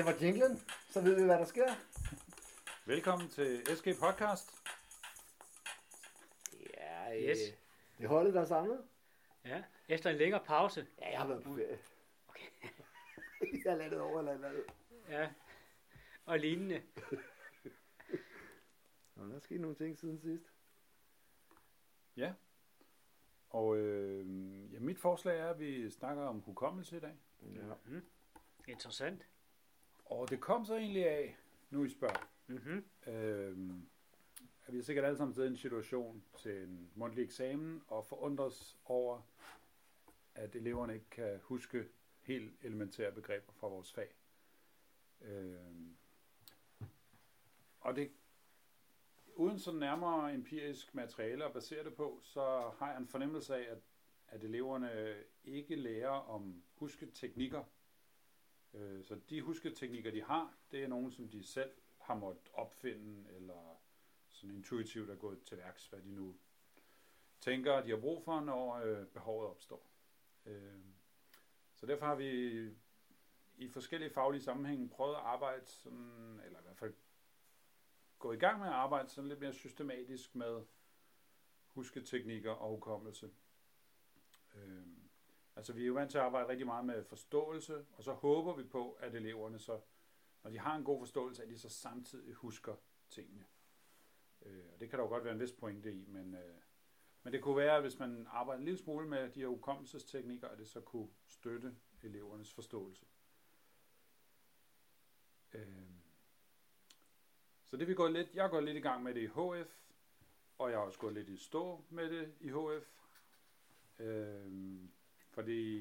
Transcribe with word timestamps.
Det 0.00 0.06
var 0.06 0.16
jinglen, 0.20 0.58
så 0.90 1.00
ved 1.00 1.14
vi, 1.14 1.24
hvad 1.24 1.38
der 1.38 1.44
sker. 1.44 1.66
Velkommen 2.86 3.28
til 3.28 3.66
SG 3.76 3.84
Podcast. 4.00 4.50
Ja, 6.76 7.16
øh, 7.16 7.22
Yes. 7.22 7.38
Det 7.98 8.04
er 8.04 8.08
holdet, 8.08 8.34
der 8.34 8.40
er 8.40 8.44
samlet. 8.44 8.84
Ja, 9.44 9.62
efter 9.88 10.10
en 10.10 10.16
længere 10.16 10.44
pause. 10.44 10.86
Ja, 11.00 11.10
jeg 11.10 11.18
har 11.20 11.26
været 11.26 11.42
på 11.42 11.54
ferie. 11.54 11.78
Okay. 12.28 12.46
jeg 13.64 13.72
er 13.72 13.74
landet 13.74 14.00
over 14.00 14.18
eller 14.18 14.32
andet. 14.32 14.64
Ja, 15.08 15.30
og 16.26 16.38
lignende. 16.38 16.82
Nå, 19.14 19.28
der 19.28 19.34
er 19.34 19.40
sket 19.40 19.60
nogle 19.60 19.76
ting 19.76 19.98
siden 19.98 20.20
sidst. 20.20 20.44
Ja. 22.16 22.32
Og 23.50 23.76
øh, 23.76 24.72
ja, 24.72 24.78
mit 24.78 24.98
forslag 24.98 25.40
er, 25.40 25.50
at 25.50 25.58
vi 25.58 25.90
snakker 25.90 26.22
om 26.22 26.40
hukommelse 26.40 26.96
i 26.96 27.00
dag. 27.00 27.14
Ja. 27.42 27.74
Mm. 27.86 28.06
Interessant. 28.68 29.26
Og 30.10 30.30
det 30.30 30.40
kom 30.40 30.64
så 30.64 30.76
egentlig 30.76 31.08
af, 31.08 31.36
nu 31.70 31.84
I 31.84 31.88
spørger, 31.88 32.30
Mm-hmm. 32.46 32.84
øh, 33.06 33.56
at 34.66 34.74
vi 34.74 34.82
sikkert 34.82 35.04
alle 35.04 35.16
sammen 35.16 35.34
siddet 35.34 35.48
i 35.48 35.50
en 35.50 35.56
situation 35.56 36.24
til 36.38 36.62
en 36.62 36.90
mundtlig 36.94 37.24
eksamen 37.24 37.82
og 37.88 38.06
forundres 38.06 38.78
over, 38.84 39.20
at 40.34 40.56
eleverne 40.56 40.94
ikke 40.94 41.10
kan 41.10 41.38
huske 41.42 41.88
helt 42.22 42.54
elementære 42.62 43.12
begreber 43.12 43.52
fra 43.52 43.68
vores 43.68 43.92
fag. 43.92 44.14
Øh, 45.20 45.56
og 47.80 47.96
det 47.96 48.10
uden 49.34 49.58
sådan 49.58 49.80
nærmere 49.80 50.34
empirisk 50.34 50.94
materiale 50.94 51.44
at 51.44 51.52
basere 51.52 51.84
det 51.84 51.94
på, 51.94 52.20
så 52.22 52.72
har 52.78 52.90
jeg 52.90 52.98
en 52.98 53.08
fornemmelse 53.08 53.56
af, 53.56 53.70
at, 53.70 53.78
at 54.28 54.44
eleverne 54.44 55.16
ikke 55.44 55.76
lærer 55.76 56.08
om 56.08 56.62
husketeknikker. 56.74 57.64
Øh, 58.74 59.04
så 59.04 59.20
de 59.30 59.42
husketeknikker, 59.42 60.10
de 60.10 60.22
har, 60.22 60.54
det 60.70 60.82
er 60.82 60.88
nogen, 60.88 61.12
som 61.12 61.28
de 61.28 61.44
selv 61.44 61.70
har 61.98 62.14
måttet 62.14 62.50
opfinde, 62.52 63.32
eller 63.32 63.80
sådan 64.28 64.56
intuitivt 64.56 65.10
er 65.10 65.16
gået 65.16 65.42
til 65.42 65.56
værks, 65.56 65.86
hvad 65.86 66.02
de 66.02 66.12
nu 66.12 66.36
tænker, 67.40 67.80
de 67.80 67.90
har 67.90 68.00
brug 68.00 68.24
for, 68.24 68.40
når 68.40 68.74
øh, 68.74 69.06
behovet 69.06 69.48
opstår. 69.48 69.90
Øh, 70.46 70.80
så 71.74 71.86
derfor 71.86 72.06
har 72.06 72.14
vi 72.14 72.60
i 73.56 73.68
forskellige 73.68 74.10
faglige 74.10 74.42
sammenhænge 74.42 74.88
prøvet 74.88 75.14
at 75.14 75.20
arbejde 75.20 75.66
sådan, 75.66 76.40
eller 76.44 76.58
i 76.58 76.62
hvert 76.62 76.78
fald 76.78 76.94
gå 78.18 78.32
i 78.32 78.36
gang 78.36 78.58
med 78.58 78.66
at 78.66 78.72
arbejde 78.72 79.08
sådan 79.08 79.28
lidt 79.28 79.40
mere 79.40 79.52
systematisk 79.52 80.34
med 80.34 80.62
husketeknikker 81.66 82.50
og 82.50 82.70
hukommelse. 82.70 83.30
Øh, 84.54 84.86
altså 85.60 85.72
vi 85.72 85.82
er 85.82 85.86
jo 85.86 85.94
vant 85.94 86.10
til 86.10 86.18
at 86.18 86.24
arbejde 86.24 86.48
rigtig 86.48 86.66
meget 86.66 86.84
med 86.84 87.04
forståelse, 87.04 87.86
og 87.92 88.04
så 88.04 88.12
håber 88.12 88.54
vi 88.54 88.64
på, 88.64 88.92
at 88.92 89.14
eleverne 89.14 89.58
så, 89.58 89.80
når 90.42 90.50
de 90.50 90.58
har 90.58 90.76
en 90.76 90.84
god 90.84 90.98
forståelse, 90.98 91.42
at 91.42 91.48
de 91.48 91.58
så 91.58 91.68
samtidig 91.68 92.34
husker 92.34 92.74
tingene. 93.10 93.44
Øh, 94.42 94.64
og 94.74 94.80
det 94.80 94.90
kan 94.90 94.98
der 94.98 95.04
jo 95.04 95.08
godt 95.08 95.24
være 95.24 95.32
en 95.34 95.40
vis 95.40 95.52
pointe 95.52 95.92
i, 95.92 96.04
men, 96.08 96.34
øh, 96.34 96.54
men 97.22 97.32
det 97.32 97.42
kunne 97.42 97.56
være, 97.56 97.76
at 97.76 97.82
hvis 97.82 97.98
man 97.98 98.26
arbejder 98.30 98.58
en 98.58 98.64
lille 98.64 98.78
smule 98.78 99.08
med 99.08 99.30
de 99.30 99.40
her 99.40 99.46
hukommelsesteknikker, 99.46 100.48
at 100.48 100.58
det 100.58 100.68
så 100.68 100.80
kunne 100.80 101.08
støtte 101.26 101.76
elevernes 102.02 102.52
forståelse. 102.52 103.06
Øh, 105.52 105.90
så 107.64 107.76
det 107.76 107.88
vi 107.88 107.94
går 107.94 108.08
lidt, 108.08 108.34
jeg 108.34 108.50
går 108.50 108.60
lidt 108.60 108.76
i 108.76 108.80
gang 108.80 109.02
med 109.02 109.14
det 109.14 109.20
i 109.20 109.26
HF, 109.26 109.78
og 110.58 110.70
jeg 110.70 110.78
har 110.78 110.84
også 110.84 110.98
gået 110.98 111.14
lidt 111.14 111.28
i 111.28 111.36
stå 111.36 111.84
med 111.90 112.10
det 112.10 112.34
i 112.40 112.48
HF. 112.48 113.00
Øh, 113.98 114.90
fordi 115.30 115.80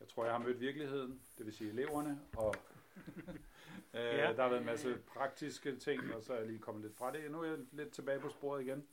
jeg 0.00 0.08
tror, 0.08 0.24
jeg 0.24 0.34
har 0.34 0.38
mødt 0.38 0.60
virkeligheden, 0.60 1.22
det 1.38 1.46
vil 1.46 1.54
sige 1.54 1.70
eleverne, 1.70 2.20
og 2.36 2.54
øh, 3.94 4.00
Ja. 4.00 4.32
der 4.32 4.42
har 4.42 4.48
været 4.48 4.60
en 4.60 4.66
masse 4.66 4.98
praktiske 5.06 5.76
ting, 5.76 6.14
og 6.14 6.22
så 6.22 6.32
er 6.32 6.38
jeg 6.38 6.46
lige 6.46 6.58
kommet 6.58 6.82
lidt 6.84 6.96
fra 6.96 7.12
det. 7.12 7.30
Nu 7.30 7.40
er 7.42 7.48
jeg 7.48 7.58
lidt 7.72 7.92
tilbage 7.92 8.20
på 8.20 8.28
sporet 8.28 8.62
igen. 8.62 8.86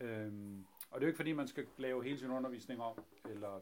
Øhm, 0.00 0.66
og 0.90 1.00
det 1.00 1.04
er 1.04 1.06
jo 1.06 1.10
ikke 1.10 1.16
fordi, 1.16 1.32
man 1.32 1.48
skal 1.48 1.66
lave 1.76 2.04
hele 2.04 2.18
sin 2.18 2.30
undervisning 2.30 2.82
om, 2.82 3.04
eller 3.24 3.60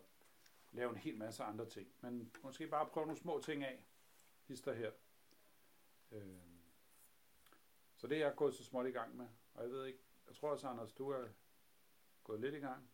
lave 0.73 0.91
en 0.91 0.97
hel 0.97 1.17
masse 1.19 1.43
andre 1.43 1.67
ting, 1.67 1.89
men 2.01 2.33
måske 2.43 2.67
bare 2.67 2.87
prøve 2.87 3.07
nogle 3.07 3.21
små 3.21 3.41
ting 3.41 3.65
af, 3.65 3.85
hister 4.49 4.73
her. 4.73 4.91
Øhm, 6.13 6.39
så 7.97 8.07
det 8.07 8.17
er 8.19 8.27
jeg 8.27 8.37
gået 8.37 8.55
så 8.55 8.65
småt 8.65 8.87
i 8.87 8.91
gang 8.91 9.17
med. 9.17 9.27
Og 9.55 9.63
jeg 9.63 9.71
ved 9.71 9.85
ikke, 9.87 9.99
jeg 10.27 10.35
tror 10.37 10.51
også, 10.51 10.69
Anders, 10.69 10.93
du 10.93 11.11
er 11.11 11.29
gået 12.25 12.41
lidt 12.41 12.55
i 12.55 12.59
gang 12.59 12.91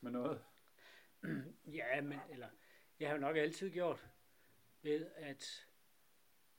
med 0.00 0.10
noget. 0.10 0.44
Mm. 1.20 1.56
Ja, 1.66 2.00
men, 2.00 2.18
eller, 2.30 2.48
jeg 3.00 3.08
har 3.08 3.14
jo 3.14 3.20
nok 3.20 3.36
altid 3.36 3.70
gjort 3.70 4.06
ved, 4.82 5.06
at 5.16 5.66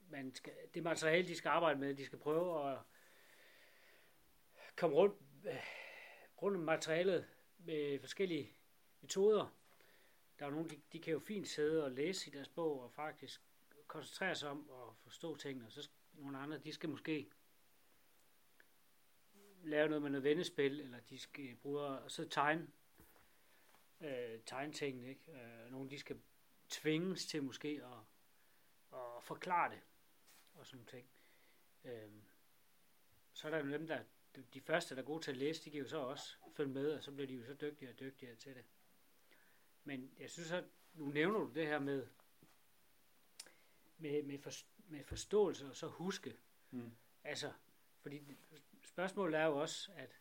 man 0.10 0.36
skal, 0.36 0.54
det 0.74 0.84
materiale, 0.84 1.28
de 1.28 1.36
skal 1.36 1.50
arbejde 1.50 1.80
med, 1.80 1.96
de 1.96 2.06
skal 2.06 2.20
prøve 2.20 2.72
at 2.72 2.80
komme 4.76 4.96
rundt, 4.96 5.16
øh, 5.48 5.64
rundt 6.42 6.58
om 6.58 6.64
materialet 6.64 7.28
med 7.58 8.00
forskellige 8.00 8.52
metoder. 9.02 9.58
Der 10.40 10.46
er 10.46 10.50
nogle, 10.50 10.70
de, 10.70 10.82
de 10.94 11.00
kan 11.00 11.14
jo 11.14 11.20
fint 11.20 11.48
sidde 11.48 11.84
og 11.86 11.92
læse 11.92 12.30
i 12.30 12.34
deres 12.34 12.50
bog 12.50 12.82
og 12.82 12.92
faktisk 12.92 13.42
koncentrere 13.88 14.36
sig 14.36 14.50
om 14.50 14.70
at 14.70 14.96
forstå 15.04 15.36
tingene, 15.36 15.66
og 15.66 15.72
så 15.72 15.82
skal 15.82 15.96
nogle 16.14 16.38
andre, 16.38 16.58
de 16.58 16.74
skal 16.74 16.90
måske 16.90 17.32
lave 19.64 19.88
noget 19.88 20.02
med 20.02 20.10
noget 20.10 20.24
vendespil, 20.24 20.82
eller 20.82 21.00
de 21.00 21.20
skal 21.20 21.56
bruge 21.56 21.98
at 22.06 22.12
sidde 22.12 22.30
tegne, 22.30 22.68
øh, 24.02 24.40
tegne 24.46 24.74
tingene, 24.74 25.10
ikke? 25.10 25.32
Øh, 25.32 25.72
nogle, 25.72 25.90
de 25.90 26.00
skal 26.00 26.22
tvinges 26.70 27.26
til 27.26 27.44
måske 27.44 27.82
at, 27.84 28.00
at 29.00 29.24
forklare 29.24 29.72
det, 29.72 29.82
og 30.54 30.68
sådan 30.68 30.86
ting. 30.86 31.08
Øh, 31.84 32.12
så 33.34 33.48
er 33.48 33.52
der 33.52 33.66
jo 33.66 33.72
dem, 33.72 33.88
der, 33.88 34.04
de- 34.36 34.46
de 34.54 34.62
første, 34.62 34.96
der 34.96 35.02
er 35.02 35.06
gode 35.06 35.24
til 35.24 35.32
at 35.32 35.38
læse, 35.38 35.64
de 35.66 35.72
kan 35.72 35.80
jo 35.80 35.88
så 35.88 35.98
også 35.98 36.36
følge 36.56 36.74
med, 36.74 36.92
og 36.92 37.04
så 37.04 37.12
bliver 37.12 37.28
de 37.28 37.34
jo 37.34 37.46
så 37.46 37.54
dygtigere 37.54 37.94
og 37.94 38.00
dygtigere 38.00 38.36
til 38.36 38.56
det. 38.56 38.66
Men 39.84 40.14
jeg 40.20 40.30
synes 40.30 40.52
at 40.52 40.64
nu 40.94 41.06
nævner 41.06 41.40
du 41.40 41.52
det 41.54 41.68
her 41.68 41.80
med, 41.80 42.08
med, 43.98 44.24
med, 44.24 44.40
for, 44.40 44.52
med 44.78 45.04
forståelse 45.04 45.70
og 45.70 45.76
så 45.76 45.88
huske. 45.88 46.38
Mm. 46.72 46.92
Altså, 47.24 47.54
fordi 48.02 48.22
spørgsmålet 48.84 49.40
er 49.40 49.46
jo 49.46 49.58
også, 49.58 49.92
at 49.96 50.20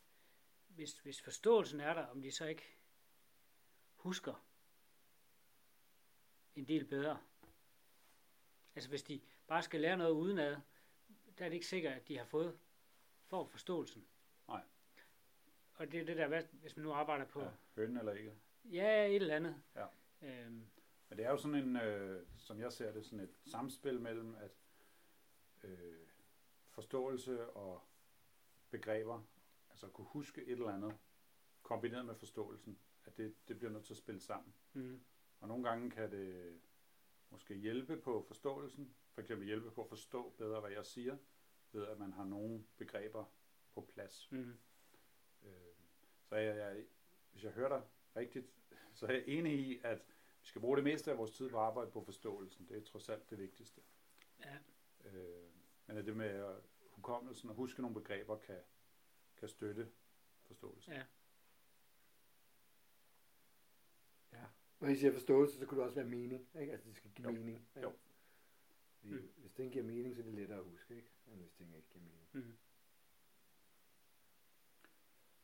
hvis, 0.69 0.99
hvis 0.99 1.23
forståelsen 1.23 1.81
er 1.81 1.95
der, 1.95 2.07
om 2.07 2.23
de 2.23 2.31
så 2.33 2.47
ikke 2.47 2.76
husker 4.07 4.35
en 6.55 6.65
del 6.69 6.85
bedre. 6.85 7.19
Altså 8.75 8.89
hvis 8.91 9.03
de 9.03 9.21
bare 9.47 9.63
skal 9.63 9.81
lære 9.81 9.97
noget 9.97 10.11
udenad, 10.13 10.57
der 11.39 11.45
er 11.45 11.49
det 11.49 11.55
ikke 11.55 11.67
sikkert, 11.67 11.93
at 11.93 12.09
de 12.09 12.19
har 12.19 12.25
fået 12.25 12.59
for 13.27 13.45
forståelsen. 13.47 14.07
Nej. 14.49 14.63
Og 15.75 15.93
det 15.93 16.01
er 16.01 16.05
det 16.05 16.17
der, 16.17 16.43
hvis 16.53 16.77
man 16.77 16.85
nu 16.85 16.93
arbejder 16.93 17.25
på, 17.25 17.41
Ja, 17.43 17.51
høn 17.75 17.97
eller 17.97 18.13
ikke. 18.13 18.35
ja, 18.65 19.07
et 19.07 19.17
eller 19.17 19.37
andet. 19.37 19.63
Ja. 19.75 19.87
Øhm, 20.23 20.67
Men 21.09 21.19
det 21.19 21.25
er 21.27 21.31
jo 21.31 21.37
sådan 21.37 21.55
en, 21.55 21.77
øh, 21.77 22.27
som 22.39 22.61
jeg 22.61 22.73
ser 22.73 22.93
det, 22.93 23.05
sådan 23.05 23.21
et 23.21 23.39
samspil 23.47 24.01
mellem 24.01 24.35
at 24.35 24.51
øh, 25.63 26.07
forståelse 26.69 27.51
og 27.51 27.83
begreber, 28.71 29.23
altså 29.71 29.87
at 29.87 29.93
kunne 29.93 30.07
huske 30.07 30.43
et 30.45 30.53
eller 30.53 30.73
andet, 30.75 30.99
kombineret 31.63 32.07
med 32.07 32.15
forståelsen, 32.15 32.79
at 33.07 33.17
det, 33.17 33.49
det 33.49 33.59
bliver 33.59 33.73
nødt 33.73 33.85
til 33.85 33.93
at 33.93 33.97
spille 33.99 34.21
sammen. 34.21 34.55
mm, 34.73 35.01
Og 35.41 35.49
nogle 35.49 35.69
gange 35.69 35.91
kan 35.91 36.11
det 36.13 36.61
måske 37.31 37.55
hjælpe 37.55 37.97
på 37.97 38.23
forståelsen, 38.23 38.95
for 39.13 39.21
eksempel 39.21 39.47
hjælpe 39.47 39.71
på 39.71 39.83
at 39.83 39.89
forstå 39.89 40.31
bedre, 40.39 40.61
hvad 40.61 40.71
jeg 40.71 40.87
siger, 40.87 41.17
ved 41.73 41.87
at 41.87 41.99
man 41.99 42.13
har 42.13 42.25
nogle 42.25 42.65
begreber 42.77 43.25
på 43.75 43.81
plads. 43.81 44.29
mm, 44.33 44.59
Øh, 45.43 45.75
så 46.29 46.37
jeg, 46.37 46.57
jeg, 46.57 46.85
hvis 47.33 47.45
jeg 47.45 47.53
hører 47.53 47.69
dig 47.69 47.83
rigtigt, 48.17 48.47
så 48.95 49.07
er 49.07 49.13
jeg 49.13 49.25
enig 49.27 49.59
i, 49.59 49.81
at 49.85 49.99
vi 50.43 50.47
skal 50.49 50.61
bruge 50.61 50.77
det 50.77 50.85
meste 50.85 51.11
af 51.11 51.19
vores 51.19 51.31
tid 51.31 51.51
på 51.51 51.57
at 51.57 51.63
arbejde 51.63 51.91
på 51.91 52.05
forståelsen. 52.05 52.69
Det 52.69 52.77
er 52.77 52.85
trods 52.85 53.09
alt 53.09 53.31
det 53.31 53.39
vigtigste. 53.39 53.81
ja, 54.41 54.59
Øh, 55.05 55.51
men 55.87 55.97
at 55.97 56.07
det 56.07 56.17
med 56.17 56.57
hukommelsen 56.91 57.51
og 57.51 57.57
huske 57.57 57.81
nogle 57.83 57.95
begreber 57.95 58.39
kan, 58.39 58.61
kan 59.37 59.49
støtte 59.49 59.93
forståelsen. 60.45 60.93
ja, 60.93 61.03
Ja. 64.33 64.45
Når 64.81 64.89
I 64.89 64.97
siger 64.97 65.13
forståelse, 65.13 65.59
så 65.59 65.67
kunne 65.67 65.79
det 65.79 65.85
også 65.85 65.95
være 65.95 66.09
mening. 66.09 66.49
Ikke? 66.61 66.73
Altså, 66.73 66.89
det 66.89 66.97
skal 66.97 67.11
give 67.11 67.29
Jo. 67.29 67.35
mening. 67.35 67.57
Ikke? 67.77 67.81
Jo. 67.89 67.93
Fordi 69.01 69.15
Mm. 69.15 69.29
Hvis 69.37 69.53
den 69.53 69.71
giver 69.71 69.85
mening, 69.85 70.15
så 70.15 70.21
er 70.21 70.25
det 70.25 70.35
lettere 70.35 70.59
at 70.59 70.65
huske, 70.65 70.97
ikke? 70.97 71.11
End 71.27 71.41
hvis 71.41 71.53
den 71.53 71.75
ikke 71.75 71.89
giver 71.89 72.05
mening. 72.05 72.29
mm, 72.33 72.57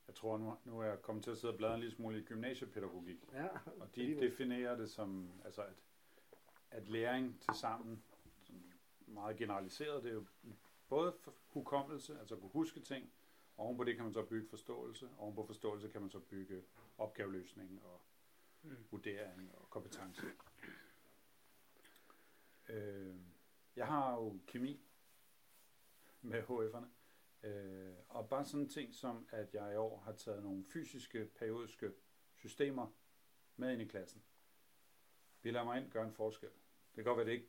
Jeg 0.06 0.14
tror, 0.14 0.38
nu, 0.38 0.56
nu 0.64 0.80
er 0.80 0.84
jeg 0.84 1.02
kommet 1.02 1.24
til 1.24 1.30
at 1.30 1.38
sidde 1.38 1.52
og 1.54 1.56
bladre 1.58 1.74
en 1.74 1.80
lille 1.80 1.94
smule 1.96 2.18
i 2.18 2.22
gymnasiepædagogik. 2.22 3.24
Ja, 3.32 3.48
Og 3.80 3.94
de 3.96 4.14
definerer 4.20 4.76
det 4.76 4.90
som, 4.90 5.30
altså 5.44 5.62
at, 5.62 5.74
at 6.70 6.88
læring 6.88 7.40
til 7.40 7.54
sammen, 7.54 8.02
meget 9.06 9.36
generaliseret, 9.36 10.02
det 10.02 10.10
er 10.10 10.14
jo 10.14 10.24
både 10.88 11.12
for 11.12 11.34
hukommelse, 11.46 12.18
altså 12.18 12.34
at 12.34 12.40
kunne 12.40 12.50
huske 12.50 12.80
ting, 12.80 13.12
og 13.56 13.64
ovenpå 13.66 13.84
det 13.84 13.94
kan 13.96 14.04
man 14.04 14.14
så 14.14 14.22
bygge 14.24 14.48
forståelse, 14.48 15.06
og 15.08 15.18
ovenpå 15.20 15.46
forståelse 15.46 15.88
kan 15.88 16.00
man 16.00 16.10
så 16.10 16.18
bygge 16.20 16.62
opgaveløsning 16.98 17.82
og. 17.84 18.00
Vurdering 18.90 19.54
og 19.54 19.70
kompetence. 19.70 20.22
Øh, 22.68 23.16
jeg 23.76 23.86
har 23.86 24.14
jo 24.14 24.38
kemi 24.46 24.80
med 26.22 26.42
HF'erne. 26.42 26.86
Øh, 27.46 27.94
og 28.08 28.28
bare 28.28 28.44
sådan 28.44 28.60
en 28.60 28.68
ting 28.68 28.94
som, 28.94 29.28
at 29.30 29.54
jeg 29.54 29.72
i 29.72 29.76
år 29.76 29.98
har 30.00 30.12
taget 30.12 30.42
nogle 30.42 30.64
fysiske, 30.64 31.24
periodiske 31.24 31.92
systemer 32.36 32.86
med 33.56 33.72
ind 33.72 33.82
i 33.82 33.84
klassen. 33.84 34.22
Vi 35.42 35.50
lader 35.50 35.64
mig 35.64 35.80
ind 35.82 35.90
gøre 35.90 36.06
en 36.06 36.12
forskel. 36.12 36.48
Det 36.48 36.94
kan 36.94 37.04
godt 37.04 37.16
være, 37.16 37.26
det 37.26 37.32
ikke, 37.32 37.48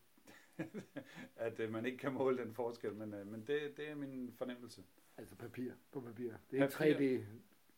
at 1.35 1.59
øh, 1.59 1.71
man 1.71 1.85
ikke 1.85 1.97
kan 1.97 2.13
måle 2.13 2.37
den 2.37 2.53
forskel, 2.53 2.93
men, 2.93 3.13
øh, 3.13 3.27
men 3.27 3.47
det, 3.47 3.77
det 3.77 3.89
er 3.89 3.95
min 3.95 4.33
fornemmelse. 4.33 4.83
Altså 5.17 5.35
papir 5.35 5.73
på 5.91 6.01
papir. 6.01 6.33
Det 6.51 6.59
er 6.61 6.69
Papir. 6.69 6.85
ikke 6.85 7.25
3D, 7.25 7.25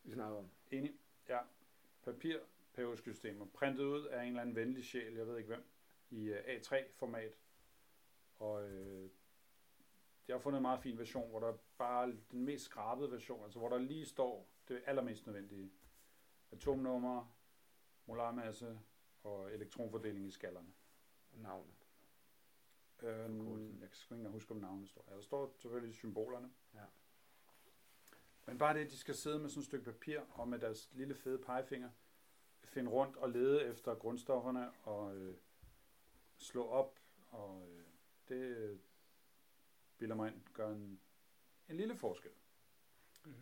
vi 0.02 0.12
snakker 0.12 0.38
om. 0.38 0.50
Enig? 0.70 0.94
Ja. 1.28 1.38
Papir, 2.02 2.38
periodiske 2.76 3.12
systemer. 3.12 3.46
Printet 3.46 3.84
ud 3.84 4.04
af 4.04 4.22
en 4.22 4.28
eller 4.28 4.40
anden 4.40 4.56
venlig 4.56 4.84
sjæl, 4.84 5.14
jeg 5.14 5.26
ved 5.26 5.36
ikke 5.36 5.48
hvem, 5.48 5.64
i 6.10 6.24
øh, 6.24 6.44
A3-format. 6.44 7.38
Og 8.38 8.68
øh, 8.68 9.10
jeg 10.28 10.34
har 10.34 10.40
fundet 10.40 10.58
en 10.58 10.62
meget 10.62 10.80
fin 10.80 10.98
version, 10.98 11.30
hvor 11.30 11.40
der 11.40 11.56
bare 11.78 12.16
den 12.30 12.44
mest 12.44 12.64
skrabede 12.64 13.10
version, 13.10 13.44
altså 13.44 13.58
hvor 13.58 13.68
der 13.68 13.78
lige 13.78 14.06
står 14.06 14.48
det 14.68 14.82
allermest 14.86 15.26
nødvendige. 15.26 15.72
Atomnummer, 16.50 17.34
molarmasse 18.06 18.80
og 19.22 19.54
elektronfordeling 19.54 20.26
i 20.26 20.30
skallerne. 20.30 20.72
Og 21.32 21.38
navnet. 21.38 21.74
Øh, 23.02 23.08
jeg 23.10 23.28
kan 23.28 23.36
ikke 23.80 23.96
engang 24.10 24.32
huske, 24.32 24.50
om 24.50 24.56
navnet 24.56 24.88
står. 24.88 25.04
Ja, 25.08 25.14
der 25.14 25.20
står 25.20 25.54
selvfølgelig 25.58 25.94
symbolerne. 25.94 26.50
Ja. 26.74 26.84
Men 28.46 28.58
bare 28.58 28.74
det, 28.74 28.80
at 28.80 28.90
de 28.90 28.98
skal 28.98 29.14
sidde 29.14 29.38
med 29.38 29.48
sådan 29.48 29.60
et 29.60 29.66
stykke 29.66 29.84
papir 29.84 30.20
og 30.20 30.48
med 30.48 30.58
deres 30.58 30.90
lille 30.92 31.14
fede 31.14 31.38
pegefinger, 31.38 31.90
finde 32.76 32.90
rundt 32.90 33.16
og 33.16 33.30
lede 33.30 33.64
efter 33.64 33.94
grundstofferne 33.94 34.70
og 34.82 35.16
øh, 35.16 35.34
slå 36.38 36.66
op. 36.66 36.98
Og 37.28 37.68
øh, 37.70 37.84
det 38.28 38.34
øh, 38.56 38.78
bilder 39.98 40.14
mig 40.16 40.32
ind 40.32 40.42
gør 40.52 40.68
en, 40.70 41.00
en 41.68 41.76
lille 41.76 41.96
forskel. 41.96 42.30
Mhm. 43.24 43.34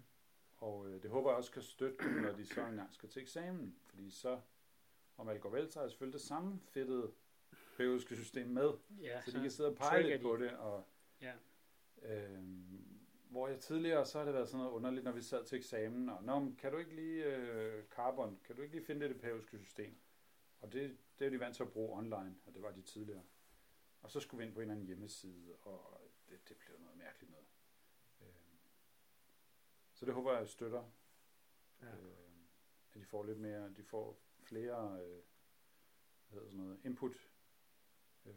Og 0.58 0.88
øh, 0.88 1.02
det 1.02 1.10
håber 1.10 1.31
jeg 1.31 1.36
også 1.36 1.52
kan 1.52 1.62
støtte 1.62 2.04
dem, 2.04 2.12
når 2.12 2.32
de 2.32 2.46
så 2.46 2.66
engang 2.66 2.94
skal 2.94 3.08
til 3.08 3.22
eksamen. 3.22 3.76
Fordi 3.86 4.10
så, 4.10 4.40
om 5.16 5.28
alt 5.28 5.40
går 5.40 5.50
vel, 5.50 5.70
så 5.72 5.78
har 5.78 5.84
jeg 5.84 5.90
selvfølgelig 5.90 6.19
det 6.20 6.26
samme 6.26 6.60
fedtede 6.60 7.12
periodiske 7.76 8.16
system 8.16 8.46
med. 8.48 8.70
Ja, 9.00 9.22
Så 9.22 9.31
de 9.31 9.42
kan 9.42 9.50
sidde 9.50 9.70
og 9.70 9.76
pege 9.76 10.02
lidt 10.02 10.22
på 10.22 10.36
de. 10.36 10.42
det. 10.44 10.52
Og, 10.56 10.84
Ja. 11.20 11.34
øhm, 12.02 12.94
hvor 13.34 13.48
jeg 13.48 13.60
tidligere, 13.60 14.06
så 14.06 14.19
har 14.19 14.25
det 14.25 14.34
været 14.34 14.48
sådan 14.48 14.58
noget 14.58 14.72
underligt, 14.72 15.04
når 15.04 15.12
vi 15.12 15.22
sad 15.22 15.44
til 15.44 15.58
eksamen, 15.58 16.08
og 16.08 16.25
Nå, 16.25 16.52
kan 16.58 16.72
du 16.72 16.78
ikke 16.78 16.94
lige 16.94 17.25
øh, 17.25 17.84
carbon, 17.88 18.40
kan 18.44 18.56
du 18.56 18.62
ikke 18.62 18.75
lige 18.75 18.86
finde 18.86 19.08
det, 19.08 19.20
periodiske 19.20 19.58
system? 19.58 19.96
Og 20.60 20.72
det, 20.72 20.98
det 21.19 21.26
er 21.26 21.31
de 21.31 21.40
vant 21.40 21.56
til 21.56 21.62
at 21.62 21.72
bruge 21.72 21.98
online, 21.98 22.36
og 22.46 22.54
det 22.54 22.62
var 22.62 22.72
de 22.72 22.82
tidligere. 22.82 23.22
Og 24.02 24.10
så 24.10 24.20
skulle 24.20 24.38
vi 24.38 24.44
ind 24.44 24.54
på 24.54 24.60
en 24.60 24.62
eller 24.62 24.75
anden 24.75 24.86
hjemmeside, 24.86 25.56
og 25.62 26.00
det, 26.28 26.48
det 26.48 26.56
blev 26.56 26.78
noget 26.81 26.98
mærkeligt 26.98 27.31
noget. 27.31 27.46
Øhm, 28.20 28.58
så 29.94 30.06
det 30.06 30.14
håber 30.14 30.36
jeg 30.36 30.48
støtter, 30.48 30.90
Ja. 31.81 31.86
øh, 31.86 32.16
at 32.88 33.00
de 33.00 33.04
får 33.04 33.25
lidt 33.25 33.38
mere, 33.38 33.75
de 33.76 33.84
får 33.84 34.20
flere, 34.42 35.02
øh, 35.02 35.22
hvad 36.28 36.40
hedder 36.40 36.50
sådan 36.50 36.64
noget, 36.64 36.81
input 36.84 37.31
øh, 38.25 38.34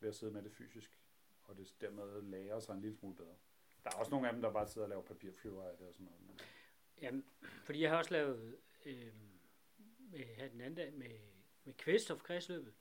ved 0.00 0.08
at 0.08 0.14
sidde 0.14 0.32
med 0.32 0.42
det 0.42 0.52
fysisk, 0.52 1.00
og 1.42 1.56
det 1.56 1.76
dermed 1.80 2.22
lærer 2.22 2.60
sig 2.60 2.74
en 2.74 2.80
lille 2.80 2.96
smule 2.96 3.16
bedre. 3.16 3.36
Der 3.84 3.90
er 3.90 3.94
også 3.94 4.10
nogle 4.10 4.26
af 4.26 4.32
dem, 4.32 4.42
der 4.42 4.52
bare 4.52 4.68
sidder 4.68 4.84
og 4.84 4.88
laver 4.88 5.02
papirflyver 5.02 5.64
af 5.64 5.76
det 5.78 5.86
og 5.86 5.94
sådan 5.94 6.06
noget. 6.06 6.20
Men, 6.20 6.40
Jamen, 7.00 7.24
fordi 7.64 7.82
jeg 7.82 7.90
har 7.90 7.98
også 7.98 8.12
lavet 8.12 8.56
øh, 8.84 9.12
med, 9.98 10.18
her 10.18 10.48
den 10.48 10.60
anden 10.60 10.74
dag 10.74 10.92
med, 10.92 11.18
med 11.64 11.74
kvælstofkredsløbet. 11.74 12.74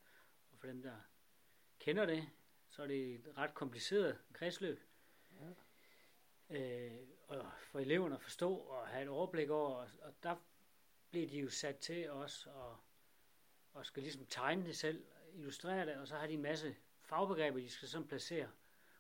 Og 0.52 0.60
for 0.60 0.68
dem, 0.68 0.82
der 0.82 0.96
kender 1.80 2.06
det, 2.06 2.30
så 2.70 2.84
er 2.84 2.88
det 2.88 3.16
et 3.16 3.38
ret 3.38 3.54
kompliceret 3.54 4.20
kredsløb. 4.34 4.82
Øh, 6.50 6.92
og 7.28 7.52
for 7.62 7.80
eleverne 7.80 8.16
at 8.16 8.22
forstå 8.22 8.56
og 8.56 8.88
have 8.88 9.04
et 9.04 9.10
overblik 9.10 9.50
over, 9.50 9.76
og, 9.76 9.88
og 10.02 10.14
der 10.24 10.36
bliver 11.10 11.28
de 11.28 11.40
jo 11.40 11.50
sat 11.50 11.78
til 11.78 12.12
også 12.12 12.50
og, 12.50 12.78
og 13.74 13.86
skal 13.86 14.04
ligesom 14.04 14.26
tegne 14.26 14.66
det 14.66 14.78
selv, 14.78 15.06
illustrere 15.34 15.86
det, 15.86 15.96
og 15.96 16.08
så 16.08 16.16
har 16.16 16.28
de 16.28 16.34
en 16.34 16.42
masse 16.42 16.76
fagbegreber, 17.02 17.60
de 17.60 17.70
skal 17.70 17.88
sådan 17.88 18.08
placere. 18.08 18.50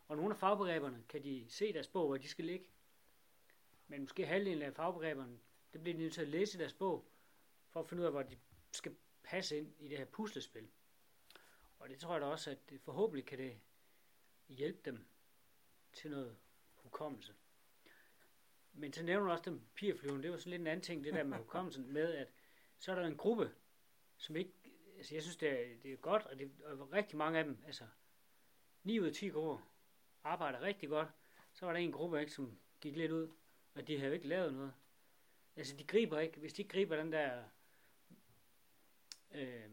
Og 0.08 0.18
nogle 0.18 0.34
af 0.34 0.40
fagbegreberne 0.40 1.04
kan 1.10 1.24
de 1.24 1.46
se 1.50 1.74
deres 1.74 1.88
bog, 1.88 2.08
hvor 2.08 2.18
de 2.18 2.28
skal 2.28 2.46
ligge. 2.46 2.70
Men 3.88 4.02
måske 4.02 4.26
halvdelen 4.26 4.62
af 4.62 4.74
fagbegreberne, 4.74 5.40
det 5.74 5.82
bliver 5.82 5.98
de 5.98 6.02
nødt 6.02 6.14
til 6.14 6.22
at 6.22 6.28
læse 6.28 6.58
deres 6.58 6.74
bog, 6.74 7.12
for 7.70 7.80
at 7.80 7.90
finde 7.90 8.02
ud 8.02 8.06
af, 8.06 8.12
hvor 8.12 8.24
de 8.24 8.38
skal 8.72 8.96
passe 9.24 9.58
ind 9.58 9.74
i 9.80 9.88
det 9.88 9.98
her 9.98 10.06
puslespil. 10.06 10.68
Og 11.80 11.90
det 11.90 12.00
tror 12.00 12.14
jeg 12.14 12.22
da 12.22 12.26
også, 12.26 12.52
at 12.52 12.70
det 12.70 12.82
forhåbentlig 12.82 13.26
kan 13.26 13.38
det 13.38 13.60
hjælpe 14.48 14.80
dem 14.86 15.06
til 15.94 16.12
noget 16.12 16.38
hukommelse. 16.76 17.36
Men 18.74 18.94
så 18.94 19.04
nævner 19.04 19.32
også 19.32 19.50
den 19.50 19.60
papirflyven, 19.60 20.24
det 20.24 20.32
var 20.32 20.38
sådan 20.38 20.50
lidt 20.50 20.62
en 20.62 20.68
anden 20.68 20.84
ting, 20.84 21.04
det 21.04 21.14
der 21.14 21.24
med 21.24 21.38
hukommelsen, 21.44 21.94
med 21.94 22.14
at 22.14 22.28
så 22.80 22.92
er 22.92 22.96
der 22.96 23.08
en 23.08 23.18
gruppe, 23.18 23.52
som 24.18 24.36
ikke, 24.36 24.54
altså 24.98 25.16
jeg 25.16 25.24
synes, 25.24 25.38
det 25.38 25.50
er, 25.50 25.78
det 25.84 25.94
er 25.94 25.98
godt, 25.98 26.26
og 26.26 26.40
det 26.40 26.52
er 26.66 26.94
rigtig 26.94 27.18
mange 27.18 27.40
af 27.40 27.46
dem, 27.46 27.58
altså 27.66 27.88
9 28.84 29.00
ud 29.00 29.08
af 29.08 29.14
10 29.14 29.30
grupper 29.30 29.77
arbejder 30.28 30.62
rigtig 30.62 30.90
godt, 30.90 31.08
så 31.54 31.66
var 31.66 31.74
der 31.74 31.80
en 31.80 31.92
gruppe, 31.92 32.20
ikke, 32.20 32.32
som 32.32 32.60
gik 32.82 32.96
lidt 32.96 33.12
ud, 33.12 33.34
og 33.76 33.88
de 33.88 33.98
havde 33.98 34.08
jo 34.08 34.14
ikke 34.14 34.28
lavet 34.28 34.54
noget. 34.54 34.74
Altså 35.56 35.78
de 35.78 35.84
griber 35.84 36.20
ikke, 36.20 36.40
hvis 36.40 36.54
de 36.54 36.62
ikke 36.62 36.74
griber 36.74 36.96
den 36.96 37.12
der 37.12 37.44
øh, 39.32 39.72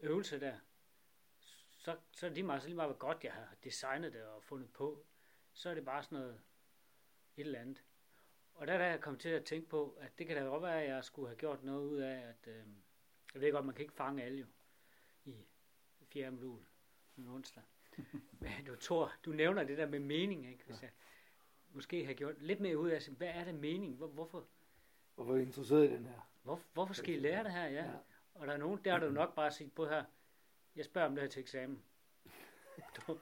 øvelse 0.00 0.40
der, 0.40 0.58
så, 1.78 1.96
så 2.12 2.26
er 2.26 2.30
det 2.30 2.34
lige 2.34 2.46
meget, 2.46 2.62
så 2.62 2.68
lige 2.68 2.76
meget, 2.76 2.90
hvor 2.90 2.98
godt 2.98 3.24
jeg 3.24 3.32
har 3.32 3.54
designet 3.64 4.12
det 4.12 4.22
og 4.22 4.42
fundet 4.42 4.72
på, 4.72 5.06
så 5.52 5.70
er 5.70 5.74
det 5.74 5.84
bare 5.84 6.02
sådan 6.02 6.18
noget, 6.18 6.40
et 7.36 7.46
eller 7.46 7.60
andet. 7.60 7.84
Og 8.54 8.66
der 8.66 8.72
er 8.72 8.90
jeg 8.90 9.00
kommet 9.00 9.20
til 9.20 9.28
at 9.28 9.44
tænke 9.44 9.68
på, 9.68 9.96
at 10.00 10.18
det 10.18 10.26
kan 10.26 10.36
da 10.36 10.42
godt 10.42 10.62
være, 10.62 10.82
at 10.82 10.88
jeg 10.88 11.04
skulle 11.04 11.28
have 11.28 11.38
gjort 11.38 11.64
noget 11.64 11.86
ud 11.86 11.98
af, 11.98 12.16
at 12.16 12.46
øh, 12.46 12.66
jeg 13.34 13.40
ved 13.42 13.52
godt, 13.52 13.66
man 13.66 13.74
kan 13.74 13.82
ikke 13.82 13.94
fange 13.94 14.22
alle 14.22 14.38
jo 14.38 14.46
i 15.24 15.46
fjerde 16.04 16.30
modul 16.30 16.64
en 17.16 17.28
onsdag. 17.28 17.62
Men 18.40 18.64
du, 18.66 18.76
Thor, 18.76 19.12
du 19.24 19.30
nævner 19.32 19.64
det 19.64 19.78
der 19.78 19.86
med 19.86 19.98
mening, 19.98 20.46
ikke? 20.50 20.64
Hvis 20.64 20.82
jeg 20.82 20.90
måske 21.68 22.06
har 22.06 22.14
gjort 22.14 22.42
lidt 22.42 22.60
mere 22.60 22.78
ud 22.78 22.88
af, 22.90 23.08
hvad 23.16 23.28
er 23.28 23.44
det 23.44 23.54
mening? 23.54 23.96
Hvor, 23.96 24.06
hvorfor, 24.06 24.46
Hvorfor 25.14 25.32
er 25.32 25.36
I 25.38 25.42
interesseret 25.42 25.90
i 25.90 25.92
den 25.92 26.06
her? 26.06 26.30
hvor, 26.42 26.60
hvorfor 26.72 26.94
skal 26.94 27.14
I 27.14 27.18
lære 27.18 27.44
det 27.44 27.52
her? 27.52 27.64
Ja. 27.64 27.84
Ja. 27.84 27.92
Og 28.34 28.46
der 28.46 28.52
er 28.52 28.56
nogen, 28.56 28.80
der 28.84 28.92
har 28.92 28.98
du 28.98 29.10
nok 29.10 29.34
bare 29.34 29.50
sige 29.50 29.70
på 29.70 29.86
her, 29.86 30.04
jeg 30.76 30.84
spørger 30.84 31.08
om 31.08 31.14
det 31.14 31.22
her 31.22 31.28
til 31.28 31.40
eksamen. 31.40 31.82
Du, 32.96 33.18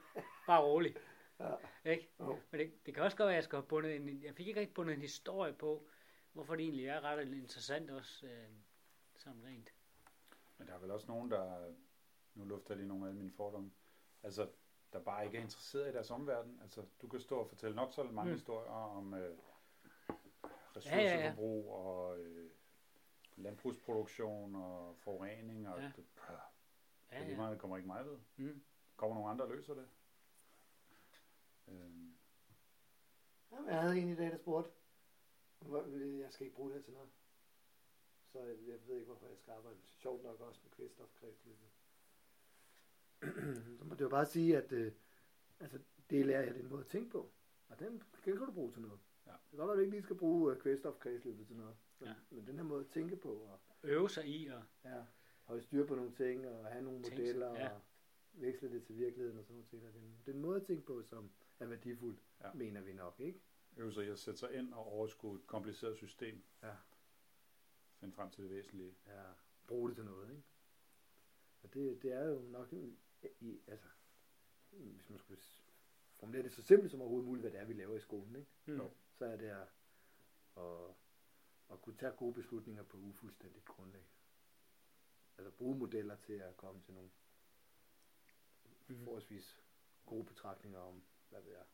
bare 0.47 0.61
rolig. 0.63 0.95
Ja. 1.39 1.55
Ikke? 1.85 2.09
Jo. 2.19 2.39
Men 2.51 2.59
det, 2.59 2.85
det 2.85 2.93
kan 2.93 3.03
også 3.03 3.17
godt 3.17 3.27
være, 3.27 3.33
at 3.33 3.35
jeg 3.35 3.43
skal 3.43 3.57
have 3.57 3.67
bundet 3.67 3.95
en, 3.95 4.23
jeg 4.23 4.35
fik 4.35 4.47
ikke 4.47 4.59
rigtig 4.59 4.73
bundet 4.73 4.93
en 4.93 5.01
historie 5.01 5.53
på, 5.53 5.87
hvorfor 6.33 6.55
det 6.55 6.63
egentlig 6.63 6.87
er 6.87 7.01
ret 7.01 7.27
interessant 7.27 7.91
også, 7.91 8.25
øh, 8.27 8.47
sådan 9.15 9.43
rent. 9.45 9.73
men 10.57 10.67
der 10.67 10.73
er 10.73 10.79
vel 10.79 10.91
også 10.91 11.07
nogen, 11.07 11.31
der, 11.31 11.73
nu 12.33 12.45
lufter 12.45 12.73
jeg 12.73 12.77
lige 12.77 12.87
nogle 12.87 13.07
af 13.07 13.13
mine 13.13 13.31
fordomme, 13.31 13.71
altså, 14.23 14.49
der 14.93 14.99
bare 15.03 15.25
ikke 15.25 15.37
er 15.37 15.41
interesseret 15.41 15.89
i 15.89 15.93
deres 15.93 16.11
omverden. 16.11 16.59
Altså, 16.61 16.85
du 17.01 17.07
kan 17.07 17.19
stå 17.19 17.39
og 17.39 17.47
fortælle 17.49 17.75
nok 17.75 17.93
så 17.93 18.03
mange 18.03 18.31
Mm. 18.31 18.35
historier 18.37 18.71
om 18.71 19.13
øh, 19.13 19.19
Ja, 19.19 19.25
ja, 19.25 21.01
ja. 21.01 21.29
ressourceforbrug 21.29 21.71
og 21.73 22.19
øh, 22.19 22.51
landbrugsproduktion 23.35 24.55
og 24.55 24.95
forurening. 24.97 25.69
Og 25.69 25.77
Ja. 25.77 25.83
ja. 25.83 25.91
det, 25.95 26.05
pah, 26.15 26.35
Ja, 27.11 27.15
det, 27.15 27.21
er 27.21 27.25
lige 27.25 27.31
ja. 27.31 27.37
meget, 27.37 27.51
det 27.51 27.59
kommer 27.61 27.77
ikke 27.77 27.87
mig 27.87 28.05
ved. 28.05 28.17
Mm. 28.35 28.63
Kommer 28.97 29.15
nogle 29.15 29.29
andre 29.29 29.45
og 29.45 29.51
løser 29.51 29.73
det. 29.73 29.87
Øhm, 31.67 32.15
Jamen, 33.51 33.69
jeg 33.69 33.81
havde 33.81 33.99
en 33.99 34.09
i 34.09 34.15
dag, 34.15 34.31
der 34.31 34.37
spurgte, 34.37 34.71
jeg 36.19 36.27
skal 36.31 36.45
ikke 36.45 36.55
bruge 36.55 36.69
det 36.69 36.77
her 36.77 36.83
til 36.83 36.93
noget. 36.93 37.09
Så 38.31 38.39
jeg, 38.39 38.55
jeg 38.67 38.87
ved 38.87 38.95
ikke, 38.95 39.05
hvorfor 39.05 39.27
jeg 39.27 39.37
skal 39.37 39.51
arbejde. 39.53 39.77
Sjovt 39.87 40.23
nok 40.23 40.39
også 40.41 40.59
med 40.63 40.71
kvælstofkredsløbet. 40.71 41.69
så 43.79 43.85
må 43.85 43.93
det 43.95 44.01
jo 44.01 44.09
bare 44.09 44.25
sige, 44.25 44.57
at 44.57 44.71
øh, 44.71 44.91
altså, 45.59 45.79
det 46.09 46.25
lærer 46.25 46.41
jeg 46.43 46.55
den 46.55 46.69
måde 46.69 46.81
at 46.81 46.87
tænke 46.87 47.09
på. 47.09 47.31
Og 47.69 47.79
den, 47.79 47.91
den 48.25 48.37
kan 48.37 48.37
du 48.37 48.51
bruge 48.51 48.71
til 48.71 48.81
noget. 48.81 48.99
Ja. 49.25 49.31
Det 49.31 49.39
kan 49.49 49.57
godt 49.59 49.67
være, 49.67 49.73
at 49.73 49.77
du 49.77 49.81
ikke 49.81 49.91
lige 49.91 50.03
skal 50.03 50.15
bruge 50.15 50.53
øh, 50.53 50.59
kvælstofkredsløbet 50.61 51.47
til 51.47 51.55
noget. 51.55 51.75
Men, 51.99 52.09
Ja. 52.09 52.15
men 52.29 52.47
den 52.47 52.55
her 52.55 52.63
måde 52.63 52.79
at 52.85 52.91
tænke 52.91 53.15
på, 53.15 53.29
og 53.33 53.59
Øve 53.83 54.09
sig 54.09 54.27
i, 54.27 54.47
og 54.47 54.63
ja, 54.85 55.03
holde 55.43 55.61
styr 55.61 55.85
på 55.87 55.95
nogle 55.95 56.11
ting, 56.11 56.47
og 56.47 56.65
have 56.65 56.83
nogle 56.83 57.03
Tænke 57.03 57.15
sig, 57.15 57.23
modeller, 57.25 57.47
ja. 57.59 57.69
og 57.69 57.81
veksle 58.33 58.71
det 58.71 58.83
til 58.83 58.97
virkeligheden 58.97 59.37
og 59.39 59.43
sådan 59.43 59.55
nogle 59.55 59.67
ting. 59.69 59.83
Der. 59.83 59.91
Den, 59.91 60.17
den 60.25 60.41
måde 60.41 60.55
at 60.61 60.63
tænke 60.65 60.85
på, 60.85 61.01
som 61.03 61.31
er 61.59 61.65
værdifuld. 61.65 62.17
Ja. 62.41 62.53
mener 62.53 62.81
vi 62.81 62.93
nok, 62.93 63.19
ikke? 63.19 63.41
øve 63.77 63.93
sig 63.93 64.05
i 64.05 64.09
at 64.09 64.19
sætte 64.19 64.39
sig 64.39 64.53
ind 64.53 64.73
og 64.73 64.85
overskue 64.85 65.35
et 65.35 65.47
kompliceret 65.47 65.97
system. 65.97 66.43
Ja. 66.63 66.75
Finde 67.99 68.13
frem 68.13 68.29
til 68.29 68.43
det 68.43 68.51
væsentlige. 68.51 68.95
ja, 69.07 69.23
bruge 69.67 69.89
det 69.89 69.95
til 69.95 70.05
noget, 70.05 70.29
ikke? 70.29 70.43
Og 71.63 71.73
det, 71.73 72.01
det 72.03 72.11
er 72.13 72.25
jo 72.29 72.41
nok 72.41 72.73
i, 73.39 73.61
altså, 73.67 73.87
hvis 74.71 75.09
man 75.09 75.19
skulle 75.19 75.41
formulere 76.15 76.43
det 76.43 76.53
så 76.53 76.61
simpelt 76.61 76.91
som 76.91 77.01
overhovedet 77.01 77.27
muligt, 77.27 77.43
hvad 77.43 77.51
det 77.51 77.59
er, 77.59 77.65
vi 77.65 77.73
laver 77.73 77.95
i 77.95 77.99
skolen, 77.99 78.35
ikke? 78.35 78.51
mm. 78.65 78.89
Så 79.17 79.25
er 79.25 79.37
det 79.37 79.49
at, 79.49 79.67
at, 80.57 80.95
at 81.71 81.81
kunne 81.81 81.97
tage 81.97 82.11
gode 82.11 82.33
beslutninger 82.33 82.83
på 82.83 82.97
ufuldstændigt 82.97 83.65
grundlag. 83.65 84.05
Altså 85.37 85.51
bruge 85.51 85.77
modeller 85.77 86.15
til 86.15 86.33
at 86.33 86.57
komme 86.57 86.81
til 86.81 86.93
nogle 86.93 87.09
Mhm. 88.87 89.03
forholdsvis 89.03 89.61
gode 90.05 90.25
betragtninger 90.25 90.79
om, 90.79 91.03
hvad 91.29 91.41
ved 91.41 91.51
jeg, 91.51 91.65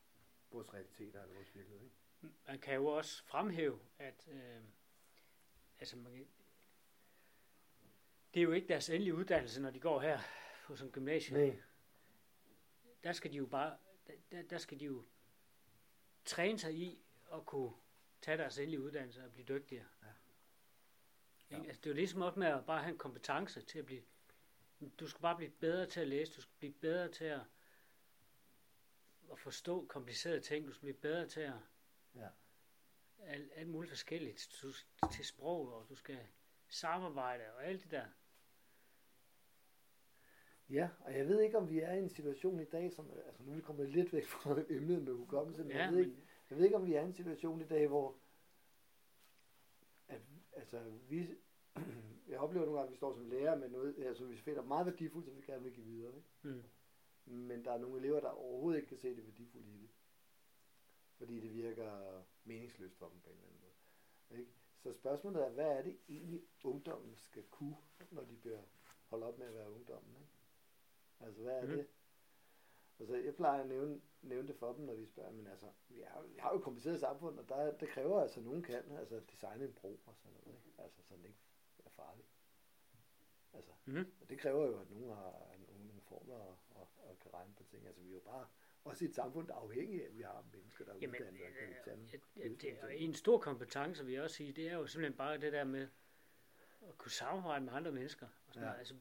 vores 0.51 0.73
realiteter 0.73 1.21
eller 1.21 1.35
vores 1.35 1.55
virkelighed. 1.55 1.85
Ikke? 1.85 2.35
Man 2.47 2.59
kan 2.59 2.75
jo 2.75 2.85
også 2.85 3.23
fremhæve, 3.23 3.79
at 3.99 4.27
øh, 4.31 4.61
altså 5.79 5.97
man, 5.97 6.27
det 8.33 8.39
er 8.39 8.43
jo 8.43 8.51
ikke 8.51 8.67
deres 8.67 8.89
endelige 8.89 9.15
uddannelse, 9.15 9.61
når 9.61 9.71
de 9.71 9.79
går 9.79 9.99
her 9.99 10.19
på 10.77 10.83
en 10.83 10.91
gymnasium. 10.91 11.39
Nej. 11.39 11.59
Der 13.03 13.11
skal 13.11 13.31
de 13.31 13.37
jo 13.37 13.45
bare, 13.45 13.77
der, 14.31 14.41
der 14.41 14.57
skal 14.57 14.79
de 14.79 14.85
jo 14.85 15.05
træne 16.25 16.59
sig 16.59 16.73
i 16.73 16.99
at 17.33 17.45
kunne 17.45 17.73
tage 18.21 18.37
deres 18.37 18.57
endelige 18.57 18.81
uddannelse 18.81 19.25
og 19.25 19.31
blive 19.31 19.45
dygtigere. 19.45 19.85
Ja. 21.49 21.55
Ikke? 21.55 21.67
Altså, 21.67 21.81
det 21.81 21.85
er 21.85 21.91
jo 21.91 21.95
ligesom 21.95 22.21
også 22.21 22.39
med 22.39 22.47
at 22.47 22.65
bare 22.65 22.81
have 22.81 22.91
en 22.91 22.97
kompetence 22.97 23.61
til 23.61 23.79
at 23.79 23.85
blive, 23.85 24.03
du 24.99 25.07
skal 25.07 25.21
bare 25.21 25.35
blive 25.35 25.51
bedre 25.51 25.85
til 25.85 25.99
at 25.99 26.07
læse, 26.07 26.33
du 26.33 26.41
skal 26.41 26.53
blive 26.57 26.73
bedre 26.73 27.11
til 27.11 27.25
at, 27.25 27.41
at 29.31 29.39
forstå 29.39 29.85
komplicerede 29.85 30.41
ting, 30.41 30.67
du 30.67 30.71
skal 30.73 30.81
blive 30.81 30.97
bedre 31.01 31.27
til 31.27 31.39
at 31.41 31.53
Ja. 32.15 32.27
alt, 33.19 33.51
alt 33.55 33.69
muligt 33.69 33.89
forskelligt 33.89 34.57
du, 34.61 34.73
til 35.11 35.25
sprog, 35.25 35.73
og 35.73 35.89
du 35.89 35.95
skal 35.95 36.27
samarbejde 36.67 37.53
og 37.53 37.65
alt 37.65 37.83
det 37.83 37.91
der. 37.91 38.05
Ja, 40.69 40.89
og 40.99 41.17
jeg 41.17 41.27
ved 41.27 41.41
ikke, 41.41 41.57
om 41.57 41.69
vi 41.69 41.79
er 41.79 41.93
i 41.93 41.99
en 41.99 42.09
situation 42.09 42.59
i 42.59 42.65
dag, 42.65 42.93
som, 42.93 43.11
altså 43.25 43.43
nu 43.43 43.51
er 43.51 43.55
vi 43.55 43.61
kommet 43.61 43.89
lidt 43.89 44.13
væk 44.13 44.25
fra 44.25 44.61
emnet 44.75 45.03
med 45.03 45.13
hukommelse, 45.13 45.63
men, 45.63 45.71
Ja, 45.71 45.83
jeg, 45.83 45.91
ved 45.91 45.99
ikke, 45.99 46.15
jeg 46.49 46.57
ved 46.57 46.65
ikke, 46.65 46.77
om 46.77 46.85
vi 46.85 46.93
er 46.93 47.01
i 47.01 47.05
en 47.05 47.13
situation 47.13 47.61
i 47.61 47.65
dag, 47.65 47.87
hvor 47.87 48.15
at, 50.07 50.21
altså, 50.53 50.83
vi, 51.09 51.27
jeg 52.29 52.39
oplever 52.39 52.65
nogle 52.65 52.79
gange, 52.79 52.87
at 52.87 52.91
vi 52.91 52.97
står 52.97 53.13
som 53.13 53.29
lærer 53.29 53.57
med 53.57 53.69
noget, 53.69 53.95
altså, 54.05 54.25
vi 54.25 54.37
finder 54.37 54.61
meget 54.61 54.85
værdifuldt, 54.85 55.25
som 55.25 55.37
vi 55.37 55.41
gerne 55.41 55.63
vil 55.63 55.73
give 55.73 55.85
videre. 55.85 56.15
Ikke? 56.15 56.27
mm, 56.41 56.63
Men 57.25 57.65
der 57.65 57.71
er 57.71 57.77
nogle 57.77 57.99
elever, 57.99 58.19
der 58.19 58.29
overhovedet 58.29 58.77
ikke 58.77 58.89
kan 58.89 58.97
se 58.97 59.15
det 59.15 59.25
værdifulde 59.25 59.67
i 59.69 59.77
det. 59.77 59.89
Fordi 61.17 61.39
det 61.39 61.53
virker 61.53 62.23
meningsløst 62.43 62.97
for 62.97 63.09
dem 63.09 63.19
på 63.19 63.29
en 63.29 63.35
eller 63.35 63.47
anden 63.47 63.61
måde. 63.61 64.39
Ikke? 64.39 64.51
Så 64.77 64.93
spørgsmålet 64.93 65.45
er, 65.45 65.49
hvad 65.49 65.65
er 65.67 65.81
det 65.81 65.97
egentlig 66.09 66.41
ungdommen 66.63 67.15
skal 67.15 67.43
kunne, 67.43 67.77
når 68.11 68.23
de 68.23 68.35
bliver 68.35 68.61
holdt 69.07 69.23
op 69.23 69.37
med 69.37 69.47
at 69.47 69.53
være 69.53 69.71
ungdommen? 69.71 70.15
Ikke? 70.15 70.38
Altså, 71.19 71.41
hvad 71.41 71.53
er 71.53 71.65
mm. 71.65 71.69
det? 71.69 71.87
Altså, 72.99 73.15
jeg 73.15 73.35
plejer 73.35 73.61
at 73.61 73.67
nævne, 73.67 74.01
nævne 74.21 74.47
det 74.47 74.55
for 74.55 74.73
dem, 74.73 74.85
når 74.85 74.93
vi 74.93 75.05
spørger, 75.05 75.31
men 75.31 75.47
altså, 75.47 75.67
vi 75.87 76.01
har, 76.07 76.21
vi 76.21 76.37
har 76.39 76.51
jo 76.51 76.57
et 76.57 76.63
kompliceret 76.63 76.99
samfund, 76.99 77.39
og 77.39 77.49
der, 77.49 77.77
det 77.77 77.89
kræver 77.89 78.21
altså, 78.21 78.39
at 78.39 78.45
nogen 78.45 78.63
kan 78.63 78.91
altså, 78.91 79.21
designe 79.31 79.65
en 79.65 79.73
bro 79.73 79.99
og 80.05 80.15
sådan 80.15 80.31
noget, 80.31 80.47
ikke? 80.47 80.81
Altså, 80.83 81.01
så 81.03 81.15
den 81.15 81.25
ikke 81.25 81.39
er 81.85 81.89
farlig. 81.89 82.25
Altså, 83.53 83.71
mm, 83.85 84.11
og 84.21 84.29
det 84.29 84.39
kræver 84.39 84.67
jo, 84.67 84.79
at 84.79 84.89
nogen 84.89 85.09
har 85.09 85.55
nogle, 85.67 85.87
nogle 85.87 86.01
formler 86.01 86.35
og, 86.35 86.57
og, 86.69 86.89
og 86.97 87.19
kan 87.19 87.33
regne 87.33 87.53
på 87.53 87.63
ting. 87.63 87.87
Altså, 87.87 88.01
vi 88.01 88.09
er 88.09 88.13
jo 88.13 88.19
bare 88.19 88.47
også 88.83 89.05
i 89.05 89.07
et 89.07 89.15
samfund, 89.15 89.47
der 89.47 89.53
er 89.53 89.57
afhængigt 89.57 90.03
af, 90.03 90.07
at 90.07 90.17
vi 90.17 90.21
har 90.21 90.45
mennesker, 90.53 90.85
der 90.85 90.93
er 90.93 90.97
Jamen, 91.01 91.15
uddannet 91.15 91.39
tage 91.39 91.51
ja, 91.51 91.51
ja, 91.57 91.95
løse 91.95 92.87
det 92.87 93.03
er 93.03 93.07
en 93.07 93.13
stor 93.13 93.39
kompetence, 93.39 94.05
vil 94.05 94.13
jeg 94.13 94.23
også 94.23 94.35
sige, 94.35 94.53
det 94.53 94.67
er 94.67 94.73
jo 94.73 94.87
simpelthen 94.87 95.17
bare 95.17 95.37
det 95.37 95.53
der 95.53 95.63
med 95.63 95.87
at 96.87 96.97
kunne 96.97 97.11
samarbejde 97.11 97.65
med 97.65 97.73
andre 97.73 97.91
mennesker. 97.91 98.27
Og 98.47 98.53
sådan 98.53 98.67
Ja. 98.67 98.73
ja. 98.73 98.79
Altså, 98.79 98.95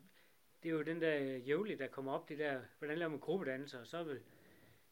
det 0.62 0.68
er 0.68 0.72
jo 0.72 0.82
den 0.82 1.00
der 1.00 1.18
øh, 1.18 1.48
jævlige, 1.48 1.78
der 1.78 1.86
kommer 1.86 2.12
op, 2.12 2.28
det 2.28 2.38
der, 2.38 2.62
hvordan 2.78 2.98
laver 2.98 3.10
man 3.10 3.20
gruppedannelser, 3.20 3.80
og 3.80 3.86
så 3.86 4.02
vil 4.02 4.20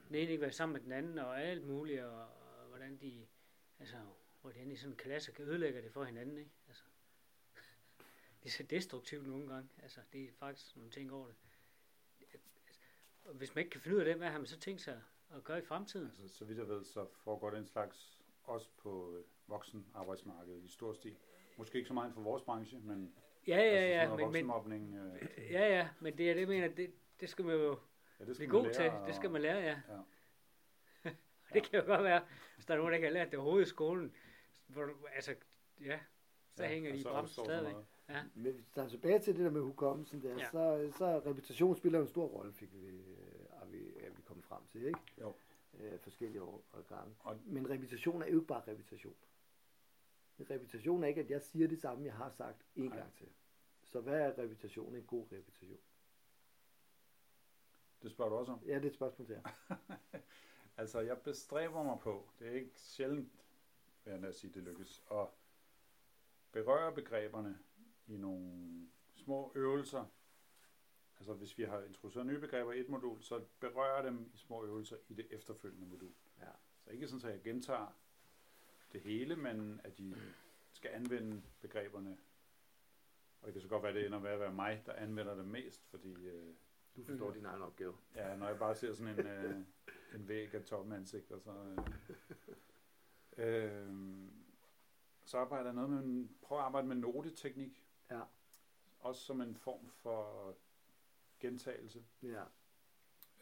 den 0.08 0.14
ene 0.14 0.30
ikke 0.30 0.40
være 0.40 0.52
sammen 0.52 0.72
med 0.72 0.80
den 0.80 0.92
anden, 0.92 1.18
og 1.18 1.42
alt 1.42 1.66
muligt, 1.66 2.02
og, 2.02 2.20
og 2.20 2.68
hvordan 2.68 2.96
de, 2.96 3.26
altså, 3.78 3.96
hvordan 4.40 4.70
i 4.70 4.76
sådan 4.76 4.92
en 4.92 4.96
klasse 4.96 5.32
kan 5.32 5.44
ødelægge 5.44 5.82
det 5.82 5.92
for 5.92 6.04
hinanden, 6.04 6.38
ikke? 6.38 6.50
Altså, 6.68 6.84
det 8.42 8.48
er 8.48 8.52
så 8.52 8.62
destruktivt 8.62 9.26
nogle 9.26 9.48
gange, 9.48 9.68
altså, 9.82 10.00
det 10.12 10.24
er 10.24 10.32
faktisk 10.32 10.76
nogle 10.76 10.90
ting 10.90 11.12
over 11.12 11.26
det. 11.26 11.36
Altså, 12.20 12.38
og 13.24 13.34
hvis 13.34 13.54
man 13.54 13.62
ikke 13.62 13.70
kan 13.70 13.80
finde 13.80 13.96
ud 13.96 14.00
af 14.00 14.06
det, 14.06 14.16
hvad 14.16 14.28
har 14.28 14.38
man 14.38 14.46
så 14.46 14.58
tænkt 14.58 14.80
sig 14.80 15.02
at 15.30 15.44
gøre 15.44 15.58
i 15.58 15.62
fremtiden? 15.62 16.06
Altså, 16.06 16.28
så 16.28 16.44
vidt 16.44 16.58
jeg 16.58 16.68
ved, 16.68 16.84
så 16.84 17.06
foregår 17.24 17.50
den 17.50 17.66
slags 17.66 18.18
også 18.42 18.70
på 18.78 19.16
øh, 19.16 19.24
voksenarbejdsmarkedet 19.46 20.64
i 20.64 20.68
stor 20.68 20.92
stil. 20.92 21.16
Måske 21.58 21.76
ikke 21.76 21.88
så 21.88 21.94
meget 21.94 22.14
for 22.14 22.20
vores 22.20 22.42
branche, 22.42 22.78
men 22.78 23.14
Ja, 23.46 23.56
ja, 23.56 23.62
altså, 23.62 23.78
ja, 23.78 24.04
sådan 24.06 24.18
noget 24.18 24.68
men, 24.68 24.90
men, 24.92 24.94
øh, 24.94 25.52
Ja, 25.52 25.68
ja, 25.76 25.88
men 26.00 26.18
det 26.18 26.30
er 26.30 26.34
det, 26.34 26.40
jeg 26.40 26.48
mener, 26.48 26.68
det, 26.68 26.90
det 27.20 27.28
skal 27.28 27.44
man 27.44 27.54
jo 27.54 27.78
ja, 28.20 28.24
det 28.24 28.36
blive 28.36 28.52
man 28.52 28.62
god 28.62 28.70
til. 28.72 28.84
lære 28.84 29.06
Det 29.06 29.14
skal 29.14 29.30
man 29.30 29.42
lære, 29.42 29.56
ja. 29.58 29.80
Ja. 31.04 31.10
det 31.54 31.62
kan 31.70 31.80
jo 31.80 31.86
godt 31.86 32.02
være, 32.04 32.22
hvis 32.54 32.66
der 32.66 32.74
er 32.74 32.78
nogen, 32.78 32.90
der 32.92 32.96
ikke 32.96 33.06
har 33.06 33.12
lært 33.14 33.30
det 33.30 33.38
overhovedet 33.38 33.66
i 33.66 33.68
skolen. 33.68 34.14
Hvor, 34.66 34.90
altså, 35.14 35.34
ja, 35.80 35.98
så 36.54 36.62
Ja, 36.62 36.68
hænger 36.68 36.92
de 36.92 36.98
i 36.98 37.02
bremsen 37.02 37.44
stadigvæk. 37.44 37.74
Ja. 38.08 38.22
Men 38.34 38.42
hvis 38.42 38.56
vi 38.56 38.64
tager 38.74 38.88
tilbage 38.88 39.18
til 39.18 39.36
det 39.36 39.44
der 39.44 39.50
med 39.50 39.60
hukommelsen 39.60 40.22
der, 40.22 40.30
Ja. 40.38 40.44
så, 40.50 40.92
så 40.98 41.18
reputation 41.30 41.76
spiller 41.76 42.00
en 42.00 42.06
stor 42.08 42.26
rolle, 42.26 42.52
fik 42.52 42.68
vi, 42.72 42.86
er 43.50 43.66
vi, 43.66 43.78
er 43.78 44.10
vi 44.10 44.22
kommet 44.24 44.44
frem 44.44 44.62
til, 44.72 44.86
ikke? 44.86 44.98
Jo. 45.20 45.34
Øh, 45.80 45.98
forskellige 45.98 46.42
år 46.42 46.64
og 46.72 46.86
gange. 46.88 47.14
Og- 47.20 47.38
Men 47.44 47.70
reputation 47.70 48.22
er 48.22 48.26
jo 48.26 48.34
ikke 48.34 48.46
bare 48.46 48.62
reputation. 48.68 49.14
En 50.38 50.50
reputation 50.50 51.04
er 51.04 51.08
ikke, 51.08 51.20
at 51.20 51.30
jeg 51.30 51.42
siger 51.42 51.68
det 51.68 51.80
samme, 51.80 52.04
jeg 52.04 52.14
har 52.14 52.30
sagt 52.30 52.66
en 52.76 52.84
Nej. 52.84 52.98
gang 52.98 53.14
til. 53.14 53.28
Så 53.82 54.00
hvad 54.00 54.20
er 54.20 54.38
reputation? 54.38 54.96
En 54.96 55.04
god 55.04 55.32
reputation? 55.32 55.78
Det 58.02 58.10
spørger 58.10 58.30
du 58.30 58.36
også 58.36 58.52
om. 58.52 58.60
Ja, 58.66 58.74
det 58.74 58.82
er 58.84 58.88
et 58.88 58.94
spørgsmål 58.94 59.26
til 59.26 59.34
jer. 59.34 59.50
Altså, 60.78 61.00
jeg 61.00 61.20
bestræber 61.20 61.82
mig 61.82 61.98
på, 62.00 62.30
det 62.38 62.48
er 62.48 62.52
ikke 62.52 62.80
sjældent, 62.80 63.46
vil 64.04 64.20
jeg 64.22 64.34
sige, 64.34 64.52
det 64.52 64.62
lykkes, 64.62 65.04
at 65.10 65.26
berøre 66.52 66.94
begreberne 66.94 67.58
i 68.06 68.16
nogle 68.16 68.88
små 69.14 69.52
øvelser. 69.54 70.04
Altså, 71.16 71.34
hvis 71.34 71.58
vi 71.58 71.64
har 71.64 71.82
introduceret 71.82 72.26
nye 72.26 72.40
begreber 72.40 72.72
i 72.72 72.80
et 72.80 72.88
modul, 72.88 73.22
så 73.22 73.44
berører 73.60 74.02
dem 74.02 74.30
i 74.34 74.36
små 74.36 74.64
øvelser 74.64 74.96
i 75.08 75.14
det 75.14 75.26
efterfølgende 75.30 75.86
modul. 75.86 76.12
Ja. 76.40 76.50
Så 76.84 76.90
ikke 76.90 77.08
sådan, 77.08 77.28
at 77.28 77.34
jeg 77.34 77.42
gentager 77.42 77.98
det 78.92 79.00
hele, 79.00 79.36
men 79.36 79.80
at 79.84 79.98
de 79.98 80.16
skal 80.72 80.90
anvende 80.94 81.42
begreberne. 81.60 82.18
Og 83.40 83.46
det 83.46 83.52
kan 83.52 83.62
så 83.62 83.68
godt 83.68 83.82
være, 83.82 83.90
at 83.90 83.96
det 83.96 84.06
ender 84.06 84.18
med 84.20 84.30
at 84.30 84.40
være 84.40 84.52
mig, 84.52 84.82
der 84.86 84.92
anvender 84.92 85.34
det 85.34 85.44
mest, 85.46 85.84
fordi 85.90 86.26
øh, 86.28 86.54
Du 86.96 87.04
forstår 87.04 87.26
Mhm. 87.26 87.34
din 87.34 87.44
egen 87.44 87.62
opgave. 87.62 87.96
Ja, 88.14 88.36
når 88.36 88.48
jeg 88.48 88.58
bare 88.58 88.74
ser 88.74 88.94
sådan 88.94 89.18
en, 89.20 89.26
øh, 89.26 89.56
en 90.14 90.28
væg 90.28 90.54
af 90.54 90.64
tomme 90.64 90.96
ansigter, 90.96 91.38
så, 91.38 91.50
øh, 93.38 93.84
øh, 93.86 93.92
så 95.24 95.38
arbejder 95.38 95.64
jeg 95.64 95.74
noget 95.74 95.90
med, 95.90 95.98
en- 95.98 96.36
prøver 96.42 96.62
at 96.62 96.66
arbejde 96.66 96.86
med 96.88 96.96
noteteknik, 96.96 97.84
Ja. 98.10 98.20
også 99.00 99.20
som 99.22 99.40
en 99.40 99.54
form 99.56 99.90
for 100.02 100.54
gentagelse. 101.40 102.04
ja. 102.22 102.42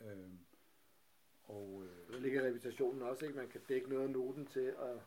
Øh, 0.00 0.28
og 1.44 1.84
Der 2.08 2.16
øh, 2.16 2.22
ligger 2.22 2.46
reputationen 2.46 3.02
også, 3.02 3.24
ikke? 3.26 3.38
Man 3.38 3.48
kan 3.48 3.60
dække 3.68 3.88
noget 3.88 4.04
af 4.04 4.10
noten 4.10 4.46
til 4.46 4.60
at, 4.78 5.00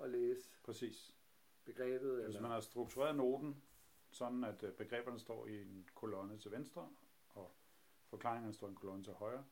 at 0.00 0.10
læse 0.10 0.50
præcis. 0.64 1.16
begrebet. 1.64 2.14
Hvis 2.14 2.26
Eller... 2.26 2.40
man 2.40 2.50
har 2.50 2.60
struktureret 2.60 3.16
noten, 3.16 3.62
sådan 4.10 4.44
at 4.44 4.62
øh, 4.62 4.72
begreberne 4.72 5.18
står 5.18 5.46
i 5.46 5.60
en 5.62 5.88
kolonne 5.94 6.38
til 6.38 6.50
venstre, 6.50 6.90
og 7.28 7.54
forklaringerne 8.06 8.54
står 8.54 8.66
i 8.66 8.70
en 8.70 8.76
kolonne 8.76 9.04
til 9.04 9.12
højre, 9.12 9.44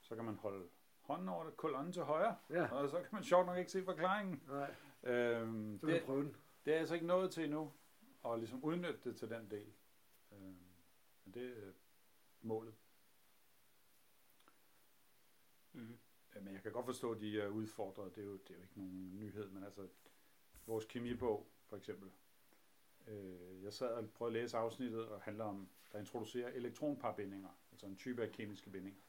så 0.00 0.14
kan 0.16 0.24
man 0.24 0.34
holde 0.36 0.68
hånden 1.00 1.28
over 1.28 1.44
det, 1.44 1.56
kolonnen 1.56 1.92
til 1.92 2.02
højre, 2.02 2.36
Ja, 2.50 2.72
og 2.72 2.90
så 2.90 2.96
kan 3.00 3.08
man 3.12 3.24
sjovt 3.24 3.46
nok 3.46 3.58
ikke 3.58 3.70
se 3.70 3.84
forklaringen. 3.84 4.42
nej. 4.46 4.74
Øhm, 5.02 5.78
Så 5.78 5.86
kan 5.86 5.96
det, 5.96 6.04
prøve 6.04 6.22
den. 6.24 6.36
det 6.64 6.74
er 6.74 6.78
altså 6.78 6.94
ikke 6.94 7.06
nået 7.06 7.30
til 7.32 7.44
endnu, 7.44 7.72
at 8.26 8.38
ligesom 8.38 8.64
udnytte 8.64 9.00
det 9.04 9.16
til 9.16 9.30
den 9.30 9.50
del. 9.50 9.72
Øhm, 10.32 10.58
men 11.24 11.34
det 11.34 11.58
er 11.66 11.72
målet. 12.40 12.74
Mm-hmm. 15.72 15.98
Øh, 16.36 16.44
Men 16.44 16.54
jeg 16.54 16.62
kan 16.62 16.72
godt 16.72 16.86
forstå, 16.86 17.12
at 17.12 17.20
de 17.20 17.40
er 17.40 17.48
udfordret. 17.48 18.14
Det 18.16 18.20
er 18.22 18.26
jo, 18.26 18.32
det 18.36 18.50
er 18.50 18.54
jo 18.54 18.62
ikke 18.62 18.78
nogen 18.78 19.12
men 19.60 19.66
altså 19.66 19.88
vores 20.66 20.84
kemibog 20.84 21.46
for 21.66 21.76
eksempel. 21.76 22.10
Øh, 23.06 23.62
jeg 23.62 23.72
sad 23.72 23.88
og 23.88 24.10
prøvede 24.10 24.36
at 24.36 24.42
læse 24.42 24.56
afsnittet, 24.56 25.08
og 25.08 25.22
handler 25.22 25.44
om, 25.44 25.68
der 25.92 25.98
introducerer 25.98 26.48
elektronparbindinger, 26.48 27.48
altså 27.70 27.86
en 27.86 27.96
type 27.96 28.22
af 28.22 28.32
kemiske 28.32 28.70
bindinger. 28.70 29.00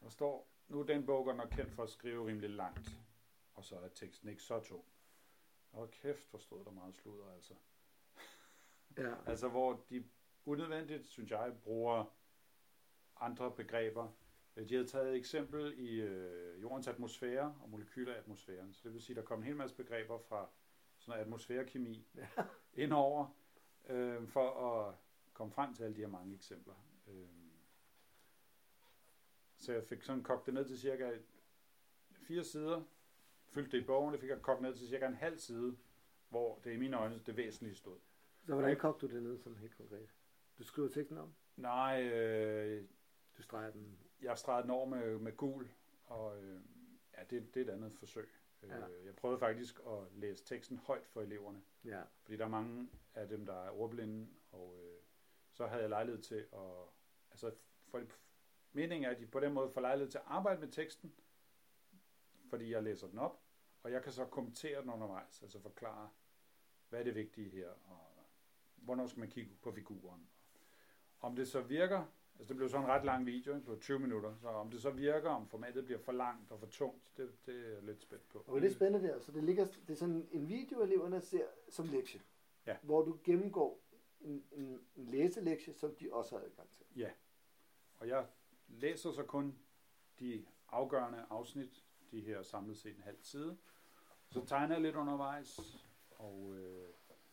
Der 0.00 0.08
står, 0.08 0.50
nu 0.68 0.80
er 0.80 0.84
den 0.84 1.06
bog 1.06 1.24
godt 1.24 1.36
nok 1.36 1.48
kendt 1.50 1.72
for 1.72 1.82
at 1.82 1.90
skrive 1.90 2.26
rimelig 2.26 2.50
langt, 2.50 2.98
og 3.54 3.64
så 3.64 3.78
er 3.78 3.88
teksten 3.88 4.28
ikke 4.28 4.42
så 4.42 4.60
tung. 4.60 4.84
Og 5.72 5.90
kæft, 5.90 6.30
hvor 6.30 6.38
stod 6.38 6.64
der 6.64 6.70
meget 6.70 6.94
sludder, 6.94 7.34
altså. 7.34 7.54
Ja. 8.96 9.14
Altså, 9.26 9.48
hvor 9.48 9.84
de 9.90 10.04
unødvendigt, 10.44 11.06
synes 11.06 11.30
jeg, 11.30 11.56
bruger 11.62 12.04
andre 13.16 13.50
begreber. 13.50 14.12
Øh, 14.56 14.68
De 14.68 14.74
havde 14.74 14.86
taget 14.86 15.08
et 15.10 15.16
eksempel 15.16 15.74
i 15.78 16.00
øh, 16.00 16.62
jordens 16.62 16.88
atmosfære 16.88 17.56
og 17.62 17.70
molekyler 17.70 18.14
i 18.14 18.18
atmosfæren. 18.18 18.72
Så 18.74 18.80
det 18.84 18.92
vil 18.92 19.02
sige, 19.02 19.14
at 19.14 19.22
der 19.22 19.26
kom 19.26 19.38
en 19.38 19.44
hel 19.44 19.56
masse 19.56 19.76
begreber 19.76 20.18
fra 20.18 20.48
sådan 20.98 21.12
noget 21.12 21.24
atmosfærekemi 21.24 22.06
Ja. 22.16 22.28
indover, 22.84 23.36
øh, 23.88 24.28
for 24.28 24.50
at 24.70 24.94
komme 25.32 25.52
frem 25.52 25.74
til 25.74 25.82
alle 25.84 25.96
de 25.96 26.00
her 26.00 26.08
mange 26.08 26.34
eksempler. 26.34 26.74
Øh, 27.08 27.26
så 29.56 29.72
jeg 29.72 29.84
fik 29.84 30.02
sådan 30.02 30.22
kogt 30.22 30.46
det 30.46 30.54
ned 30.54 30.64
til 30.64 30.78
cirka 30.80 31.18
fire 32.14 32.44
sider, 32.44 32.82
fyldte 33.48 33.76
det 33.76 33.82
i 33.82 33.86
bogen, 33.86 34.12
det 34.12 34.20
fik 34.20 34.28
jeg 34.30 34.42
kogt 34.42 34.62
ned 34.62 34.74
til 34.76 34.88
cirka 34.88 35.06
en 35.06 35.14
halv 35.14 35.38
side, 35.38 35.76
hvor 36.28 36.60
det 36.64 36.72
i 36.72 36.76
mine 36.76 36.96
øjne 36.96 37.20
det 37.26 37.36
væsentlige 37.36 37.74
stod. 37.76 37.98
Så 38.46 38.52
hvordan 38.54 38.76
kogte 38.76 39.08
du 39.08 39.14
det 39.14 39.22
ned 39.22 39.38
sådan 39.38 39.58
helt 39.58 39.76
konkret? 39.76 40.08
Du 40.58 40.64
skriver 40.64 40.88
teksten 40.88 41.18
om? 41.18 41.34
Nej, 41.56 42.02
øh, 42.02 42.84
Du 43.36 43.42
streger 43.42 43.70
den. 43.70 43.98
Jeg 44.22 44.38
stregede 44.38 44.62
den 44.62 44.70
over 44.70 44.86
med, 44.86 45.18
med 45.18 45.36
gul, 45.36 45.70
og 46.04 46.42
øh, 46.42 46.60
ja, 47.18 47.22
det, 47.30 47.54
det 47.54 47.60
er 47.60 47.64
et 47.72 47.76
andet 47.76 47.92
forsøg. 47.98 48.28
Ja. 48.62 48.88
Øh, 48.88 49.06
jeg 49.06 49.16
prøvede 49.16 49.38
faktisk 49.38 49.80
at 49.86 50.12
læse 50.12 50.44
teksten 50.44 50.76
højt 50.76 51.06
for 51.06 51.22
eleverne, 51.22 51.62
Ja. 51.84 52.02
fordi 52.22 52.36
der 52.36 52.44
er 52.44 52.48
mange 52.48 52.90
af 53.14 53.28
dem, 53.28 53.46
der 53.46 53.54
er 53.54 53.70
ordblinde, 53.70 54.28
og 54.52 54.76
øh, 54.78 55.02
så 55.52 55.66
havde 55.66 55.80
jeg 55.82 55.88
lejlighed 55.90 56.22
til 56.22 56.46
at, 56.52 56.84
altså 57.30 57.54
for, 57.88 58.02
meningen 58.72 59.04
er, 59.10 59.14
at 59.14 59.20
de 59.20 59.26
på 59.26 59.40
den 59.40 59.52
måde 59.52 59.70
får 59.70 59.80
lejlighed 59.80 60.10
til 60.10 60.18
at 60.18 60.24
arbejde 60.26 60.60
med 60.60 60.68
teksten, 60.68 61.14
fordi 62.50 62.72
jeg 62.72 62.82
læser 62.82 63.08
den 63.08 63.18
op, 63.18 63.40
og 63.82 63.92
jeg 63.92 64.02
kan 64.02 64.12
så 64.12 64.24
kommentere 64.26 64.82
den 64.82 64.90
undervejs, 64.90 65.42
altså 65.42 65.60
forklare, 65.60 66.10
hvad 66.88 67.00
er 67.00 67.04
det 67.04 67.14
vigtige 67.14 67.50
her, 67.50 67.70
og 67.70 68.06
hvornår 68.76 69.06
skal 69.06 69.20
man 69.20 69.30
kigge 69.30 69.54
på 69.62 69.72
figuren. 69.72 70.28
Om 71.20 71.36
det 71.36 71.48
så 71.48 71.60
virker, 71.60 72.04
altså 72.40 72.48
det 72.48 72.56
blev 72.56 72.68
så 72.68 72.78
en 72.78 72.86
ret 72.86 73.04
lang 73.04 73.26
video 73.26 73.54
ikke, 73.54 73.66
på 73.66 73.76
20 73.76 73.98
minutter, 73.98 74.34
så 74.36 74.48
om 74.48 74.70
det 74.70 74.82
så 74.82 74.90
virker, 74.90 75.30
om 75.30 75.48
formatet 75.48 75.84
bliver 75.84 76.00
for 76.00 76.12
langt 76.12 76.52
og 76.52 76.60
for 76.60 76.66
tungt, 76.66 77.16
det, 77.16 77.46
det 77.46 77.66
er 77.66 77.74
jeg 77.74 77.82
lidt 77.82 78.02
spændt 78.02 78.28
på. 78.28 78.44
Og 78.46 78.60
det 78.60 78.70
er 78.70 78.74
spændende 78.74 79.08
der. 79.08 79.18
Så 79.18 79.32
det, 79.32 79.44
ligger, 79.44 79.64
det 79.64 79.90
er 79.90 79.94
sådan 79.94 80.28
en 80.32 80.48
video, 80.48 80.82
eleverne 80.82 81.20
ser 81.20 81.44
som 81.68 81.86
lektie. 81.86 82.20
Ja. 82.66 82.76
Hvor 82.82 83.02
du 83.02 83.18
gennemgår 83.24 83.80
en, 84.20 84.44
en, 84.52 84.80
en 84.96 85.06
læselektie, 85.06 85.74
som 85.74 85.94
de 85.94 86.12
også 86.12 86.38
har 86.38 86.44
adgang 86.44 86.70
til. 86.70 86.86
Ja, 86.96 87.10
og 87.96 88.08
jeg 88.08 88.26
læser 88.68 89.12
så 89.12 89.22
kun 89.22 89.58
de 90.20 90.46
afgørende 90.68 91.24
afsnit, 91.30 91.84
de 92.10 92.20
her 92.20 92.42
samlet 92.42 92.78
set 92.78 92.96
en 92.96 93.02
halv 93.02 93.18
side. 93.22 93.58
Så 94.30 94.44
tegner 94.46 94.74
jeg 94.74 94.82
lidt 94.82 94.96
undervejs, 94.96 95.60
og 96.10 96.54
øh, 96.54 96.88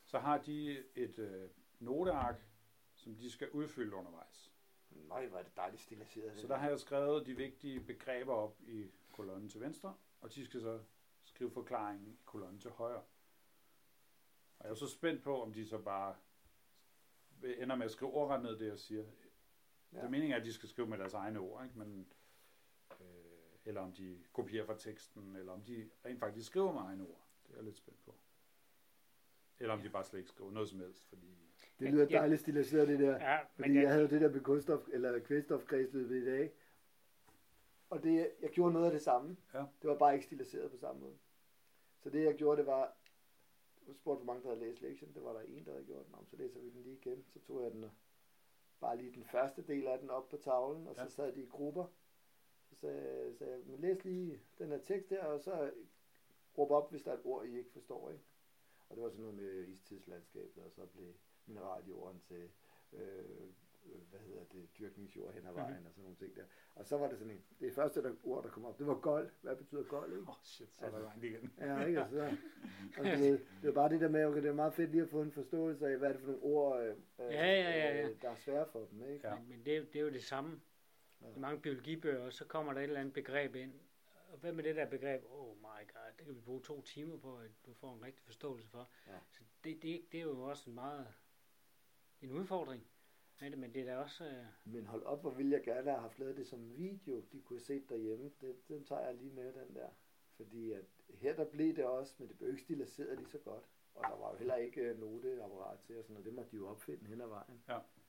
så 0.06 0.20
har 0.20 0.38
de 0.38 0.84
et 0.96 1.20
øh, 1.20 1.50
noteark, 1.80 2.48
som 2.96 3.16
de 3.16 3.32
skal 3.32 3.50
udfylde 3.50 3.96
undervejs. 3.96 4.57
Nej, 5.08 5.28
hvor 5.28 5.38
er 5.38 5.44
det 5.44 5.56
dejligt 5.56 5.82
stiliseret. 5.82 6.40
Så 6.40 6.48
der 6.48 6.58
har 6.58 6.70
jeg 6.70 6.80
skrevet 6.80 7.26
de 7.26 7.36
vigtige 7.36 7.80
begreber 7.80 8.34
op 8.34 8.62
i 8.68 8.92
kolonnen 9.12 9.50
til 9.50 9.62
venstre, 9.62 9.96
og 10.22 10.34
de 10.36 10.46
skal 10.46 10.62
så 10.62 10.80
skrive 11.24 11.52
forklaringen 11.52 12.08
i 12.08 12.18
kolonnen 12.26 12.60
til 12.60 12.72
højre. 12.72 13.04
Og 14.60 14.66
jeg 14.66 14.70
er 14.70 14.76
så 14.76 14.90
spændt 14.90 15.24
på, 15.24 15.42
om 15.42 15.54
de 15.54 15.66
så 15.66 15.78
bare 15.78 16.16
ender 17.44 17.76
med 17.76 17.86
at 17.86 17.92
skrive 17.92 18.12
ordret 18.12 18.42
ned 18.42 18.60
det, 18.60 18.68
jeg 18.68 18.80
siger. 18.80 19.04
Ja. 19.04 19.10
Ja. 19.92 19.98
Det 19.98 20.06
er 20.06 20.10
meningen, 20.10 20.40
at 20.40 20.46
de 20.46 20.54
skal 20.54 20.70
skrive 20.70 20.88
med 20.88 20.98
deres 20.98 21.14
egne 21.14 21.40
ord, 21.40 21.64
ikke? 21.64 21.80
Men, 21.80 22.14
øh, 23.00 23.08
eller 23.66 23.82
om 23.82 23.94
de 23.94 24.24
kopierer 24.34 24.66
fra 24.66 24.78
teksten, 24.78 25.36
eller 25.36 25.52
om 25.52 25.64
de 25.64 25.90
rent 26.06 26.20
faktisk 26.20 26.48
skriver 26.48 26.74
med 26.74 26.82
egne 26.82 27.04
ord. 27.04 27.28
Det 27.44 27.52
er 27.52 27.56
jeg 27.56 27.64
lidt 27.64 27.78
spændt 27.78 28.02
på. 28.06 28.16
Eller 29.60 29.74
om 29.74 29.82
de 29.82 29.90
bare 29.90 30.04
slet 30.04 30.20
ikke 30.20 30.30
skriver 30.30 30.52
noget 30.52 30.70
som 30.70 30.80
helst, 30.80 31.06
fordi... 31.06 31.47
Det 31.80 31.92
lyder 31.92 32.08
Ja. 32.10 32.18
dejligt 32.18 32.42
stiliseret, 32.42 32.88
det 32.88 33.00
der. 33.00 33.12
Ja, 33.12 33.40
Fordi 33.56 33.68
men 33.68 33.76
jeg 33.76 33.84
jeg, 33.84 33.92
havde 33.92 34.04
jo 34.04 34.10
det 34.10 34.22
der 34.22 34.30
med 34.32 34.42
kunststof, 34.42 34.88
eller 34.94 35.20
kvælstofkredsløbet 35.20 36.16
i 36.22 36.26
dag. 36.26 36.52
Og 37.90 38.04
det, 38.04 38.32
jeg 38.42 38.50
gjorde 38.50 38.74
noget 38.74 38.86
af 38.86 38.92
det 38.92 39.02
samme. 39.02 39.38
Ja. 39.54 39.60
Det 39.82 39.90
var 39.90 39.98
bare 39.98 40.14
ikke 40.14 40.26
stiliseret 40.26 40.72
på 40.72 40.78
samme 40.78 41.02
måde. 41.02 41.18
Så 42.00 42.10
det 42.10 42.24
jeg 42.26 42.36
gjorde, 42.36 42.58
det 42.58 42.68
var, 42.68 42.98
du 43.88 43.94
spurgte, 43.94 44.24
hvor 44.24 44.34
mange 44.34 44.44
der 44.44 44.56
havde 44.56 44.66
læst 44.66 44.82
lektionen. 44.82 45.16
Det 45.16 45.24
var 45.24 45.34
der 45.34 45.42
en, 45.42 45.66
der 45.66 45.72
havde 45.72 45.86
gjort. 45.86 46.10
Nå, 46.12 46.18
men 46.18 46.26
så 46.28 46.36
læser 46.36 46.60
vi 46.60 46.70
den 46.70 46.82
lige 46.84 46.96
igen. 46.96 47.26
Så 47.34 47.40
tog 47.40 47.64
jeg 47.64 47.72
den 47.72 47.84
og 47.84 47.92
bare 48.80 48.98
lige 48.98 49.12
den 49.14 49.24
første 49.24 49.62
del 49.68 49.88
af 49.88 50.00
den 50.00 50.10
op 50.10 50.30
på 50.30 50.38
tavlen, 50.38 50.88
og 50.88 50.96
så 50.96 51.02
Ja. 51.02 51.08
sad 51.08 51.34
de 51.34 51.42
i 51.44 51.46
grupper. 51.46 51.86
Så 52.70 52.76
sagde, 52.76 53.36
sagde 53.38 53.54
jeg, 53.54 53.62
men 53.66 53.80
læs 53.80 54.04
lige 54.04 54.42
den 54.58 54.68
her 54.70 54.78
tekst 54.78 55.10
der, 55.10 55.24
og 55.26 55.40
så 55.42 55.72
råb 56.58 56.72
op, 56.72 56.92
hvis 56.92 57.02
der 57.04 57.12
er 57.12 57.16
et 57.18 57.22
ord, 57.26 57.46
I 57.46 57.58
ikke 57.58 57.72
forstår. 57.72 58.10
Ikke? 58.12 58.24
Og 58.90 58.96
det 58.96 59.04
var 59.04 59.10
sådan 59.10 59.22
noget 59.22 59.36
med 59.36 59.68
istidslandskabet, 59.68 60.64
og 60.64 60.72
så 60.72 60.86
blev 60.86 61.14
mineraljorden 61.48 62.22
til, 62.28 62.50
øh, 62.94 63.50
hvad 64.10 64.20
hedder 64.20 64.44
det, 64.52 64.70
dyrkningsjord 64.80 65.34
hen 65.34 65.48
ad 65.48 65.54
vejen, 65.54 65.70
mm-hmm. 65.74 65.86
og 65.86 65.92
sådan 65.92 66.02
nogle 66.04 66.18
ting 66.18 66.36
der. 66.36 66.44
Og 66.76 66.86
så 66.86 66.98
var 66.98 67.08
det 67.10 67.18
sådan 67.18 67.34
en, 67.34 67.44
det 67.60 67.74
første 67.74 68.04
der, 68.04 68.14
ord, 68.24 68.44
der 68.44 68.50
kom 68.50 68.66
op, 68.66 68.80
det 68.80 68.88
var 68.88 68.96
gold. 68.96 69.30
Hvad 69.42 69.56
betyder 69.56 69.84
gold, 69.84 70.12
ikke? 70.12 70.22
Åh, 70.24 70.30
oh, 70.30 70.36
shit, 70.44 70.70
så 70.80 70.86
Altså- 70.86 71.00
langt 71.02 71.24
igen. 71.24 71.54
Ja, 71.60 71.86
ikke? 71.86 72.02
Og, 72.02 72.10
så, 72.10 72.38
og 72.98 73.06
det 73.06 73.42
var 73.64 73.72
bare 73.72 73.90
det 73.90 74.02
der 74.02 74.10
med, 74.10 74.26
okay, 74.26 74.42
det 74.42 74.50
er 74.50 74.54
meget 74.54 74.74
fedt 74.74 74.92
lige 74.92 75.04
at 75.04 75.10
få 75.10 75.22
en 75.22 75.32
forståelse 75.32 75.88
af, 75.88 75.98
hvad 75.98 76.10
er 76.10 76.14
det 76.14 76.22
for 76.22 76.28
nogle 76.28 76.44
ord, 76.44 76.82
øh, 76.82 76.96
Ja, 77.20 77.26
ja, 77.26 77.62
ja, 77.62 77.96
ja. 77.98 78.10
øh, 78.10 78.22
der 78.22 78.30
er 78.30 78.36
svære 78.36 78.66
for 78.72 78.86
dem, 78.92 79.04
ikke? 79.04 79.28
Ja. 79.28 79.36
men, 79.40 79.66
det, 79.66 79.74
er 79.74 79.78
jo- 79.78 79.84
det 79.86 79.96
er 79.96 80.02
jo 80.04 80.10
det 80.10 80.24
samme. 80.24 80.62
Ja. 81.22 81.28
I 81.36 81.40
mange 81.40 81.62
biologibøger, 81.62 82.20
og 82.26 82.34
så 82.34 82.46
kommer 82.46 82.74
der 82.74 82.80
et 82.80 82.84
eller 82.84 83.00
andet 83.00 83.14
begreb 83.14 83.56
ind. 83.56 83.74
Og 84.32 84.38
hvad 84.38 84.52
med 84.54 84.64
det 84.64 84.76
der 84.76 84.86
begreb? 84.90 85.24
Oh 85.30 85.56
my 85.58 85.64
god, 85.94 86.12
det 86.18 86.26
kan 86.26 86.36
vi 86.36 86.40
bruge 86.42 86.62
to 86.62 86.82
timer 86.82 87.18
på, 87.18 87.38
at 87.38 87.52
du 87.66 87.74
får 87.74 87.94
en 87.94 88.04
rigtig 88.04 88.24
forståelse 88.24 88.68
for. 88.70 88.90
Ja. 89.08 89.18
Så 89.32 89.44
det, 89.64 89.82
det, 89.84 90.02
det 90.12 90.18
er 90.18 90.24
jo 90.24 90.42
også 90.42 90.70
en 90.70 90.76
meget 90.76 91.08
en 92.22 92.32
udfordring. 92.32 92.88
med 93.42 93.52
det, 93.52 93.60
Men 93.60 93.74
det 93.74 93.82
er 93.82 93.86
da 93.86 93.98
også... 93.98 94.26
Øh, 94.26 94.46
Men 94.74 94.86
hold 94.86 95.04
op, 95.04 95.22
hvor 95.22 95.32
ville 95.32 95.52
jeg 95.52 95.64
gerne 95.64 95.90
have 95.90 96.02
haft 96.02 96.20
lavet 96.20 96.38
det 96.38 96.48
som 96.48 96.78
video, 96.78 97.22
de 97.32 97.42
kunne 97.42 97.58
have 97.60 97.66
set 97.66 97.90
derhjemme. 97.90 98.32
Det, 98.42 98.68
den 98.68 98.84
tager 98.84 99.02
jeg 99.06 99.16
lige 99.16 99.32
med, 99.34 99.54
den 99.54 99.76
der. 99.76 99.90
Fordi 100.36 100.72
at 100.72 100.86
her 101.10 101.36
der 101.36 101.46
blev 101.46 101.76
det 101.76 101.86
også, 101.86 102.16
men 102.18 102.28
det 102.28 102.38
blev 102.38 102.50
ikke 102.50 102.62
stiliseret 102.62 103.18
lige 103.18 103.30
så 103.30 103.38
godt. 103.38 103.64
Og 103.96 104.04
der 104.04 104.18
var 104.18 104.32
jo 104.32 104.38
heller 104.38 104.56
ikke 104.56 104.82
øh, 104.82 105.00
noteapparat 105.00 105.80
til 105.80 105.98
og 105.98 106.04
sådan 106.04 106.14
noget. 106.14 106.26
Det 106.26 106.34
måtte 106.34 106.52
de 106.52 106.56
jo 106.56 106.68
opfinde 106.68 107.06
hen 107.06 107.22
ad 107.22 107.28
vejen. 107.28 107.64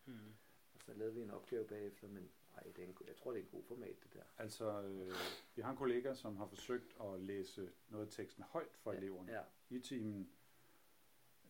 hmm. 0.04 0.34
Og 0.74 0.80
så 0.82 0.92
lavede 0.94 1.14
vi 1.14 1.22
en 1.22 1.30
opgave 1.30 1.64
bagefter, 1.66 2.08
men 2.08 2.30
ej, 2.56 2.62
det 2.62 2.78
er 2.78 2.88
en, 2.88 2.96
jeg 3.06 3.16
tror, 3.16 3.30
det 3.32 3.38
er 3.38 3.42
en 3.44 3.50
god 3.50 3.64
format, 3.64 3.96
det 4.02 4.12
der. 4.14 4.22
Altså, 4.38 4.82
øh, 4.82 5.12
vi 5.54 5.62
har 5.62 5.70
en 5.70 5.76
kollega, 5.76 6.14
som 6.14 6.36
har 6.36 6.46
forsøgt 6.46 6.96
at 7.00 7.20
læse 7.20 7.72
noget 7.88 8.06
af 8.06 8.12
teksten 8.12 8.42
højt 8.44 8.76
for 8.76 8.92
Ja, 8.92 8.98
eleverne 8.98 9.32
ja. 9.32 9.42
i 9.70 9.80
timen. 9.80 10.30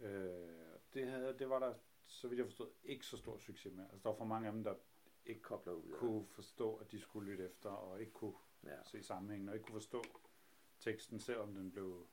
Øh, 0.01 0.49
det, 0.94 1.07
havde, 1.07 1.38
det 1.38 1.49
var 1.51 1.59
der, 1.59 1.75
så 2.09 2.29
vidt 2.29 2.38
jeg 2.38 2.47
forstod, 2.47 2.71
ikke 2.85 3.07
så 3.07 3.16
stor 3.16 3.38
succes 3.38 3.73
med. 3.75 3.85
Altså, 3.85 4.03
der 4.03 4.09
var 4.09 4.16
for 4.16 4.25
mange 4.25 4.47
af 4.47 4.53
dem, 4.53 4.64
der 4.64 4.75
Ikke 5.27 5.42
kobler 5.42 5.73
ud. 5.73 5.92
kunne 5.99 6.27
forstå, 6.27 6.77
at 6.77 6.92
de 6.92 7.01
skulle 7.01 7.31
lytte 7.31 7.44
efter, 7.44 7.71
og 7.71 8.01
ikke 8.01 8.12
kunne 8.12 8.35
Ja. 8.64 8.85
se 8.85 9.03
sammenhængen, 9.03 9.49
og 9.49 9.55
ikke 9.55 9.64
kunne 9.66 9.81
forstå 9.81 10.03
teksten, 10.81 11.21
selvom 11.21 11.55
den 11.55 11.71
blev 11.71 12.07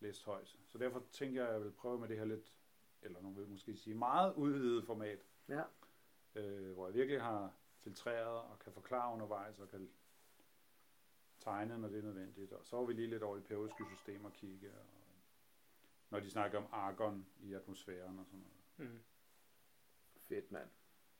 læst 0.00 0.24
højt. 0.24 0.56
Så 0.66 0.78
derfor 0.78 1.02
tænker 1.12 1.40
jeg, 1.40 1.48
at 1.48 1.54
jeg 1.54 1.64
vil 1.64 1.70
prøve 1.72 1.98
med 2.00 2.08
det 2.08 2.16
her 2.18 2.24
lidt, 2.24 2.52
eller 3.02 3.20
nogen 3.22 3.36
vil 3.36 3.48
måske 3.48 3.76
sige, 3.76 3.94
meget 3.94 4.34
udvidet 4.34 4.84
format, 4.86 5.26
ja. 5.48 5.62
øh, 6.34 6.72
hvor 6.72 6.86
jeg 6.86 6.94
virkelig 6.94 7.20
har 7.22 7.52
filtreret 7.80 8.26
og 8.50 8.58
kan 8.58 8.72
forklare 8.72 9.12
undervejs 9.14 9.58
og 9.58 9.68
kan 9.68 9.90
tegne, 11.40 11.78
når 11.78 11.88
det 11.88 11.98
er 11.98 12.02
nødvendigt. 12.02 12.52
Og 12.52 12.66
så 12.66 12.76
var 12.76 12.84
vi 12.84 12.92
lige 12.92 13.10
lidt 13.10 13.22
over 13.22 13.36
i 13.36 13.40
periodiske 13.40 13.84
systemer 13.96 14.30
kigge, 14.30 14.70
og 14.72 14.86
når 16.10 16.20
de 16.20 16.30
snakker 16.30 16.58
om 16.58 16.66
argon 16.72 17.26
i 17.40 17.52
atmosfæren 17.54 18.18
og 18.18 18.26
sådan 18.26 18.40
noget. 18.78 18.90
Mm. 18.92 18.98
Fedt, 20.30 20.52
mand. 20.52 20.68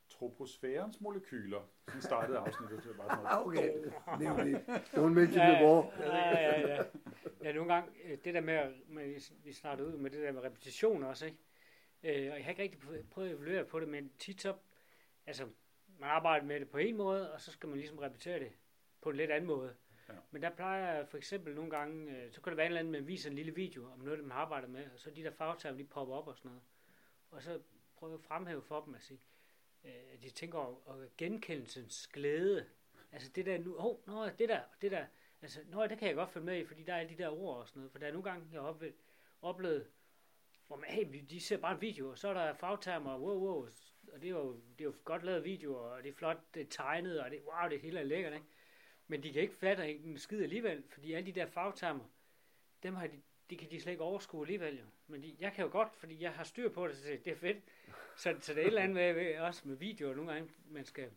Troposfærens 0.09 1.01
molekyler. 1.01 1.69
Sådan 1.87 2.03
startede 2.03 2.39
afsnittet 2.39 2.83
til 2.83 2.95
bare 2.95 3.09
sådan 3.11 3.27
Ah, 3.33 3.47
okay. 3.47 3.75
Nemlig. 4.21 4.65
Don't 4.71 5.01
mention 5.01 5.47
Ja, 5.47 5.55
the 5.55 5.65
war. 5.67 5.93
ja, 6.01 6.39
ja, 6.41 6.61
ja. 6.77 6.83
Ja, 7.43 7.53
nogle 7.53 7.75
gange, 7.75 7.91
øh, 8.05 8.19
det 8.25 8.35
der 8.35 8.41
med, 8.41 8.55
at- 8.55 8.73
vi 9.45 9.53
startede 9.53 9.89
ud 9.89 9.97
med 9.97 10.11
det 10.11 10.23
der 10.23 10.33
med 10.33 10.43
repetition 10.43 11.03
også, 11.05 11.27
ikke? 11.27 11.39
Øh, 12.03 12.33
og 12.33 12.37
jeg 12.37 12.45
har 12.45 12.51
ikke 12.51 12.63
rigtig 12.63 12.81
prøvet- 12.81 13.11
prøvet 13.11 13.29
at 13.29 13.35
evaluere 13.37 13.65
på 13.65 13.81
det, 13.81 13.89
men 13.89 14.11
tit 14.19 14.41
så, 14.41 14.55
altså, 15.27 15.45
man 15.99 16.11
arbejder 16.11 16.47
med 16.47 16.61
det 16.61 16.69
på 16.71 16.79
en 16.79 16.97
måde, 16.97 17.33
og 17.33 17.41
så 17.41 17.53
skal 17.53 17.69
man 17.69 17.79
ligesom 17.79 17.99
repetere 17.99 18.39
det 18.39 18.53
på 19.01 19.11
en 19.11 19.17
lidt 19.17 19.31
anden 19.31 19.47
måde. 19.49 19.75
Ja. 20.09 20.15
Men 20.31 20.43
der 20.43 20.51
plejer 20.51 20.95
jeg 20.97 21.09
for 21.09 21.17
eksempel 21.17 21.55
nogle 21.55 21.71
gange, 21.71 22.17
øh, 22.17 22.33
så 22.33 22.41
kan 22.41 22.51
det 22.51 22.57
være 22.57 22.67
en 22.67 22.71
eller 22.71 22.79
anden, 22.81 22.93
man 22.93 23.07
viser 23.07 23.31
en 23.31 23.37
lille 23.37 23.55
video 23.55 23.91
om 23.93 23.99
noget, 23.99 24.21
man 24.21 24.31
har 24.31 24.39
arbejdet 24.41 24.71
med, 24.71 24.85
og 24.95 24.99
så 25.01 25.11
de 25.11 25.23
der 25.25 25.31
fagtermer, 25.31 25.79
de 25.79 25.85
popper 25.85 26.15
op 26.15 26.29
og 26.29 26.37
sådan 26.37 26.49
noget. 26.49 26.63
Og 27.31 27.43
så 27.43 27.61
prøve 28.01 28.15
at 28.15 28.21
fremhæve 28.21 28.63
for 28.63 28.81
dem, 28.81 28.95
at 28.95 29.03
sige, 29.03 29.21
øh, 29.85 29.93
at 30.13 30.23
de 30.23 30.31
tænker 30.31 30.59
over 30.59 31.07
genkendelsens 31.19 32.07
glæde. 32.07 32.67
Altså 33.13 33.31
det 33.35 33.47
der 33.47 33.59
nu, 33.59 33.77
åh, 33.77 33.85
oh, 33.85 33.97
nå, 34.07 34.29
det 34.29 34.49
der, 34.49 34.61
det 34.83 34.91
der, 34.91 35.07
altså, 35.43 35.61
nå, 35.67 35.87
det 35.87 35.99
kan 35.99 36.09
jeg 36.09 36.17
godt 36.17 36.31
følge 36.31 36.47
med 36.47 36.59
i, 36.59 36.65
fordi 36.65 36.83
der 36.83 36.95
er 36.95 36.99
alle 36.99 37.17
de 37.17 37.23
der 37.23 37.29
ord 37.29 37.57
og 37.57 37.69
sådan 37.69 37.81
noget. 37.81 37.93
For 37.93 37.99
der 37.99 38.07
er 38.07 38.13
nogle 38.13 38.31
gange, 38.31 38.49
jeg 38.53 38.61
har 38.61 38.69
oplevet, 38.69 38.95
oplevet 39.43 39.91
hvor 40.67 40.77
man, 40.77 40.91
hey, 40.91 41.25
de 41.31 41.41
ser 41.41 41.57
bare 41.57 41.75
en 41.75 41.81
video, 41.81 42.11
og 42.11 42.19
så 42.19 42.29
er 42.29 42.35
der 42.35 42.55
fagtermer, 42.55 43.19
wow, 43.19 43.39
wow, 43.39 43.69
og 44.13 44.23
det 44.23 44.25
er 44.25 44.31
jo, 44.31 44.53
det 44.53 44.81
er 44.81 44.85
jo 44.85 44.95
godt 45.05 45.23
lavet 45.23 45.45
videoer, 45.45 45.79
og 45.79 46.03
det 46.03 46.09
er 46.09 46.13
flot 46.13 46.55
det 46.55 46.63
er 46.63 46.67
tegnet, 46.71 47.21
og 47.21 47.31
det, 47.31 47.43
wow, 47.43 47.69
det 47.69 47.81
hele 47.81 48.01
er 48.01 48.05
lækkert, 48.05 48.33
ikke? 48.33 48.47
Men 49.07 49.23
de 49.23 49.33
kan 49.33 49.43
ikke 49.43 49.55
fatte 49.55 49.95
en 49.95 50.19
skid 50.19 50.43
alligevel, 50.43 50.85
fordi 50.89 51.13
alle 51.13 51.27
de 51.27 51.41
der 51.41 51.47
fagtermer, 51.47 52.05
dem 52.83 52.95
har 52.95 53.07
de, 53.07 53.23
de 53.51 53.57
kan 53.57 53.71
de 53.71 53.81
slet 53.81 53.93
ikke 53.93 54.05
overskue 54.05 54.41
alligevel 54.43 54.79
jo. 54.79 54.85
Men 55.07 55.23
de, 55.23 55.37
jeg 55.41 55.53
kan 55.53 55.65
jo 55.65 55.71
godt, 55.71 55.93
fordi 55.95 56.23
jeg 56.23 56.33
har 56.33 56.45
styr 56.45 56.69
på 56.69 56.89
det, 56.89 56.97
så 56.97 57.09
det, 57.09 57.25
det 57.25 57.33
er 57.33 57.37
fedt. 57.37 57.57
Så, 58.17 58.37
så 58.41 58.55
det 58.55 58.59
er 58.59 58.63
et 58.63 58.67
eller 58.67 58.83
andet 58.83 58.95
med, 59.17 59.39
også 59.39 59.69
med 59.69 59.77
videoer 59.77 60.15
nogle 60.15 60.33
gange, 60.33 60.51
man 60.71 60.85
skal... 60.85 61.11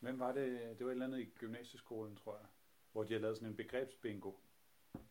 Hvem 0.00 0.18
var 0.18 0.32
det? 0.32 0.60
Det 0.78 0.86
var 0.86 0.86
et 0.86 0.94
eller 0.94 1.04
andet 1.06 1.18
i 1.20 1.24
gymnasieskolen, 1.38 2.16
tror 2.16 2.36
jeg, 2.36 2.46
hvor 2.92 3.02
de 3.04 3.12
har 3.12 3.20
lavet 3.20 3.36
sådan 3.36 3.48
en 3.48 3.56
begrebsbingo. 3.56 4.32
Jeg 4.94 5.02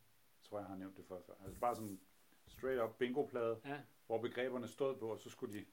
tror, 0.43 0.59
jeg 0.59 0.67
har 0.67 0.75
nævnt 0.75 0.97
det 0.97 1.05
før. 1.05 1.21
før. 1.25 1.33
Altså 1.45 1.59
bare 1.59 1.75
sådan 1.75 1.99
straight 2.47 2.81
up 2.81 2.97
bingo-plade, 2.97 3.59
Ja. 3.65 3.77
hvor 4.07 4.17
begreberne 4.21 4.67
stod 4.67 4.97
på, 4.97 5.11
og 5.11 5.19
så 5.19 5.29
skulle 5.29 5.59
de 5.59 5.65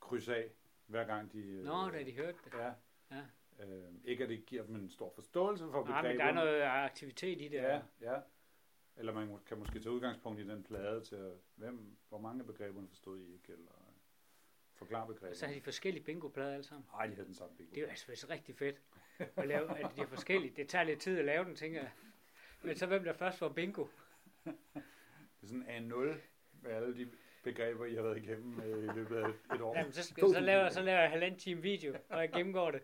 krydse 0.00 0.36
af, 0.36 0.50
hver 0.86 1.04
gang 1.04 1.32
de... 1.32 1.38
øh, 1.38 1.64
Nå, 1.64 1.90
da 1.90 2.02
de 2.02 2.12
hørte 2.12 2.38
det. 2.44 2.52
Ja. 2.58 2.72
Ja. 3.10 3.22
Øh, 3.64 3.92
ikke 4.04 4.22
at 4.24 4.30
det 4.30 4.46
giver 4.46 4.62
dem 4.64 4.74
en 4.76 4.90
stor 4.90 5.10
forståelse 5.14 5.64
for 5.64 5.84
Nej, 5.86 6.02
begreberne. 6.02 6.08
men 6.08 6.18
der 6.18 6.24
er 6.24 6.32
noget 6.32 6.62
aktivitet 6.62 7.40
i 7.40 7.48
det. 7.48 7.56
Ja, 7.56 7.80
ja. 8.00 8.20
Eller 9.00 9.12
man 9.12 9.38
kan 9.46 9.58
måske 9.58 9.80
tage 9.80 9.90
udgangspunkt 9.92 10.40
i 10.40 10.48
den 10.48 10.62
plade 10.62 11.04
til, 11.04 11.16
at- 11.16 11.32
hvem, 11.54 11.96
hvor 12.08 12.18
mange 12.18 12.40
af 12.40 12.46
begreberne 12.46 12.88
forstod 12.88 13.18
I 13.20 13.32
ikke, 13.32 13.52
eller 13.52 13.72
forklare 14.74 15.08
Og 15.30 15.36
så 15.36 15.46
havde 15.46 15.58
de 15.58 15.64
forskellige 15.64 16.04
bingoplader 16.04 16.52
alle 16.52 16.64
sammen. 16.64 16.86
Nej, 16.92 17.06
de 17.06 17.14
havde 17.14 17.26
den 17.26 17.34
samme 17.34 17.56
bingo. 17.56 17.70
Det 17.70 17.78
er 17.78 17.82
jo 17.82 17.88
altså 17.88 18.26
rigtig 18.30 18.56
fedt 18.56 18.80
at 19.36 19.48
lave, 19.48 19.78
at 19.78 19.96
de 19.96 20.00
er 20.00 20.06
forskellige. 20.06 20.52
Det 20.56 20.68
tager 20.68 20.84
lidt 20.84 21.00
tid 21.00 21.18
at 21.18 21.24
lave 21.24 21.44
den, 21.44 21.54
tænker 21.56 21.80
jeg. 21.80 21.90
Men 22.62 22.76
så 22.76 22.86
hvem 22.86 23.04
der 23.04 23.12
først 23.12 23.38
får 23.38 23.48
bingo? 23.48 23.86
Det 24.44 24.52
er 25.42 25.46
sådan 25.46 25.70
en 25.70 25.82
0 25.82 26.20
med 26.52 26.70
alle 26.70 26.96
de 26.96 27.10
begreber, 27.42 27.84
I 27.84 27.94
har 27.94 28.02
været 28.02 28.16
igennem 28.16 28.60
øh, 28.60 28.84
i 28.84 28.96
løbet 28.98 29.16
af 29.16 29.54
et 29.54 29.60
år. 29.60 29.76
Jamen, 29.78 29.92
så, 29.92 30.02
skal, 30.02 30.28
så, 30.28 30.40
laver, 30.40 30.68
så 30.68 30.82
laver 30.82 31.00
jeg 31.00 31.10
halvanden 31.10 31.40
time 31.40 31.62
video, 31.62 31.94
og 32.08 32.20
jeg 32.20 32.32
gennemgår 32.32 32.70
det. 32.70 32.82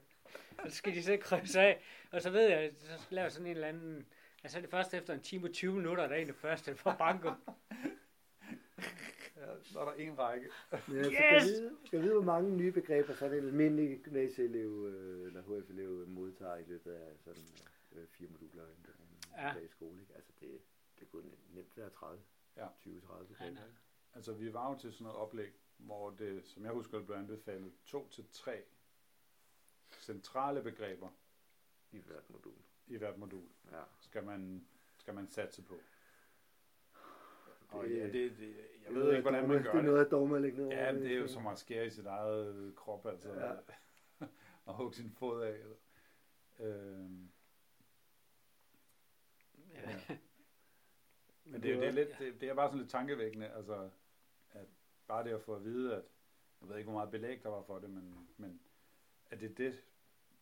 Og 0.59 0.70
så 0.70 0.76
skal 0.76 0.94
de 0.94 1.02
så 1.02 1.16
krydse 1.20 1.61
af. 1.61 1.83
Og 2.11 2.22
så 2.22 2.31
ved 2.31 2.48
jeg, 2.48 2.72
så 2.79 3.07
laver 3.11 3.29
sådan 3.29 3.46
en 3.46 3.52
eller 3.52 3.68
anden... 3.68 4.07
Altså 4.46 4.59
det 4.61 4.66
er 4.66 4.70
først 4.70 4.94
efter 4.94 5.14
en 5.14 5.20
time 5.20 5.46
og 5.48 5.52
20 5.52 5.72
minutter, 5.74 6.06
der 6.06 6.14
er 6.14 6.20
en 6.20 6.28
af 6.28 6.35
første 6.35 6.74
for 6.76 6.94
banko. 6.98 7.28
Ja, 9.37 9.62
så 9.62 9.80
er 9.80 9.85
der 9.85 9.92
en 9.92 10.18
række. 10.18 10.48
Ja, 10.72 10.78
så 10.80 10.92
Yes! 10.92 11.06
skal, 11.06 11.42
vide, 11.42 11.76
skal 11.85 12.02
vide, 12.02 12.12
hvor 12.12 12.22
mange 12.22 12.56
nye 12.56 12.72
begreber 12.72 13.14
så 13.14 13.26
en 13.26 13.32
almindelig 13.32 14.00
gymnasieelev 14.02 14.87
øh, 14.88 15.26
eller 15.26 15.42
HF-elev 15.42 16.09
modtager 16.09 16.56
i 16.56 16.64
løbet 16.64 16.92
af 16.92 17.18
sådan 17.18 17.42
øh, 17.92 18.06
fire 18.09 18.28
moduler 18.28 18.66
i 18.66 18.70
en 18.70 18.87
Ja. 19.37 19.52
dag 19.54 19.64
i 19.64 19.68
skole. 19.68 20.00
Ikke? 20.00 20.14
Altså 20.14 20.32
det, 20.40 20.61
det 21.00 21.11
kunne 21.11 21.30
nemt 21.54 21.76
være 21.76 21.90
30, 21.90 22.22
Ja. 22.56 22.66
20-30 22.66 23.24
begreber. 23.26 23.61
Ja? 23.61 23.66
Altså, 24.14 24.32
vi 24.32 24.52
var 24.52 24.70
jo 24.72 24.78
til 24.78 24.92
sådan 24.92 25.04
noget 25.04 25.18
oplæg, 25.18 25.52
hvor 25.76 26.11
det, 26.11 26.46
som 26.46 26.64
jeg 26.64 26.72
husker, 26.72 26.96
det 26.98 27.06
blev 27.06 27.16
anbefalet, 27.18 27.72
to 27.87 28.09
til 28.09 28.24
tre 28.32 28.62
centrale 30.00 30.62
begreber 30.62 31.09
I 31.92 31.98
hvert 31.98 32.30
modul. 32.30 32.56
I 32.87 32.96
hvert 32.96 33.18
modul, 33.18 33.44
Ja. 33.72 33.83
skal 34.01 34.25
man, 34.25 34.66
skal 34.99 35.14
man 35.14 35.29
satse 35.29 35.62
på. 35.62 35.75
Og 37.68 37.85
Det- 37.85 37.96
ja, 37.99 38.05
det, 38.05 38.12
det, 38.12 38.22
jeg 38.22 38.38
Det 38.38 38.87
er 38.87 38.92
ved 38.92 38.99
noget 38.99 39.12
ikke, 39.16 39.22
hvordan 39.22 39.42
af 39.42 39.49
man 39.49 39.57
gør 39.57 39.62
Det 39.62 39.68
er 39.70 39.75
det. 39.77 39.85
noget 39.85 40.05
af 40.05 40.11
dogme 40.11 40.37
at 40.37 40.42
lægge 40.42 40.59
ned 40.59 40.68
Ja, 40.68 40.92
det 40.94 41.12
er 41.12 41.18
jo 41.18 41.27
som 41.29 41.46
at 41.46 41.59
skære 41.59 41.87
i 41.87 41.90
sit 41.90 42.07
eget 42.07 42.72
krop, 42.77 43.07
altså. 43.07 43.33
Ja. 43.33 43.55
og 44.66 44.75
hugge 44.75 44.94
sin 44.96 45.11
fod 45.11 45.42
af. 45.42 45.51
Eller. 45.59 45.77
Øhm, 46.59 47.31
Ja. 49.75 50.01
men 51.44 51.62
det, 51.62 51.70
er 51.70 51.75
jo- 51.75 51.81
det, 51.81 51.88
er 51.88 51.92
lidt, 51.92 52.09
det, 52.18 52.40
det 52.40 52.49
er 52.49 52.55
bare 52.55 52.68
sådan 52.68 52.79
lidt 52.79 52.90
tankevækkende, 52.90 53.49
altså, 53.49 53.90
at 54.51 54.66
bare 55.07 55.25
det 55.25 55.31
at 55.31 55.42
få 55.42 55.55
at 55.55 55.64
vide, 55.64 55.94
at 55.96 56.03
jeg 56.61 56.68
ved 56.68 56.77
ikke, 56.77 56.90
hvor 56.90 56.99
meget 56.99 57.11
belæg 57.11 57.42
der 57.42 57.49
var 57.49 57.62
for 57.62 57.79
det, 57.79 57.90
men, 57.90 58.29
men 58.37 58.61
at 59.31 59.40
det 59.40 59.51
er 59.51 59.55
det, 59.55 59.83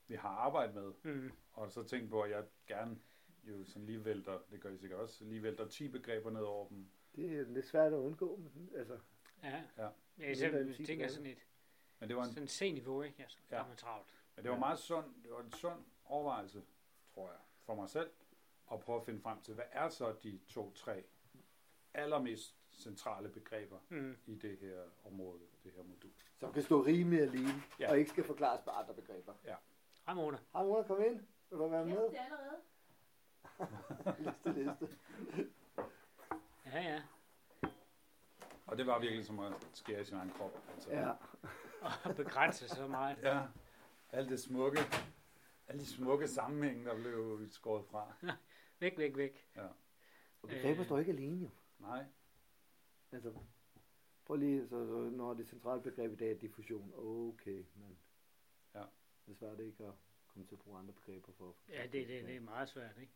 vi 0.08 0.14
har 0.14 0.28
arbejdet 0.28 0.74
med, 0.74 0.92
Mm. 1.14 1.30
og 1.52 1.70
så 1.72 1.82
tænke 1.82 2.08
på, 2.08 2.22
at 2.22 2.30
jeg 2.30 2.44
gerne 2.66 2.98
jo 3.44 3.64
sådan 3.64 3.86
lige 3.86 4.04
vælter, 4.04 4.38
det 4.50 4.60
gør 4.60 4.70
I 4.70 4.78
sikkert 4.78 5.00
også, 5.00 5.24
lige 5.24 5.42
vælter 5.42 5.68
10 5.68 5.88
begreber 5.88 6.30
ned 6.30 6.40
over 6.42 6.68
dem. 6.68 6.86
Det 7.16 7.32
er 7.40 7.42
lidt 7.44 7.66
svært 7.66 7.92
at 7.92 7.96
undgå. 7.96 8.36
Men, 8.36 8.70
altså, 8.76 8.98
Ja. 9.42 9.62
Ja. 9.78 9.88
Ja, 10.18 10.30
især, 10.30 10.62
hvis 10.62 10.76
10 10.76 10.82
du 10.82 10.86
tænker 10.86 11.08
sådan 11.08 11.26
et 11.26 11.46
Men 12.00 12.08
det 12.08 12.16
var, 12.16 12.24
en, 12.24 12.32
sådan 12.32 12.48
C-niveau, 12.48 13.02
ikke? 13.02 13.22
Altså, 13.22 13.38
ja. 13.50 13.56
Ja. 13.56 13.58
der 13.58 13.64
er 13.64 13.68
man 13.68 13.76
travlt. 13.76 14.06
men 14.36 14.42
det 14.44 14.50
var 14.50 14.56
Ja. 14.56 14.60
meget 14.60 14.78
sund, 14.78 15.06
det 15.22 15.30
var 15.32 15.40
en 15.40 15.52
sund 15.52 15.84
overvejelse, 16.04 16.62
tror 17.14 17.28
jeg, 17.28 17.38
for 17.62 17.74
mig 17.74 17.88
selv, 17.90 18.10
at 18.72 18.80
prøve 18.80 19.00
at 19.00 19.06
finde 19.06 19.20
frem 19.20 19.40
til, 19.42 19.54
hvad 19.54 19.64
er 19.72 19.88
så 19.88 20.14
de 20.22 20.40
to-tre 20.48 21.04
allermest 21.94 22.54
centrale 22.70 23.28
begreber 23.28 23.78
Mm. 23.88 24.16
i 24.26 24.34
det 24.34 24.58
her 24.58 24.82
område, 25.04 25.40
det 25.64 25.72
her 25.72 25.82
modul. 25.82 26.10
som 26.40 26.52
kan 26.52 26.62
stå 26.62 26.84
rimelig 26.84 27.20
alene, 27.20 27.48
Ja. 27.48 27.84
ja. 27.84 27.90
og 27.90 27.98
ikke 27.98 28.10
skal 28.10 28.24
forklares 28.24 28.60
på 28.64 28.70
andre 28.70 28.94
begreber. 28.94 29.34
Hej 30.06 30.14
Mona. 30.14 30.38
Nogen 30.54 30.76
der 30.76 30.82
kommet 30.86 31.06
ind? 31.06 31.20
Vil 31.50 31.58
du 31.58 31.68
være 31.68 31.80
Ja, 31.80 31.94
med? 31.94 31.96
det 32.10 32.18
er 32.18 32.24
allerede. 32.24 32.60
liste, 34.18 34.52
liste. 34.52 34.98
Ja, 36.66 36.80
ja. 36.80 37.02
Og 38.66 38.78
det 38.78 38.86
var 38.86 38.98
virkelig 38.98 39.26
som 39.26 39.38
at 39.38 39.68
skære 39.72 40.00
i 40.00 40.04
sin 40.04 40.16
egen 40.16 40.30
krop. 40.30 40.50
Altså. 40.72 40.90
Ja. 40.90 41.10
Og 42.04 42.16
begrænse 42.16 42.68
så 42.68 42.86
meget. 42.86 43.18
ja. 43.22 43.42
Alt 44.12 44.30
det 44.30 44.40
smukke, 44.40 44.78
alle 45.68 45.80
de 45.80 45.86
smukke 45.86 46.28
sammenhænge, 46.28 46.84
der 46.84 46.94
blev 46.94 47.46
skåret 47.50 47.84
fra. 47.86 48.12
Væk, 48.80 48.98
væk, 48.98 49.16
væk. 49.16 49.48
Og 50.42 50.48
begreber 50.48 50.80
Øh. 50.80 50.84
står 50.86 50.98
ikke 50.98 51.12
alene 51.12 51.42
jo. 51.42 51.50
Nej, 51.78 52.04
Altså, 53.12 53.32
prøv 54.24 54.36
lige, 54.36 54.68
så, 54.68 54.86
så 54.86 54.92
når 55.16 55.34
det 55.34 55.48
centrale 55.48 55.82
begreb 55.82 56.12
i 56.12 56.16
dag 56.16 56.30
er 56.32 56.38
diffusion, 56.38 56.92
okay, 56.96 57.64
men 57.74 57.98
Ja. 58.74 58.82
Det 59.26 59.32
er 59.32 59.36
svært 59.36 59.60
ikke 59.60 59.84
at 59.84 59.94
komme 60.26 60.46
til 60.46 60.54
at 60.54 60.58
bruge 60.58 60.78
andre 60.78 60.94
begreber 60.94 61.32
for 61.32 61.48
at 61.50 61.54
Ja, 61.68 61.82
det, 61.82 62.08
det, 62.08 62.24
det 62.24 62.36
er 62.36 62.40
meget 62.40 62.68
svært, 62.68 62.98
ikke? 62.98 63.12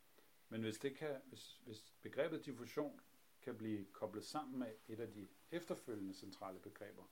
men 0.48 0.60
hvis, 0.60 0.78
det 0.78 0.96
kan, 0.96 1.20
hvis, 1.24 1.60
hvis 1.64 1.94
begrebet 2.02 2.44
diffusion 2.46 3.00
kan 3.42 3.56
blive 3.58 3.84
koblet 3.84 4.24
sammen 4.24 4.58
med 4.58 4.74
et 4.88 5.00
af 5.00 5.12
de 5.12 5.28
efterfølgende 5.50 6.14
centrale 6.14 6.58
begreber, 6.60 7.04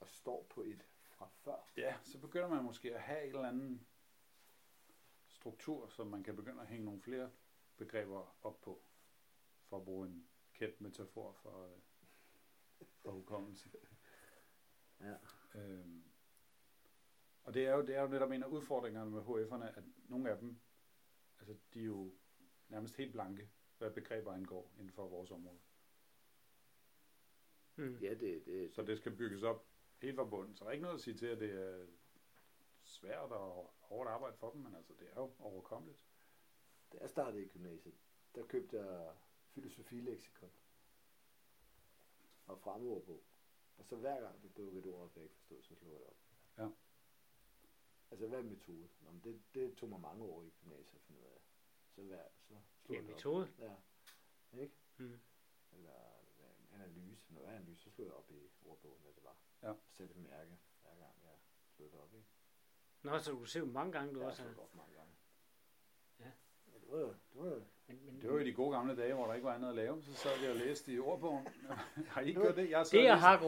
Og 0.00 0.08
står 0.08 0.46
på 0.50 0.62
et 0.62 0.82
fra 1.00 1.28
før. 1.28 1.68
ja, 1.76 1.96
så 2.02 2.18
begynder 2.18 2.48
man 2.48 2.64
måske 2.64 2.94
at 2.94 3.00
have 3.02 3.22
en 3.22 3.28
eller 3.28 3.48
anden 3.48 3.86
struktur, 5.28 5.88
som 5.88 6.06
man 6.06 6.22
kan 6.22 6.36
begynde 6.36 6.60
at 6.62 6.68
hænge 6.68 6.84
nogle 6.84 7.00
flere 7.00 7.30
begreber 7.76 8.36
op 8.42 8.60
på, 8.60 8.82
for 9.64 9.76
at 9.76 9.84
bruge 9.84 10.08
en 10.08 10.28
kendt 10.54 10.80
metafor 10.80 11.32
for, 11.32 11.66
øh, 11.66 11.80
for 13.02 13.10
hukommelse. 13.10 13.70
Ja. 15.00 15.14
Øhm, 15.54 16.04
og 17.46 17.54
det 17.54 17.66
er, 17.66 17.74
jo, 17.74 17.86
det 17.86 17.96
er 17.96 18.02
jo 18.02 18.08
netop 18.08 18.30
en 18.30 18.42
af 18.42 18.46
udfordringerne 18.46 19.10
med 19.10 19.20
HF'erne, 19.20 19.78
at 19.78 19.84
nogle 20.08 20.30
af 20.30 20.38
dem, 20.38 20.60
altså 21.38 21.54
de 21.74 21.80
er 21.80 21.84
jo 21.84 22.12
nærmest 22.68 22.96
helt 22.96 23.12
blanke, 23.12 23.50
hvad 23.78 23.90
begreber 23.90 24.32
angår 24.32 24.72
inden 24.78 24.92
for 24.92 25.08
vores 25.08 25.30
område. 25.30 25.58
Mm. 27.76 27.98
Ja, 27.98 28.14
det, 28.14 28.46
det, 28.46 28.74
Så 28.74 28.82
det 28.82 28.98
skal 28.98 29.16
bygges 29.16 29.42
op 29.42 29.66
helt 30.02 30.16
fra 30.16 30.24
bunden. 30.24 30.56
Så 30.56 30.64
der 30.64 30.68
er 30.68 30.72
ikke 30.72 30.82
noget 30.82 30.94
at 30.94 31.00
sige 31.00 31.16
til, 31.16 31.26
at 31.26 31.40
det 31.40 31.50
er 31.50 31.86
svært 32.82 33.32
og 33.32 33.74
hårdt 33.80 34.10
arbejde 34.10 34.36
for 34.36 34.50
dem, 34.50 34.60
men 34.60 34.74
altså 34.74 34.92
det 34.92 35.08
er 35.12 35.20
jo 35.20 35.32
overkommeligt. 35.38 36.04
Da 36.92 36.98
jeg 37.00 37.10
startede 37.10 37.42
i 37.42 37.48
gymnasiet, 37.48 37.94
der 38.34 38.46
købte 38.46 38.76
jeg 38.76 39.16
filosofileksikon 39.48 40.52
og 42.46 42.60
fremmedordbog. 42.60 43.24
Og 43.76 43.84
så 43.84 43.96
hver 43.96 44.20
gang 44.20 44.42
det 44.42 44.56
dukkede 44.56 44.88
et 44.88 44.94
ord 44.94 45.02
op, 45.02 45.16
jeg 45.16 45.24
ikke 45.24 45.36
forstod, 45.36 45.62
så 45.62 45.74
slog 45.74 45.92
jeg 45.92 46.00
det 46.00 46.06
op. 46.06 46.16
Ja. 46.58 46.68
Altså, 48.10 48.26
hvad 48.26 48.38
er 48.38 48.42
metode? 48.42 48.88
Nå, 49.00 49.10
men 49.10 49.20
det, 49.24 49.42
det 49.54 49.74
tog 49.76 49.88
mig 49.88 50.00
mange 50.00 50.24
år 50.24 50.42
i 50.42 50.50
gymnasiet 50.60 50.94
at 50.94 51.02
finde 51.06 51.20
ud 51.20 51.26
af. 51.26 51.40
Så, 51.94 52.02
hver, 52.02 52.22
så 52.40 52.54
slog 52.84 52.94
Ja, 52.94 52.94
jeg 52.94 53.02
det 53.02 53.10
op. 53.10 53.16
metode. 53.16 53.48
Ja. 53.58 53.74
Ikke? 54.62 54.74
Mm. 54.96 55.18
Eller 55.72 55.92
hvad, 56.36 56.46
en 56.60 56.80
analyse. 56.82 57.32
Når 57.34 57.40
jeg 57.40 57.52
analyse, 57.54 57.82
så 57.82 57.90
slog 57.90 58.06
jeg 58.06 58.14
op 58.14 58.30
i 58.30 58.50
ordbogen, 58.66 59.02
hvad 59.02 59.12
det 59.12 59.24
var. 59.24 59.36
Ja. 59.62 59.72
Sætte 59.90 60.14
et 60.14 60.20
mærke, 60.20 60.58
hver 60.82 60.90
gang 60.90 61.14
jeg 61.22 61.34
slog 61.76 61.90
det 61.92 62.00
op. 62.00 62.14
Ikke? 62.14 62.26
Nå, 63.02 63.18
så 63.18 63.30
du 63.32 63.44
ser 63.44 63.60
jo 63.60 63.66
mange 63.66 63.92
gange, 63.92 64.14
du 64.14 64.18
Jeg 64.18 64.24
har 64.24 64.30
også 64.30 64.42
har. 64.42 64.48
op 64.58 64.74
mange 64.74 64.94
gange. 64.94 65.12
Ja. 66.20 66.30
Men 66.66 66.80
det 66.82 66.90
var 66.90 66.98
jo, 66.98 67.08
det 67.08 67.40
var 67.40 67.46
jo 67.46 67.62
Men, 67.86 68.04
men, 68.06 68.20
Det 68.22 68.32
var 68.32 68.38
i 68.38 68.44
de 68.44 68.52
gode 68.52 68.72
gamle 68.76 68.96
dage, 68.96 69.14
hvor 69.14 69.26
der 69.26 69.34
ikke 69.34 69.44
var 69.44 69.54
andet 69.54 69.68
at 69.68 69.74
lave. 69.74 70.02
Så 70.02 70.12
sad 70.14 70.40
vi 70.40 70.46
og 70.46 70.56
læste 70.56 70.92
i 70.92 70.98
ordbogen. 70.98 71.46
Har 72.12 72.20
I 72.20 72.28
ikke 72.28 72.40
gjort 72.40 72.56
det? 72.56 72.70
Jeg 72.70 72.86
det 72.90 73.06
er 73.06 73.14
hak 73.14 73.40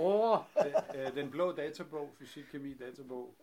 øh, 0.96 1.14
den 1.14 1.30
blå 1.30 1.52
databog, 1.52 2.10
fysik, 2.14 2.44
kemi, 2.44 2.74
databog. 2.74 3.34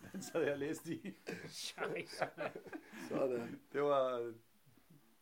Den 0.12 0.22
sad 0.22 0.42
jeg 0.42 0.52
og 0.52 0.58
læste 0.58 0.94
i. 0.94 1.14
Sådan. 3.08 3.60
Det 3.72 3.82
var, 3.82 4.32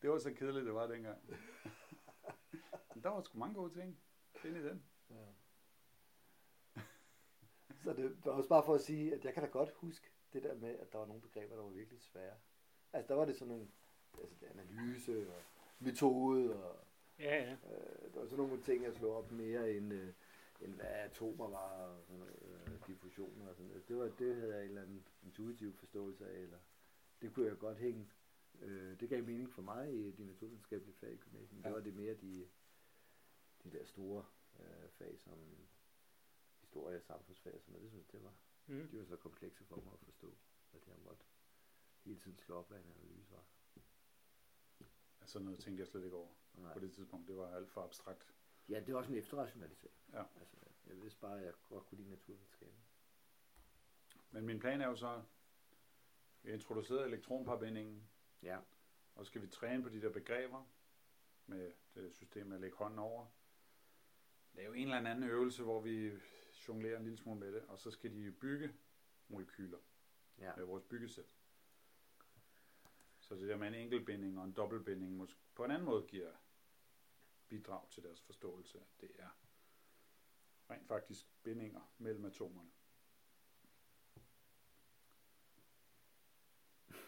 det 0.01 0.09
var 0.09 0.17
så 0.17 0.33
kedeligt, 0.33 0.65
det 0.65 0.73
var 0.73 0.87
dengang. 0.87 1.17
Men 2.93 3.03
der 3.03 3.09
var 3.09 3.21
sgu 3.21 3.37
mange 3.37 3.55
gode 3.55 3.73
ting 3.73 3.99
ind 4.45 4.57
i 4.57 4.63
den. 4.63 4.83
Ja. 5.09 5.25
Så 7.83 7.93
det 7.93 8.25
var 8.25 8.31
også 8.31 8.49
bare 8.49 8.63
for 8.65 8.73
at 8.73 8.81
sige, 8.81 9.15
at 9.15 9.25
jeg 9.25 9.33
kan 9.33 9.43
da 9.43 9.49
godt 9.49 9.69
huske 9.71 10.09
det 10.33 10.43
der 10.43 10.55
med, 10.55 10.79
at 10.79 10.91
der 10.91 10.97
var 10.97 11.05
nogle 11.05 11.21
begreber, 11.21 11.55
der 11.55 11.63
var 11.63 11.69
virkelig 11.69 12.01
svære. 12.01 12.35
Altså 12.93 13.07
der 13.07 13.15
var 13.19 13.25
det 13.25 13.35
sådan 13.35 13.53
nogle 13.53 13.67
altså, 14.21 14.45
analyse 14.45 15.33
og 15.33 15.41
metode, 15.79 16.63
og 16.63 16.85
Ja, 17.19 17.43
ja. 17.43 17.51
øh, 17.51 18.13
der 18.13 18.19
var 18.19 18.25
sådan 18.25 18.45
nogle 18.45 18.63
ting, 18.63 18.83
jeg 18.83 18.93
slog 18.93 19.17
op 19.17 19.31
mere 19.31 19.71
end, 19.71 19.93
øh, 19.93 20.13
end 20.61 20.73
hvad 20.73 20.85
atomer 20.85 21.47
var, 21.49 21.85
og 21.85 22.03
sådan 22.03 22.19
noget, 22.19 22.38
diffusioner 22.89 23.47
og 23.49 23.55
sådan 23.55 23.67
noget. 23.67 23.87
Det, 23.87 23.95
var, 23.97 24.05
det 24.19 24.35
havde 24.35 24.53
jeg 24.55 24.61
en 24.63 24.69
eller 24.69 24.81
anden 24.81 25.07
intuitiv 25.23 25.73
forståelse 25.73 26.27
af, 26.29 26.39
eller 26.39 26.59
det 27.21 27.33
kunne 27.33 27.45
jeg 27.47 27.57
godt 27.57 27.77
hænge. 27.77 28.09
Øh, 28.61 28.99
det 28.99 29.09
gav 29.09 29.23
mening 29.23 29.51
for 29.53 29.61
mig 29.61 29.93
i 29.93 30.11
de 30.11 30.25
naturvidenskabelige 30.25 30.95
fag 30.95 31.13
i 31.13 31.17
gymnasiet. 31.17 31.53
men 31.53 31.63
Det 31.63 31.73
var 31.73 31.79
det 31.79 31.93
mere 31.93 32.13
de, 32.13 32.49
de 33.63 33.71
der 33.71 33.85
store 33.85 34.25
øh, 34.59 34.89
fag, 34.89 35.19
som 35.19 35.37
historie 36.61 36.97
og 36.97 37.03
samfundsfag 37.03 37.53
og 37.55 37.61
sådan 37.61 37.71
noget. 37.73 37.83
Det 37.83 37.91
synes 37.91 38.05
jeg, 38.07 38.13
det 38.13 38.23
var, 38.23 38.33
Mm. 38.67 38.87
de 38.87 38.97
var 38.99 39.05
så 39.05 39.15
komplekse 39.15 39.63
for 39.65 39.75
mig 39.81 39.93
at 39.93 39.99
forstå, 39.99 40.37
at 40.73 40.87
jeg 40.87 40.95
måtte 41.03 41.23
hele 42.05 42.19
tiden 42.19 42.37
slå 42.37 42.55
op, 42.55 42.67
hvad 42.69 42.79
en 42.79 42.91
analyse 42.99 43.31
var. 43.31 43.45
Altså 45.21 45.39
noget 45.39 45.59
tænkte 45.59 45.81
jeg 45.81 45.87
slet 45.87 46.03
ikke 46.03 46.15
over 46.15 46.33
Nej. 46.53 46.73
på 46.73 46.79
det 46.79 46.91
tidspunkt. 46.93 47.27
Det 47.27 47.37
var 47.37 47.55
alt 47.55 47.69
for 47.69 47.81
abstrakt. 47.81 48.33
Ja, 48.69 48.79
det 48.79 48.89
er 48.89 48.95
også 48.95 49.11
en 49.11 49.17
efterrationalisering. 49.17 49.95
Ja. 50.13 50.23
Altså, 50.39 50.57
jeg 50.89 51.01
vidste 51.01 51.19
bare, 51.19 51.39
at 51.39 51.45
jeg 51.45 51.53
godt 51.63 51.85
kunne 51.85 51.97
lide 51.97 52.09
naturvidenskab. 52.09 52.73
Men 54.31 54.45
min 54.45 54.59
plan 54.59 54.81
er 54.81 54.87
jo 54.87 54.95
så, 54.95 55.23
vi 56.41 56.49
har 56.49 56.55
introduceret 56.55 57.05
elektronparbindingen, 57.05 58.09
Ja. 58.41 58.59
og 59.15 59.25
så 59.25 59.29
skal 59.29 59.41
vi 59.41 59.47
træne 59.47 59.83
på 59.83 59.89
de 59.89 60.01
der 60.01 60.09
begreber 60.09 60.65
med 61.45 61.71
det 61.95 62.13
system 62.13 62.51
at 62.51 62.61
lægge 62.61 62.77
hånden 62.77 62.99
over. 62.99 63.27
Lave 64.53 64.77
en 64.77 64.83
eller 64.83 65.09
anden 65.09 65.29
øvelse, 65.29 65.63
hvor 65.63 65.81
vi 65.81 66.11
jonglere 66.67 66.97
en 66.97 67.03
lille 67.03 67.17
smule 67.17 67.39
med 67.39 67.53
det, 67.53 67.61
og 67.61 67.79
så 67.79 67.91
skal 67.91 68.13
de 68.13 68.31
bygge 68.31 68.75
molekyler 69.27 69.79
Ja. 70.37 70.55
med 70.55 70.63
vores 70.65 70.83
byggesæt. 70.83 71.25
Så 73.19 73.35
det 73.35 73.47
der 73.47 73.57
med 73.57 73.67
en 73.67 73.73
enkeltbinding 73.73 74.39
og 74.39 74.45
en 74.45 74.51
dobbeltbinding 74.53 75.17
måske 75.17 75.39
på 75.55 75.65
en 75.65 75.71
anden 75.71 75.85
måde 75.85 76.07
giver 76.07 76.31
bidrag 77.47 77.89
til 77.89 78.03
deres 78.03 78.21
forståelse, 78.21 78.79
det 79.01 79.11
er 79.15 79.29
rent 80.69 80.87
faktisk 80.87 81.25
bindinger 81.43 81.91
mellem 81.97 82.25
atomerne. 82.25 82.69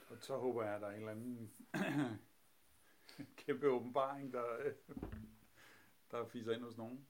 Og 0.09 0.17
så 0.21 0.37
håber 0.37 0.63
jeg, 0.63 0.75
at 0.75 0.81
der 0.81 0.87
er 0.87 0.91
en 0.91 0.97
eller 0.99 1.11
anden 1.11 1.53
kæmpe 3.45 3.67
åbenbaring, 3.67 4.33
der, 4.33 4.73
der 6.11 6.25
fiser 6.25 6.51
ind 6.53 6.63
hos 6.63 6.77
nogen. 6.77 7.07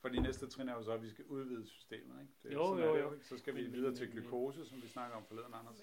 For 0.00 0.08
de 0.08 0.20
næste 0.20 0.48
trin 0.50 0.68
er 0.68 0.72
jo 0.74 0.82
så, 0.82 0.92
at 0.92 1.02
vi 1.02 1.10
skal 1.10 1.24
udvide 1.24 1.66
systemet. 1.66 2.20
Ikke? 2.20 2.32
Det 2.42 2.52
Jo, 2.52 2.66
sådan 2.66 2.84
jo, 2.84 2.90
er 2.90 2.94
det 2.96 3.02
jo. 3.02 3.12
ikke? 3.12 3.26
Så 3.26 3.38
skal 3.38 3.54
vi 3.54 3.62
Men- 3.62 3.72
videre 3.72 3.90
men- 3.90 3.96
til 3.96 4.08
men- 4.08 4.16
glukose, 4.22 4.66
som 4.66 4.82
vi 4.82 4.88
snakker 4.88 5.16
om 5.16 5.26
forleden, 5.26 5.54
Anders. 5.54 5.80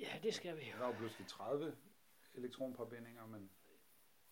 Ja, 0.00 0.20
det 0.22 0.34
skal 0.34 0.56
vi 0.56 0.62
jo. 0.70 0.76
Der 0.78 0.82
er 0.82 0.86
jo 0.86 0.92
pludselig 0.92 1.26
30 1.28 1.76
elektronparbindinger, 2.34 3.26
men 3.26 3.50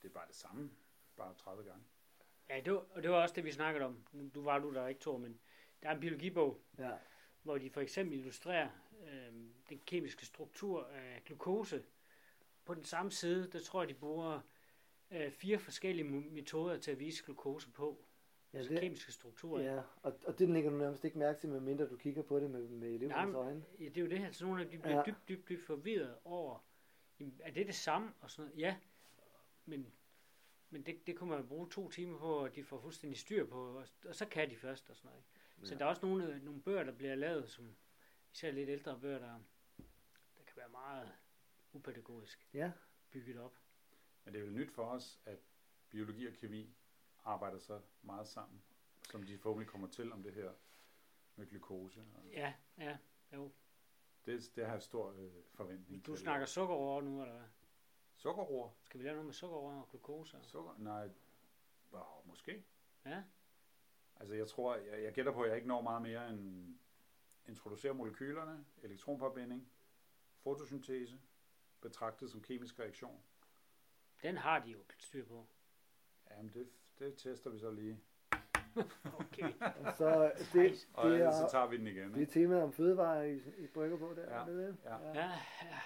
det 0.03 0.09
er 0.09 0.13
bare 0.13 0.27
det 0.27 0.35
samme, 0.37 0.71
bare 1.17 1.35
30 1.35 1.65
gange. 1.65 1.85
Ja, 2.49 2.61
det 2.65 2.73
var, 2.73 2.85
og 2.91 3.03
det 3.03 3.11
var 3.11 3.23
også 3.23 3.35
det, 3.35 3.45
vi 3.45 3.53
snakkede 3.53 3.85
om. 3.85 4.05
Du 4.35 4.43
var 4.43 4.59
du 4.59 4.75
der 4.75 4.87
ikke, 4.87 5.01
Thor, 5.01 5.19
men 5.19 5.41
der 5.83 5.89
er 5.89 5.95
en 5.95 6.01
biologibog, 6.01 6.61
Ja. 6.79 6.91
hvor 7.43 7.59
de 7.59 7.71
for 7.71 7.81
eksempel 7.81 8.19
illustrerer 8.19 8.69
øh, 9.09 9.33
den 9.69 9.81
kemiske 9.87 10.27
struktur 10.27 10.85
af 10.87 11.23
glukose. 11.25 11.83
På 12.65 12.75
den 12.75 12.85
samme 12.85 13.11
side, 13.11 13.51
der 13.53 13.61
tror 13.61 13.83
jeg, 13.83 13.89
de 13.89 13.95
bruger 13.95 14.41
øh, 15.11 15.31
fire 15.31 15.59
forskellige 15.59 16.09
metoder 16.11 16.79
til 16.79 16.91
at 16.91 17.01
vise 17.01 17.25
glukose 17.25 17.71
på. 17.71 18.05
Ja, 18.53 18.59
altså 18.59 18.73
det, 18.73 18.81
kemiske 18.81 19.13
strukturer. 19.13 19.75
ja. 19.75 19.83
Og, 20.03 20.19
og 20.27 20.39
det 20.39 20.49
lægger 20.49 20.71
du 20.71 20.77
nærmest 20.77 21.05
ikke 21.05 21.19
mærke 21.19 21.41
til, 21.41 21.49
medmindre 21.49 21.89
du 21.89 21.97
kigger 21.97 22.23
på 22.23 22.41
det 22.41 22.51
med, 22.51 22.69
med 22.69 22.89
elevernes 22.95 23.35
øjne. 23.35 23.65
Ja, 23.81 23.85
det 23.85 23.97
er 23.97 24.01
jo 24.01 24.09
det 24.09 24.19
her. 24.19 24.33
Så 24.33 24.45
nogle 24.45 24.61
af 24.61 24.67
dem 24.67 24.73
de 24.73 24.83
bliver 24.83 24.97
ja. 24.97 25.03
dybt, 25.07 25.29
dybt, 25.29 25.49
dybt 25.49 25.67
forvirret 25.67 26.15
over, 26.25 26.59
jamen, 27.21 27.41
er 27.43 27.51
det 27.51 27.67
det 27.67 27.75
samme? 27.75 28.13
Og 28.21 28.31
sådan 28.31 28.49
noget. 28.51 28.61
Ja, 28.61 28.77
men, 29.67 29.93
men 30.73 30.83
det, 30.87 31.07
det 31.07 31.17
kunne 31.17 31.31
man 31.31 31.41
jo 31.41 31.47
bruge 31.47 31.71
to 31.71 31.89
timer 31.91 32.19
på, 32.19 32.35
og 32.45 32.55
de 32.55 32.65
får 32.65 32.81
fuldstændig 32.81 33.19
styr 33.19 33.47
på, 33.47 33.79
og, 33.79 33.87
og 34.05 34.15
så 34.15 34.27
kan 34.27 34.51
de 34.51 34.57
først 34.57 34.91
og 34.91 34.97
sådan 34.97 35.09
noget. 35.09 35.19
ikke? 35.57 35.67
Så 35.69 35.75
Ja. 35.75 35.79
der 35.79 35.85
er 35.85 35.89
også 35.89 36.07
nogle, 36.07 36.45
nogle 36.45 36.63
bøger, 36.63 36.85
der 36.85 36.93
bliver 36.93 37.15
lavet, 37.15 37.51
som 37.51 37.77
især 38.33 38.51
lidt 38.51 38.69
ældre 38.69 39.01
bøger, 39.01 39.19
der, 39.19 39.39
der 40.37 40.43
kan 40.47 40.57
være 40.57 40.69
meget 40.69 41.13
upædagogisk 41.73 42.49
Ja, 42.53 42.73
bygget 43.11 43.39
op. 43.39 43.57
Men 44.25 44.35
det 44.35 44.41
er 44.41 44.45
vel 44.45 44.55
nyt 44.55 44.71
for 44.71 44.85
os, 44.85 45.21
at 45.25 45.39
biologi 45.91 46.27
og 46.27 46.33
kemi 46.35 46.75
arbejder 47.25 47.59
så 47.59 47.81
meget 48.03 48.29
sammen, 48.29 48.63
som 49.11 49.23
de 49.23 49.39
forhåbentlig 49.39 49.69
kommer 49.71 49.89
til 49.89 50.13
om 50.13 50.23
det 50.23 50.35
her 50.35 50.51
med 51.37 51.47
glukose. 51.47 52.01
Og 52.15 52.25
Ja, 52.33 52.55
ja, 52.79 52.99
jo. 53.33 53.53
det, 54.27 54.53
det 54.57 54.65
har 54.67 54.73
jeg 54.73 54.83
stor 54.83 55.13
øh, 55.13 55.31
forventning 55.55 56.07
Du 56.07 56.15
til. 56.15 56.23
snakker 56.23 56.47
sukkerroer 56.47 57.01
nu, 57.03 57.23
eller 57.23 57.35
hvad? 57.35 57.49
Sukkerroer? 58.23 58.71
Skal 58.83 59.01
vi 59.01 59.05
lave 59.05 59.15
noget 59.15 59.27
med 59.27 59.35
sukkerroer 59.35 59.81
og 59.81 59.89
glukose? 59.91 60.39
Sukker? 60.43 60.75
Nej, 60.79 61.09
wow, 61.93 62.03
måske. 62.25 62.65
Ja, 63.07 63.23
Altså 64.17 64.35
jeg 64.35 64.49
tror, 64.49 64.75
jeg, 64.77 65.03
jeg 65.03 65.13
gætter 65.13 65.33
på, 65.33 65.43
at 65.43 65.49
jeg 65.49 65.57
ikke 65.57 65.69
når 65.69 65.81
meget 65.83 66.03
mere 66.03 66.31
end 66.31 66.75
introducere 67.49 67.95
molekylerne, 67.95 68.65
elektronparbinding, 68.83 69.69
fotosyntese, 70.43 71.21
betragtet 71.81 72.31
som 72.31 72.43
kemisk 72.43 72.79
reaktion. 72.81 73.23
den 74.23 74.37
har 74.37 74.59
de 74.59 74.71
jo 74.71 74.79
styr 74.99 75.25
på. 75.27 75.47
Jamen 76.31 76.51
det, 76.55 76.69
det 76.99 77.17
tester 77.17 77.51
vi 77.51 77.59
så 77.59 77.71
lige. 77.71 78.01
Okay. 79.19 79.53
og 79.61 79.93
så 79.97 80.33
det, 80.53 80.89
Og 80.95 81.11
det, 81.11 81.35
så 81.35 81.45
er, 81.45 81.49
tager 81.49 81.67
vi 81.67 81.77
den 81.77 81.87
igen. 81.87 82.15
det 82.15 82.23
er 82.23 82.27
temaet 82.33 82.63
om 82.63 82.73
fødevarer, 82.73 83.23
I, 83.23 83.37
I 83.59 83.67
brygger 83.67 83.99
på 83.99 84.15
der, 84.17 84.23
Ja, 84.35 84.41
er 84.41 84.45
det? 84.47 84.77
ja. 84.85 84.97
Ja, 84.99 85.31
ja. 85.63 85.79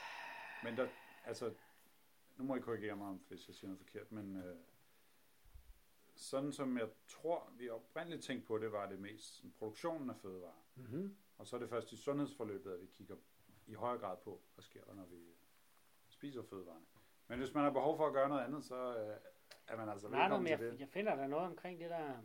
Men 0.64 0.76
der, 0.76 0.88
altså, 1.24 1.54
nu 2.36 2.44
må 2.44 2.56
I 2.56 2.60
korrigere 2.60 2.96
mig, 2.96 3.18
hvis 3.28 3.48
jeg 3.48 3.54
siger 3.54 3.68
noget 3.68 3.78
forkert, 3.78 4.12
men 4.12 4.36
øh, 4.36 4.56
sådan 6.14 6.52
som 6.52 6.78
jeg 6.78 6.88
tror, 7.08 7.52
vi 7.58 7.68
oprindeligt 7.68 8.22
tænkte 8.24 8.46
på 8.46 8.58
det, 8.58 8.72
var 8.72 8.86
det 8.88 8.98
mest 9.00 9.36
sådan, 9.36 9.52
produktionen 9.58 10.10
af 10.10 10.16
fødevarer. 10.16 10.64
Mm-hmm. 10.74 11.16
Og 11.38 11.46
så 11.46 11.56
er 11.56 11.60
det 11.60 11.68
først 11.68 11.92
i 11.92 11.96
sundhedsforløbet, 11.96 12.72
at 12.72 12.80
vi 12.80 12.86
kigger 12.86 13.16
i 13.66 13.74
højere 13.74 13.98
grad 13.98 14.16
på, 14.24 14.40
hvad 14.54 14.62
sker 14.62 14.84
der, 14.84 14.94
når 14.94 15.04
vi 15.06 15.34
spiser 16.08 16.42
fødevarene. 16.42 16.86
Men 17.28 17.38
hvis 17.38 17.54
man 17.54 17.64
har 17.64 17.70
behov 17.70 17.96
for 17.96 18.06
at 18.06 18.12
gøre 18.12 18.28
noget 18.28 18.44
andet, 18.44 18.64
så 18.64 18.98
øh, 18.98 19.16
er 19.66 19.76
man 19.76 19.88
altså 19.88 20.08
Nej, 20.08 20.18
nej, 20.18 20.24
velkommen 20.28 20.50
men 20.50 20.58
til 20.58 20.64
jeg, 20.64 20.72
det. 20.72 20.80
jeg 20.80 20.88
finder 20.88 21.14
der 21.16 21.26
noget 21.26 21.46
omkring 21.46 21.80
det 21.80 21.90
der. 21.90 22.16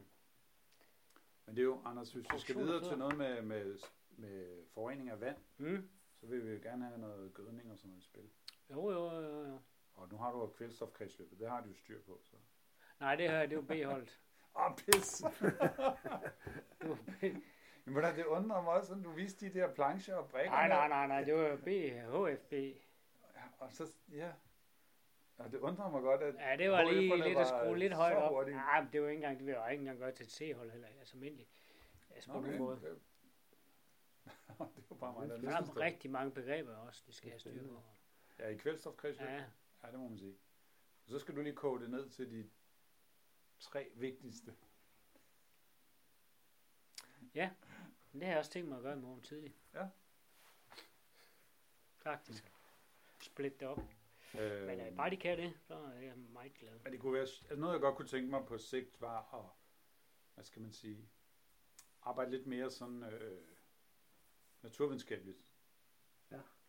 Men 1.45 1.55
det 1.55 1.61
er 1.61 1.65
jo, 1.65 1.81
Anders, 1.85 2.11
hvis 2.13 2.25
vi 2.33 2.39
skal 2.39 2.55
videre 2.57 2.83
til 2.89 2.97
noget 2.97 3.17
med, 3.17 3.41
med, 3.41 3.77
med 4.09 4.65
forurening 4.73 5.09
af 5.09 5.21
vand, 5.21 5.37
Mm. 5.57 5.89
så 6.19 6.25
vil 6.25 6.45
vi 6.45 6.51
jo 6.51 6.59
gerne 6.63 6.85
have 6.85 6.97
noget 6.99 7.33
gødning 7.33 7.71
og 7.71 7.77
sådan 7.77 7.89
noget 7.89 8.01
i 8.01 8.05
spil. 8.05 8.29
Jo, 8.71 8.91
jo, 8.91 9.11
jo, 9.21 9.45
jo. 9.47 9.59
Og 9.95 10.07
nu 10.11 10.17
har 10.17 10.31
du 10.31 10.39
jo 10.39 10.47
kvælstofkredsløbet, 10.47 11.39
det 11.39 11.49
har 11.49 11.61
du 11.61 11.67
jo 11.69 11.75
styr 11.75 12.01
på. 12.01 12.19
Så. 12.23 12.35
Nej, 12.99 13.15
det 13.15 13.29
her, 13.29 13.41
det 13.41 13.51
er 13.51 13.55
jo 13.55 13.61
B-holdt. 13.61 14.19
Åh, 14.55 14.65
oh, 14.65 14.75
pis! 14.77 15.17
Det 16.81 16.89
var 16.89 16.95
B- 16.95 17.23
Men 17.85 17.91
hvordan, 17.93 18.15
det 18.15 18.25
undrer 18.25 18.61
mig 18.61 18.73
også, 18.73 18.93
at 18.93 19.03
du 19.03 19.11
viste 19.11 19.45
de 19.49 19.53
der 19.59 19.73
plancher 19.73 20.15
og 20.15 20.29
brækker. 20.29 20.51
nej, 20.51 20.67
nej, 20.67 20.87
nej, 20.87 21.07
nej, 21.07 21.23
det 21.23 21.33
var 21.35 21.47
jo 21.47 21.55
B, 21.57 21.67
HFB. 22.37 22.53
Og 23.57 23.71
så, 23.71 23.93
ja. 24.11 24.31
Og 25.37 25.51
det 25.51 25.57
undrer 25.59 25.89
mig 25.91 26.01
godt, 26.01 26.21
at 26.21 26.35
Ja, 26.35 26.57
det 26.57 26.71
var 26.71 26.83
lige 26.83 27.23
lidt 27.23 27.35
var 27.35 27.41
at 27.41 27.47
skrue 27.47 27.77
lidt 27.77 27.93
højt 27.93 28.15
op. 28.17 28.47
Nej, 28.47 28.81
men 28.81 28.89
det 28.93 29.01
var 29.01 29.07
ikke 29.07 29.17
engang, 29.17 29.37
det 29.37 29.45
vil 29.45 29.51
jeg 29.51 29.71
ikke 29.71 29.81
engang 29.81 29.99
gøre 29.99 30.11
til 30.11 30.25
et 30.25 30.31
C-hold 30.31 30.71
heller, 30.71 30.87
altså 30.99 31.15
almindeligt. 31.17 31.49
Altså 32.09 32.31
på 32.31 32.37
Okay. 32.37 32.47
nogen 32.47 32.63
måde. 32.63 32.75
Det, 32.81 32.99
det 34.75 34.83
var 34.89 34.95
bare 34.95 35.13
mig, 35.13 35.29
der 35.29 35.37
der 35.37 35.57
er 35.57 35.77
rigtig 35.77 36.11
mange 36.11 36.31
begreber 36.31 36.75
også, 36.77 37.03
de 37.07 37.13
skal 37.13 37.29
have 37.29 37.39
styr 37.39 37.67
på. 37.67 37.83
Ja, 38.39 38.47
i 38.47 38.55
kvælstofkredsløbet. 38.57 39.33
Ja, 39.33 39.43
Ja, 39.83 39.91
det 39.91 39.99
må 39.99 40.07
man 40.07 40.17
sige. 40.17 40.37
Og 41.05 41.09
så 41.09 41.19
skal 41.19 41.35
du 41.35 41.41
lige 41.41 41.55
koge 41.55 41.79
det 41.79 41.89
ned 41.89 42.09
til 42.09 42.31
de 42.31 42.49
tre 43.59 43.91
vigtigste. 43.95 44.55
men 48.11 48.19
det 48.21 48.27
har 48.27 48.33
jeg 48.33 48.39
også 48.39 48.51
tænkt 48.51 48.69
mig 48.69 48.77
at 48.77 48.83
gøre 48.83 48.97
i 48.97 49.01
morgen 49.01 49.21
tidlig. 49.21 49.55
Ja. 49.73 49.87
Faktisk. 51.97 52.51
Split 53.21 53.59
det 53.59 53.67
op. 53.67 53.79
Øh, 54.39 54.67
Men 54.67 54.79
øh, 54.79 54.95
bare 54.95 55.09
de 55.09 55.17
kan 55.17 55.37
det, 55.37 55.53
så 55.61 55.75
er 55.75 55.99
jeg 55.99 56.17
meget 56.17 56.53
glad. 56.53 56.79
Men 56.79 56.91
det 56.91 56.99
kunne 56.99 57.13
være, 57.13 57.21
altså 57.21 57.55
noget 57.55 57.73
jeg 57.73 57.81
godt 57.81 57.95
kunne 57.95 58.07
tænke 58.07 58.29
mig 58.29 58.45
på 58.45 58.57
sigt 58.57 59.01
var 59.01 59.33
at, 59.33 59.45
hvad 60.33 60.43
skal 60.43 60.61
man 60.61 60.71
sige, 60.71 61.09
arbejde 62.01 62.31
lidt 62.31 62.47
mere 62.47 62.71
sådan 62.71 63.03
øh, 63.03 63.41
naturvidenskabeligt. 64.61 65.50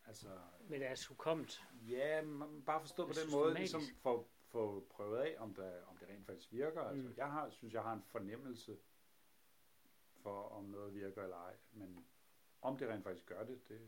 Altså, 0.07 0.27
Med 0.67 0.79
deres 0.79 1.05
hukommelse. 1.07 1.61
ja, 1.89 2.21
man 2.21 2.63
bare 2.65 2.79
forstå 2.81 3.07
på 3.07 3.13
den 3.13 3.31
måde, 3.31 3.53
ligesom 3.53 3.81
få, 4.01 4.27
få 4.47 4.85
prøvet 4.89 5.17
af, 5.17 5.35
om, 5.39 5.53
der, 5.55 5.83
om 5.85 5.97
det 5.97 6.09
rent 6.09 6.25
faktisk 6.25 6.51
virker. 6.51 6.81
Altså, 6.81 7.07
Mm. 7.07 7.13
jeg 7.17 7.31
har, 7.31 7.49
synes, 7.49 7.73
jeg 7.73 7.81
har 7.83 7.93
en 7.93 8.03
fornemmelse 8.03 8.77
for, 10.21 10.41
om 10.49 10.63
noget 10.63 10.93
virker 10.93 11.23
eller 11.23 11.37
ej, 11.37 11.55
men 11.71 12.05
om 12.61 12.77
det 12.77 12.89
rent 12.89 13.03
faktisk 13.03 13.25
gør 13.25 13.43
det, 13.45 13.67
det, 13.69 13.81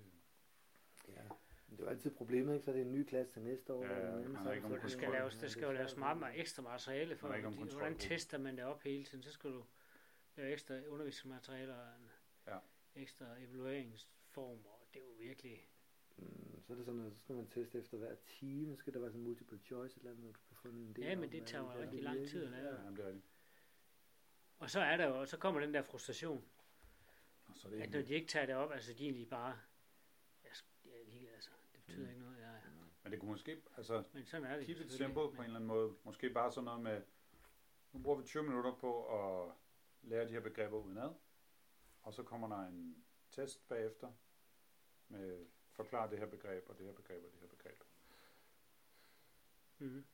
Ja. 1.07 1.21
Men 1.67 1.77
det 1.77 1.83
er 1.83 1.83
jo 1.83 1.89
altid 1.89 2.11
problemet, 2.15 2.53
ikke? 2.53 2.65
Så 2.65 2.71
er 2.71 2.75
det 2.75 2.81
en 2.85 2.91
ny 2.91 3.03
klasse 3.03 3.33
til 3.33 3.41
næste 3.41 3.73
år. 3.73 3.83
Ja, 3.85 3.99
ja, 3.99 4.07
anden 4.17 4.37
så 4.37 4.43
For 4.61 4.69
det 4.69 4.81
det- 4.81 4.91
skal 4.91 5.09
laves, 5.11 5.33
der 5.35 5.41
det 5.41 5.51
skal 5.51 5.63
jo 5.63 5.71
laves 5.71 5.97
meget, 5.97 6.17
meget 6.17 6.39
ekstra 6.39 6.61
materiale 6.63 7.15
for, 7.15 7.27
hvordan 7.27 7.93
på. 7.93 7.99
tester 7.99 8.37
man 8.37 8.57
det 8.57 8.63
op 8.65 8.81
hele 8.81 9.03
tiden, 9.05 9.23
så 9.23 9.31
skal 9.31 9.49
du 9.51 9.63
lave 10.35 10.51
ekstra 10.51 10.75
undervisningsmaterialer 10.87 11.87
Ja. 12.47 12.57
ekstra 12.95 13.25
evalueringsform, 13.39 14.65
og 14.65 14.87
det 14.93 14.99
er 15.01 15.05
jo 15.05 15.11
virkelig, 15.19 15.69
så 16.61 16.73
er 16.73 16.77
det 16.77 16.85
sådan, 16.85 17.05
at 17.05 17.13
så 17.13 17.19
skal 17.19 17.35
man 17.35 17.47
teste 17.47 17.77
efter 17.79 17.97
hver 17.97 18.15
time, 18.27 18.75
så 18.75 18.79
skal 18.79 18.93
der 18.93 18.99
være 18.99 19.09
sådan 19.11 19.23
multiple 19.23 19.59
choice, 19.59 19.93
et 19.95 19.99
eller 19.99 20.11
andet, 20.11 20.23
hvor 20.23 20.31
du 20.31 20.39
kan 20.47 20.55
få 20.55 20.67
en 20.67 20.93
del 20.95 21.03
Ja, 21.03 21.15
men 21.15 21.31
det 21.31 21.47
tager 21.47 21.63
jo 21.63 21.81
rigtig 21.81 21.91
det 21.97 22.03
lang 22.03 22.27
tid 22.27 22.45
ja, 22.49 22.57
jamen, 22.75 22.95
det 22.97 23.03
er 23.03 23.07
rigtigt. 23.07 23.25
og 24.57 24.69
så 24.69 24.79
er 24.79 24.97
der 24.97 25.07
jo, 25.07 25.19
og 25.19 25.27
så 25.27 25.37
kommer 25.37 25.61
den 25.61 25.73
der 25.73 25.81
frustration, 25.81 26.45
Og 27.47 27.57
så 27.57 27.67
er 27.67 27.71
det 27.71 27.81
at 27.81 27.91
når 27.91 28.01
de 28.01 28.13
ikke 28.13 28.27
tager 28.27 28.45
det 28.45 28.55
op, 28.55 28.71
altså 28.71 28.93
de 28.93 28.97
er 28.97 29.03
egentlig 29.03 29.29
bare, 29.29 29.59
jeg, 30.43 30.51
er 31.01 31.05
ligeglad, 31.05 31.33
altså, 31.33 31.49
det 31.73 31.83
betyder 31.83 32.03
Mm. 32.05 32.09
ikke 32.09 32.21
noget, 32.21 32.39
jeg, 32.39 32.61
Men 33.03 33.11
det 33.11 33.19
kunne 33.19 33.31
måske, 33.31 33.61
altså, 33.77 34.03
men 34.13 34.25
sådan 34.25 34.47
er 34.47 34.57
det 34.57 34.65
keep 34.65 34.77
it 34.81 34.91
simple 34.91 35.13
på 35.13 35.29
en 35.29 35.43
eller 35.43 35.55
anden 35.55 35.67
måde. 35.67 35.95
Måske 36.03 36.29
bare 36.29 36.51
sådan 36.51 36.65
noget 36.65 36.81
med, 36.81 37.01
nu 37.91 37.99
bruger 37.99 38.17
vi 38.17 38.23
20 38.23 38.43
minutter 38.43 38.75
på 38.75 39.05
at 39.19 39.53
lære 40.01 40.27
de 40.27 40.31
her 40.31 40.39
begreber 40.39 40.77
udenad, 40.77 41.13
og 42.01 42.13
så 42.13 42.23
kommer 42.23 42.47
der 42.47 42.67
en 42.67 43.05
test 43.31 43.67
bagefter 43.67 44.11
med 45.07 45.45
forklare 45.75 46.09
det 46.09 46.19
her 46.19 46.25
begreb, 46.25 46.69
og 46.69 46.77
det 46.77 46.85
her 46.85 46.93
begreb, 46.93 47.23
og 47.23 47.31
det 47.31 47.39
her 47.39 47.47
begreb. 47.47 47.83
Mm-hmm. 49.79 50.05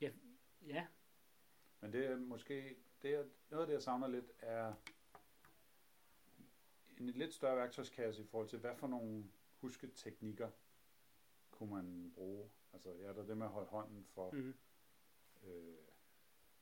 Ja, 0.00 0.12
ja, 0.66 0.86
Men 1.80 1.92
det 1.92 2.06
er 2.06 2.16
måske, 2.16 2.76
det 3.02 3.14
er, 3.14 3.24
noget 3.50 3.62
af 3.62 3.66
det, 3.66 3.74
jeg 3.74 3.82
savner 3.82 4.08
lidt, 4.08 4.32
er 4.38 4.74
en 6.98 7.06
lidt 7.10 7.34
større 7.34 7.56
værktøjskasse 7.56 8.22
i 8.22 8.26
forhold 8.26 8.48
til, 8.48 8.58
hvad 8.58 8.76
for 8.76 8.86
nogle 8.86 9.30
husketeknikker 9.60 10.50
kunne 11.50 11.70
man 11.70 12.12
bruge. 12.14 12.50
Altså, 12.72 12.90
ja, 12.92 13.12
der 13.12 13.22
er 13.22 13.26
det 13.26 13.36
med 13.36 13.46
at 13.46 13.52
holde 13.52 13.68
hånden 13.68 14.04
for 14.04 14.30
mm-hmm. 14.30 14.54
øh, 15.42 15.76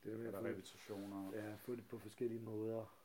Det 0.04 0.12
er 0.12 0.26
Er 0.26 0.30
der 0.30 0.44
repetitioner? 0.44 1.32
ja, 1.32 1.54
få 1.54 1.76
det 1.76 1.88
på 1.88 1.98
forskellige 1.98 2.40
måder. 2.40 2.98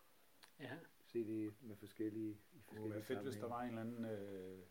Ja. 0.59 0.77
Se 1.11 1.25
det 1.27 1.61
med 1.61 1.75
forskellige, 1.75 2.31
i 2.31 2.57
Det 2.57 2.63
forskellige 2.63 2.93
være 2.93 3.03
fedt, 3.03 3.21
hvis 3.23 3.35
der 3.35 3.47
var 3.47 3.61
en 3.61 3.67
eller 3.69 3.81
anden 3.81 4.05
øh, 4.05 4.65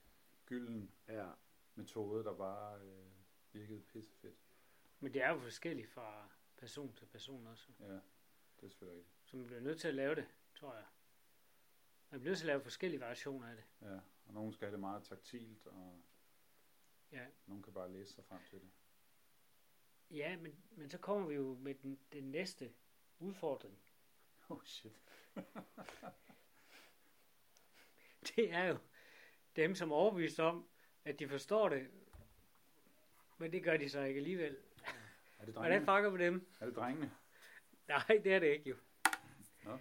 gylden 0.46 0.90
Ja, 1.08 1.30
metode, 1.74 2.24
der 2.24 2.36
bare 2.36 2.80
øh, 2.80 3.06
virkede 3.52 3.80
pissefedt. 3.80 4.38
Men 5.00 5.14
det 5.14 5.22
er 5.22 5.30
jo 5.30 5.38
forskelligt 5.38 5.88
fra 5.88 6.28
person 6.56 6.92
til 6.92 7.06
person 7.06 7.46
også. 7.46 7.68
Ja, 7.80 7.84
det 7.86 8.00
er 8.62 8.68
selvfølgelig 8.68 8.98
rigtigt. 8.98 9.16
Så 9.24 9.36
man 9.36 9.46
bliver 9.46 9.60
nødt 9.60 9.80
til 9.80 9.88
at 9.88 9.94
lave 9.94 10.14
det, 10.14 10.26
tror 10.54 10.74
jeg. 10.74 10.84
Man 12.10 12.20
bliver 12.20 12.30
nødt 12.30 12.38
til 12.38 12.44
at 12.44 12.46
lave 12.46 12.60
forskellige 12.60 13.00
variationer 13.00 13.48
af 13.48 13.56
det. 13.56 13.64
Ja, 13.82 13.98
og 14.24 14.34
nogen 14.34 14.52
skal 14.52 14.66
have 14.66 14.72
det 14.72 14.80
meget 14.80 15.02
taktilt, 15.04 15.66
og 15.66 16.02
Ja. 17.12 17.26
nogen 17.46 17.62
kan 17.62 17.72
bare 17.72 17.92
læse 17.92 18.12
sig 18.12 18.24
frem 18.24 18.40
til 18.50 18.60
det. 18.60 18.70
Ja, 20.10 20.36
men, 20.36 20.62
men 20.70 20.90
så 20.90 20.98
kommer 20.98 21.28
vi 21.28 21.34
jo 21.34 21.54
med 21.54 21.74
den, 21.74 21.98
den 22.12 22.30
næste 22.30 22.72
udfordring. 23.18 23.78
Oh 24.48 24.62
shit. 24.64 25.00
Det 28.36 28.52
er 28.52 28.64
jo 28.64 28.76
dem, 29.56 29.74
som 29.74 29.90
er 29.90 29.94
overbevist 29.96 30.40
om, 30.40 30.68
at 31.04 31.18
de 31.18 31.28
forstår 31.28 31.68
det, 31.68 31.90
men 33.38 33.52
det 33.52 33.62
gør 33.62 33.76
de 33.76 33.88
så 33.90 34.00
ikke 34.00 34.18
alligevel. 34.18 34.56
Er 35.38 35.44
det 35.44 35.54
Hvordan 35.54 35.54
drengene? 35.70 35.84
fanger 35.86 36.10
vi 36.10 36.24
dem? 36.24 36.48
Er 36.60 36.66
det 36.66 36.76
drengene? 36.76 37.10
Nej, 37.88 38.20
det 38.24 38.34
er 38.34 38.38
det 38.38 38.46
ikke 38.46 38.70
jo. 38.70 38.76
Nå. 39.64 39.78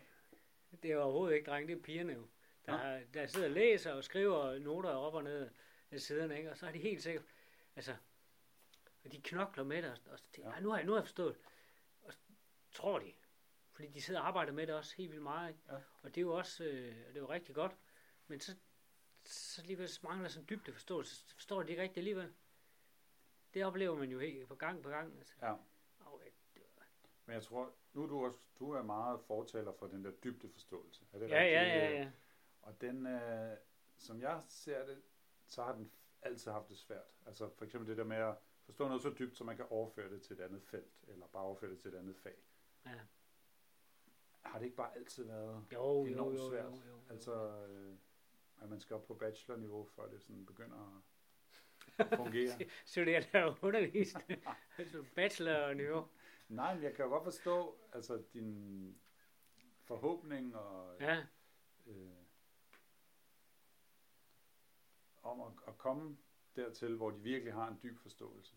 Det 0.83 0.91
er 0.91 0.97
overhovedet 0.97 1.35
ikke 1.35 1.49
drenge, 1.51 1.67
det 1.73 1.79
er 1.79 1.83
pigerne 1.83 2.13
jo. 2.13 2.27
Der, 2.65 2.99
der 3.13 3.27
sidder 3.27 3.47
og 3.47 3.53
læser 3.53 3.91
og 3.93 4.03
skriver 4.03 4.59
noter 4.59 4.89
op 4.89 5.13
og 5.13 5.23
ned 5.23 5.49
af 5.91 6.01
siderne, 6.01 6.37
ikke? 6.37 6.51
og 6.51 6.57
så 6.57 6.67
er 6.67 6.71
de 6.71 6.79
helt 6.79 7.03
sikkert, 7.03 7.25
altså, 7.75 7.95
og 9.03 9.11
de 9.11 9.21
knokler 9.21 9.63
med 9.63 9.81
det, 9.81 9.91
og, 9.91 9.97
og 10.11 10.19
Ja. 10.37 10.59
nu 10.59 10.69
har 10.69 10.77
jeg, 10.77 10.85
nu 10.85 10.91
har 10.91 10.99
jeg 10.99 11.05
forstået. 11.05 11.37
Og 12.01 12.13
tror 12.71 12.99
de, 12.99 13.13
fordi 13.79 13.91
de 13.91 14.01
sidder 14.01 14.19
og 14.19 14.27
arbejder 14.27 14.51
med 14.51 14.67
det 14.67 14.75
også 14.75 14.95
helt 14.95 15.11
vildt 15.11 15.23
meget, 15.23 15.49
ikke? 15.49 15.61
Ja. 15.69 15.75
og 16.01 16.15
det 16.15 16.17
er 16.17 16.21
jo 16.21 16.33
også, 16.33 16.63
øh, 16.63 16.95
det 16.95 17.15
er 17.15 17.19
jo 17.19 17.29
rigtig 17.29 17.55
godt, 17.55 17.77
men 18.27 18.39
så, 18.39 18.55
så 19.23 19.61
alligevel 19.61 19.89
mangler 20.03 20.29
sådan 20.29 20.43
en 20.43 20.49
dybde 20.49 20.73
forståelse, 20.73 21.15
så 21.15 21.35
forstår 21.35 21.63
de 21.63 21.69
ikke 21.69 21.81
rigtigt 21.81 21.97
alligevel. 21.97 22.33
Det 23.53 23.65
oplever 23.65 23.95
man 23.97 24.09
jo 24.09 24.19
helt 24.19 24.47
på 24.47 24.55
gang 24.55 24.83
på 24.83 24.89
gang. 24.89 25.17
Altså. 25.17 25.33
Ja. 25.41 25.55
Og, 25.99 26.21
øh, 26.25 26.61
Men 27.25 27.33
jeg 27.33 27.43
tror, 27.43 27.73
nu 27.93 28.03
er 28.03 28.07
du 28.07 28.25
også, 28.25 28.39
du 28.59 28.71
er 28.71 28.83
meget 28.83 29.19
fortaler 29.21 29.73
for 29.73 29.87
den 29.87 30.03
der 30.03 30.11
dybde 30.11 30.49
forståelse. 30.49 31.05
Er 31.13 31.19
det 31.19 31.29
ja, 31.29 31.43
ja, 31.43 31.59
rigtigt? 31.59 31.83
ja, 31.83 32.01
ja. 32.01 32.11
Og 32.61 32.81
den, 32.81 33.07
øh, 33.07 33.57
som 33.97 34.21
jeg 34.21 34.41
ser 34.47 34.85
det, 34.85 35.01
så 35.47 35.63
har 35.63 35.75
den 35.75 35.91
altid 36.21 36.51
haft 36.51 36.69
det 36.69 36.77
svært. 36.77 37.07
Altså 37.25 37.49
for 37.57 37.65
eksempel 37.65 37.89
det 37.89 37.97
der 37.97 38.03
med 38.03 38.17
at 38.17 38.35
forstå 38.65 38.87
noget 38.87 39.01
så 39.01 39.15
dybt, 39.19 39.37
så 39.37 39.43
man 39.43 39.55
kan 39.55 39.65
overføre 39.69 40.09
det 40.09 40.21
til 40.21 40.33
et 40.33 40.43
andet 40.43 40.63
felt, 40.63 40.93
eller 41.07 41.27
bare 41.27 41.43
overføre 41.43 41.71
det 41.71 41.79
til 41.79 41.93
et 41.93 41.97
andet 41.97 42.15
fag. 42.15 42.35
ja. 42.85 42.99
Har 44.49 44.59
det 44.59 44.65
ikke 44.65 44.77
bare 44.77 44.95
altid 44.95 45.23
været 45.23 45.65
Jo, 45.73 45.77
jo, 45.83 46.05
jo, 46.05 46.05
enormt 46.05 46.35
jo, 46.37 46.49
svært? 46.49 46.65
jo, 46.65 46.81
jo. 46.87 46.99
Altså, 47.09 47.65
øh, 47.67 47.95
at 48.61 48.69
man 48.69 48.79
skal 48.79 48.95
op 48.95 49.05
på 49.05 49.13
bachelorniveau, 49.13 49.85
før 49.85 50.09
det 50.09 50.21
sådan 50.21 50.45
begynder 50.45 51.03
at 51.97 52.07
fungere. 52.17 52.59
studerer 52.85 53.21
der 53.31 53.63
undervisning. 53.63 54.43
altså 54.77 55.05
bachelor-niveau. 55.15 56.07
Nej, 56.47 56.73
men 56.73 56.83
jeg 56.83 56.95
kan 56.95 57.05
jo 57.05 57.11
godt 57.11 57.23
forstå, 57.23 57.77
altså 57.93 58.23
din 58.33 59.01
forhåbning 59.83 60.55
og 60.55 60.95
Ja, 60.99 61.25
øh, 61.87 62.11
om 65.23 65.41
at, 65.41 65.51
at 65.67 65.77
komme 65.77 66.17
dertil, 66.55 66.95
hvor 66.95 67.11
de 67.11 67.19
virkelig 67.21 67.53
har 67.53 67.67
en 67.67 67.79
dyb 67.83 67.99
forståelse. 67.99 68.55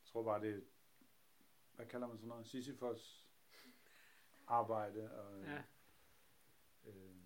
Jeg 0.00 0.12
tror 0.12 0.22
bare, 0.22 0.40
det 0.40 0.54
er, 0.54 0.60
hvad 1.78 1.86
kalder 1.86 2.06
man 2.06 2.16
sådan 2.16 2.28
noget, 2.28 2.46
Sisyfos 2.46 3.28
arbejde 4.46 5.10
og, 5.12 5.42
ja, 5.42 5.62
øh, 6.86 7.16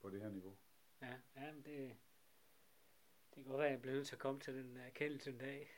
på 0.00 0.10
det 0.10 0.20
her 0.20 0.28
niveau. 0.28 0.56
ja, 1.02 1.14
ja, 1.36 1.52
men 1.52 1.62
det, 1.62 1.96
det 3.34 3.34
kan 3.34 3.44
godt 3.44 3.58
være, 3.58 3.66
at 3.66 3.72
jeg 3.72 3.82
bliver 3.82 3.94
nødt 3.94 4.06
til 4.06 4.14
at 4.14 4.18
komme 4.18 4.40
til 4.40 4.54
den 4.54 4.76
erkendelse 4.76 5.30
en 5.30 5.38
dag. 5.38 5.70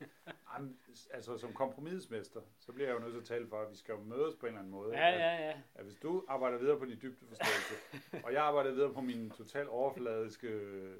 Jamen, 0.52 0.80
altså 1.10 1.38
som 1.38 1.54
kompromismester, 1.54 2.40
så 2.58 2.72
bliver 2.72 2.88
jeg 2.88 2.94
jo 2.94 3.00
nødt 3.00 3.12
til 3.12 3.20
at 3.20 3.26
tale 3.26 3.48
for, 3.48 3.62
at 3.62 3.70
vi 3.70 3.76
skal 3.76 3.92
jo 3.92 4.00
mødes 4.00 4.34
på 4.34 4.46
en 4.46 4.50
eller 4.50 4.58
anden 4.58 4.72
måde. 4.72 4.98
Ja, 4.98 5.12
at, 5.12 5.20
ja, 5.20 5.48
ja. 5.48 5.62
at 5.74 5.84
hvis 5.84 5.96
du 5.96 6.24
arbejder 6.28 6.58
videre 6.58 6.78
på 6.78 6.84
din 6.84 6.98
dybde 7.02 7.26
forståelse, 7.26 7.74
og 8.26 8.32
jeg 8.32 8.42
arbejder 8.42 8.72
videre 8.72 8.92
på 8.92 9.00
min 9.00 9.30
totalt 9.30 9.68
overfladiske 9.68 10.94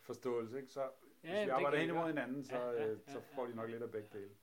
forståelse, 0.00 0.56
ikke? 0.56 0.72
så 0.72 0.90
ja 1.24 1.36
hvis 1.36 1.46
vi 1.46 1.50
arbejder 1.50 1.78
hen 1.78 1.90
imod 1.90 2.06
hinanden, 2.06 2.44
så, 2.44 2.56
Ja, 2.56 2.70
ja, 2.70 2.88
øh, 2.88 3.00
så 3.06 3.18
ja, 3.18 3.36
får 3.36 3.44
de 3.44 3.50
ja. 3.50 3.56
nok 3.56 3.70
lidt 3.70 3.82
af 3.82 3.90
begge 3.90 4.08
dele. 4.18 4.36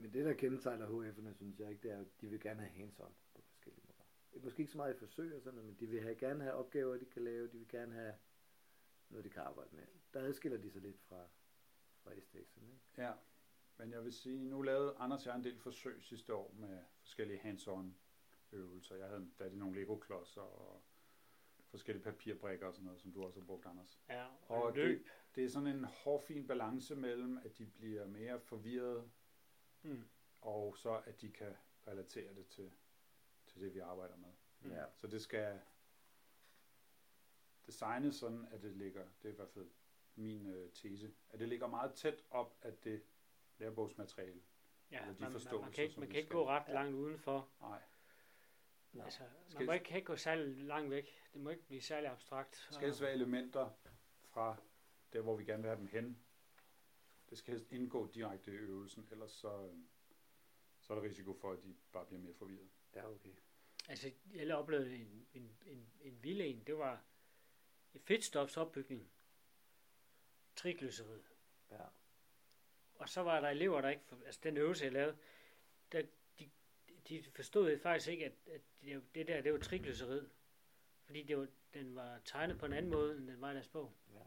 Men 0.00 0.12
det, 0.12 0.24
der 0.24 0.32
kendetegner 0.32 0.86
HF'erne, 0.86 1.34
synes 1.34 1.60
jeg 1.60 1.70
ikke, 1.70 1.82
det 1.82 1.90
er, 1.90 2.00
at 2.00 2.20
de 2.20 2.28
vil 2.28 2.40
gerne 2.40 2.60
have 2.60 2.70
hands-on 2.70 3.12
på 3.34 3.42
forskellige 3.42 3.84
måder. 3.86 4.04
Er 4.32 4.44
måske 4.44 4.60
ikke 4.60 4.72
så 4.72 4.76
meget 4.78 4.94
i 4.94 4.98
forsøg 4.98 5.36
og 5.36 5.42
sådan 5.42 5.54
noget, 5.54 5.70
men 5.70 5.80
de 5.80 5.86
vil 5.86 6.02
have, 6.02 6.14
gerne 6.14 6.42
have 6.42 6.54
opgaver, 6.54 6.96
de 6.96 7.04
kan 7.04 7.24
lave, 7.24 7.48
de 7.48 7.58
vil 7.58 7.68
gerne 7.68 7.94
have 7.94 8.14
noget, 9.08 9.24
de 9.24 9.30
kan 9.30 9.42
arbejde 9.42 9.70
med. 9.72 9.86
Der 10.14 10.20
adskiller 10.20 10.58
de 10.58 10.70
sig 10.70 10.82
lidt 10.82 11.00
fra, 11.00 11.28
fra 12.02 12.10
STX'erne. 12.10 12.64
Ikke? 12.64 12.80
Ja, 12.96 13.12
men 13.76 13.92
jeg 13.92 14.04
vil 14.04 14.12
sige, 14.12 14.44
nu 14.44 14.62
lavede 14.62 14.96
Anders 14.98 15.26
jeg 15.26 15.36
en 15.36 15.44
del 15.44 15.58
forsøg 15.58 16.02
sidste 16.02 16.34
år 16.34 16.54
med 16.58 16.82
forskellige 17.00 17.38
hands-on 17.38 17.84
øvelser. 18.52 18.96
Jeg 18.96 19.06
havde 19.06 19.52
i 19.52 19.56
nogle 19.56 19.80
Lego-klodser 19.80 20.40
og 20.40 20.82
forskellige 21.70 22.04
papirbrikker 22.04 22.66
og 22.66 22.74
sådan 22.74 22.84
noget, 22.84 23.00
som 23.00 23.12
du 23.12 23.24
også 23.24 23.40
har 23.40 23.46
brugt, 23.46 23.66
Anders. 23.66 24.00
Ja, 24.08 24.26
Og 24.48 24.62
og 24.62 24.72
løb. 24.74 25.06
Det 25.34 25.44
er 25.44 25.48
sådan 25.48 25.66
en 25.68 25.84
hårfin 25.84 26.46
balance 26.46 26.96
mellem, 26.96 27.38
at 27.44 27.58
de 27.58 27.66
bliver 27.66 28.06
mere 28.06 28.40
forvirret, 28.40 29.10
Mm. 29.82 30.04
og 30.40 30.76
så 30.76 31.02
at 31.06 31.20
de 31.20 31.30
kan 31.30 31.56
relatere 31.86 32.34
det 32.34 32.46
til, 32.46 32.70
til 33.46 33.60
det, 33.60 33.74
vi 33.74 33.78
arbejder 33.78 34.16
med. 34.16 34.28
Mm. 34.60 34.70
Ja. 34.70 34.84
Så 34.96 35.06
det 35.06 35.22
skal 35.22 35.60
designes 37.66 38.14
sådan, 38.16 38.48
at 38.50 38.62
det 38.62 38.76
ligger, 38.76 39.04
det 39.22 39.28
er 39.28 39.32
i 39.32 39.36
hvert 39.36 39.50
fald 39.50 39.70
min 40.14 40.46
øh, 40.46 40.72
tese, 40.72 41.12
at 41.30 41.38
det 41.38 41.48
ligger 41.48 41.66
meget 41.66 41.94
tæt 41.94 42.24
op 42.30 42.58
af 42.62 42.72
det 42.84 43.02
lærebogsmateriale. 43.58 44.42
Ja, 44.90 45.00
eller 45.00 45.14
de 45.14 45.20
man, 45.20 45.32
man, 45.32 45.60
man 45.60 45.72
kan 45.72 45.84
ikke, 45.84 46.00
man 46.00 46.08
kan 46.08 46.18
ikke 46.18 46.30
gå 46.30 46.46
ret 46.48 46.68
langt 46.68 46.94
udenfor. 46.94 47.48
Nej, 47.60 47.82
Nej. 48.92 49.04
Altså, 49.04 49.20
man 49.20 49.50
Skal- 49.50 49.66
må 49.66 49.72
ikke, 49.72 49.94
ikke 49.94 50.06
gå 50.06 50.16
særlig 50.16 50.56
langt 50.56 50.90
væk. 50.90 51.22
Det 51.32 51.40
må 51.40 51.50
ikke 51.50 51.62
blive 51.62 51.80
særlig 51.80 52.10
abstrakt. 52.10 52.64
det 52.68 52.74
skal 52.74 52.86
helst 52.86 53.00
være 53.00 53.12
elementer 53.12 53.70
fra 54.22 54.56
der, 55.12 55.20
hvor 55.20 55.36
vi 55.36 55.44
gerne 55.44 55.62
vil 55.62 55.68
have 55.68 55.80
dem 55.80 55.86
hen. 55.86 56.22
Det 57.30 57.38
skal 57.38 57.52
helst 57.54 57.72
indgå 57.72 58.06
direkte 58.06 58.50
i 58.50 58.54
øvelsen, 58.54 59.08
ellers 59.10 59.30
så, 59.32 59.66
øh, 59.66 59.74
så 60.80 60.92
er 60.92 60.98
der 60.98 61.08
risiko 61.08 61.34
for, 61.34 61.52
at 61.52 61.62
de 61.62 61.76
bare 61.92 62.06
bliver 62.06 62.20
mere 62.20 62.34
forvirret. 62.34 62.68
Ja, 62.94 63.10
okay. 63.10 63.34
Altså, 63.88 64.12
jeg 64.34 64.56
oplevede 64.56 64.96
en, 64.96 65.26
en, 65.34 65.56
en, 65.66 65.92
en 66.00 66.22
vild 66.22 66.40
en. 66.40 66.64
Det 66.66 66.78
var 66.78 67.04
et 67.94 68.02
fedtstofsopbygning. 68.02 69.10
Triglysserid. 70.56 71.22
Ja. 71.70 71.84
Og 72.94 73.08
så 73.08 73.22
var 73.22 73.40
der 73.40 73.48
elever, 73.48 73.80
der 73.80 73.88
ikke... 73.88 74.04
For, 74.06 74.18
altså, 74.26 74.40
den 74.42 74.56
øvelse, 74.56 74.84
jeg 74.84 74.92
lavede, 74.92 75.18
de, 77.08 77.22
forstod 77.34 77.78
faktisk 77.78 78.08
ikke, 78.10 78.24
at, 78.24 78.32
at 78.46 78.60
det, 78.82 79.02
det 79.14 79.28
der, 79.28 79.40
det 79.40 79.52
var 79.52 79.58
triglycerid. 79.58 80.26
Fordi 81.06 81.22
det 81.22 81.38
var, 81.38 81.46
den 81.74 81.94
var 81.94 82.20
tegnet 82.24 82.58
på 82.58 82.66
en 82.66 82.72
anden 82.72 82.90
måde, 82.90 83.16
end 83.16 83.28
den 83.28 83.40
var 83.40 83.50
i 83.50 83.54
deres 83.54 83.68
bog. 83.68 83.92
Ja. 84.14 84.20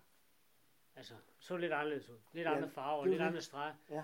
Altså, 0.95 1.13
så 1.39 1.57
lidt 1.57 1.71
anderledes 1.73 2.09
ud. 2.09 2.17
Lidt 2.33 2.45
Ja, 2.47 2.55
andre 2.55 2.69
farver, 2.69 3.05
lidt 3.05 3.19
det. 3.19 3.25
andre 3.25 3.41
streger. 3.41 3.75
Ja. 3.89 4.03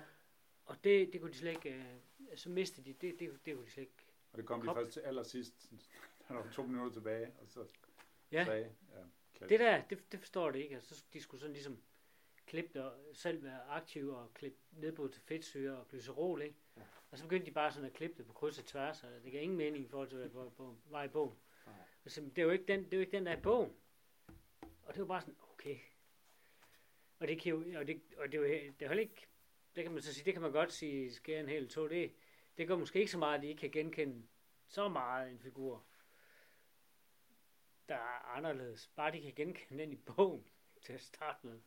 Og 0.66 0.84
det, 0.84 1.14
det 1.14 1.22
kunne 1.22 1.32
de 1.34 1.38
slet 1.38 1.52
ikke... 1.52 1.70
Øh, 1.74 2.38
så 2.38 2.50
mistede 2.50 2.86
de... 2.90 2.94
Det, 2.94 3.20
det, 3.20 3.46
det 3.46 3.56
kunne 3.56 3.66
de 3.66 3.72
slet 3.72 3.82
ikke... 3.84 3.94
Og 4.32 4.38
det 4.38 4.46
kom 4.46 4.62
de 4.62 4.74
først 4.74 4.92
til 4.94 5.00
allersidst, 5.00 5.72
der 6.28 6.34
var 6.34 6.52
to 6.54 6.64
minutter 6.64 6.94
tilbage, 6.94 7.34
og 7.42 7.48
så 7.50 7.66
Ja. 8.32 8.46
sagde, 8.46 8.76
ja, 8.96 9.04
klasse. 9.34 9.50
Det 9.50 9.60
der, 9.60 9.82
det, 9.90 10.12
det 10.12 10.20
forstår 10.20 10.52
det 10.52 10.60
ikke. 10.60 10.76
Altså, 10.76 10.96
så 10.96 11.04
de 11.14 11.22
skulle 11.22 11.42
sådan 11.42 11.54
ligesom 11.54 11.82
klippe 12.46 12.74
det, 12.74 12.82
og 12.84 12.94
selv 13.14 13.44
være 13.44 13.62
aktive 13.64 14.18
og 14.18 14.34
klippe 14.34 14.58
nedbrud 14.72 15.10
til 15.10 15.22
fedtsyre 15.22 15.78
og 15.78 15.88
glycerol, 15.88 16.42
ikke? 16.42 16.56
Og 17.12 17.18
så 17.18 17.24
begyndte 17.24 17.46
de 17.46 17.52
bare 17.52 17.72
sådan 17.72 17.90
at 17.90 17.94
klippe 17.94 18.18
det 18.18 18.26
på 18.28 18.34
kryds 18.34 18.60
og 18.60 18.66
tværs, 18.66 19.04
og 19.04 19.10
det 19.24 19.32
gav 19.32 19.42
ingen 19.44 19.58
mening 19.58 19.86
i 19.86 19.88
forhold 19.88 20.10
til, 20.10 20.18
hvad 20.18 20.52
på, 20.52 20.78
var 20.86 21.04
i 21.04 21.08
bogen. 21.08 21.38
Nej. 21.66 21.76
Altså, 22.06 22.22
det 22.22 22.38
er 22.38 22.44
jo 22.44 22.50
ikke 22.50 22.66
den, 22.66 22.84
det 22.86 22.94
er 22.94 22.98
jo 22.98 23.02
ikke 23.02 23.18
den, 23.18 23.26
der 23.26 23.32
er 23.32 23.38
i 23.38 23.42
bogen. 23.42 23.74
Og 24.84 24.94
det 24.94 25.00
var 25.02 25.08
bare 25.08 25.22
sådan, 25.22 25.38
okay. 25.54 25.78
Og 27.20 27.28
det 27.28 27.42
kan 27.42 27.50
jo, 27.50 27.80
og 27.80 27.88
det, 27.88 28.02
og 28.18 28.32
det 28.32 28.40
er 28.40 28.44
he- 28.44 28.74
det 28.80 28.82
er 28.82 28.88
heller 28.88 29.02
ikke, 29.04 29.28
det 29.76 29.84
kan 29.84 29.92
man 29.92 30.02
så 30.02 30.14
sige, 30.14 30.26
det 30.26 30.34
kan 30.34 30.42
man 30.42 30.52
godt 30.52 30.74
sige, 30.74 31.14
skære 31.14 31.40
en 31.40 31.50
hel 31.50 31.70
to, 31.70 31.88
det, 31.88 32.14
det 32.58 32.68
går 32.68 32.78
måske 32.78 33.00
ikke 33.00 33.12
så 33.12 33.18
meget, 33.18 33.36
at 33.38 33.42
de 33.42 33.48
ikke 33.48 33.60
kan 33.60 33.72
genkende 33.72 34.28
så 34.68 34.88
meget 34.88 35.32
en 35.32 35.40
figur, 35.40 35.86
der 37.90 37.96
er 37.96 38.36
anderledes. 38.36 38.88
Bare 38.96 39.12
de 39.12 39.22
kan 39.22 39.34
genkende 39.36 39.84
den 39.84 39.92
i 39.94 39.96
bogen 39.96 40.48
til 40.82 40.94
at 40.94 41.02
starte 41.02 41.48
med. 41.48 41.60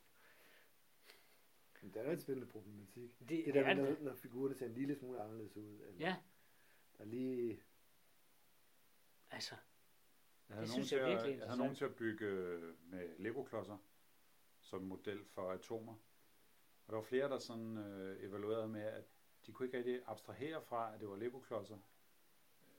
Men 1.83 1.95
det 1.95 2.01
er 2.01 2.05
da 2.07 2.13
en 2.13 2.21
spændende 2.21 2.49
problematik. 2.53 3.19
Det, 3.19 3.29
Det 3.29 3.45
det 3.47 3.55
der 3.55 3.61
er 3.65 3.75
med, 3.75 3.85
når, 3.99 4.05
når 4.05 4.15
figurerne 4.15 4.55
ser 4.55 4.67
en 4.67 4.73
lille 4.75 4.95
smule 4.97 5.21
anderledes 5.23 5.57
ud. 5.57 5.81
Eller 5.81 5.95
Ja, 5.99 6.17
Der 6.99 7.05
er 7.05 7.09
lige... 7.09 7.61
altså, 9.31 9.55
Jeg 10.49 10.57
Det 10.59 10.69
synes 10.71 10.93
jeg 10.93 11.01
er 11.01 11.05
at, 11.07 11.11
virkelig 11.11 11.39
jeg 11.39 11.47
havde 11.47 11.59
nogen 11.59 11.75
til 11.75 11.85
at 11.85 11.95
bygge 11.95 12.27
øh, 12.27 12.75
med 12.91 13.09
Lego-klodser. 13.19 13.79
som 14.61 14.83
model 14.83 15.25
for 15.25 15.51
atomer. 15.53 15.93
Og 16.87 16.93
der 16.93 16.95
var 16.95 17.03
flere, 17.03 17.29
der 17.29 17.39
sådan 17.39 17.77
øh, 17.79 18.23
evaluerede 18.25 18.69
med, 18.69 18.81
at 18.83 19.05
de 19.47 19.53
kunne 19.53 19.67
ikke 19.67 19.79
rigtig 19.79 20.03
abstrahere 20.07 20.63
fra, 20.63 20.95
at 20.95 21.01
det 21.01 21.09
var 21.09 21.17
Lego-klodser. 21.17 21.79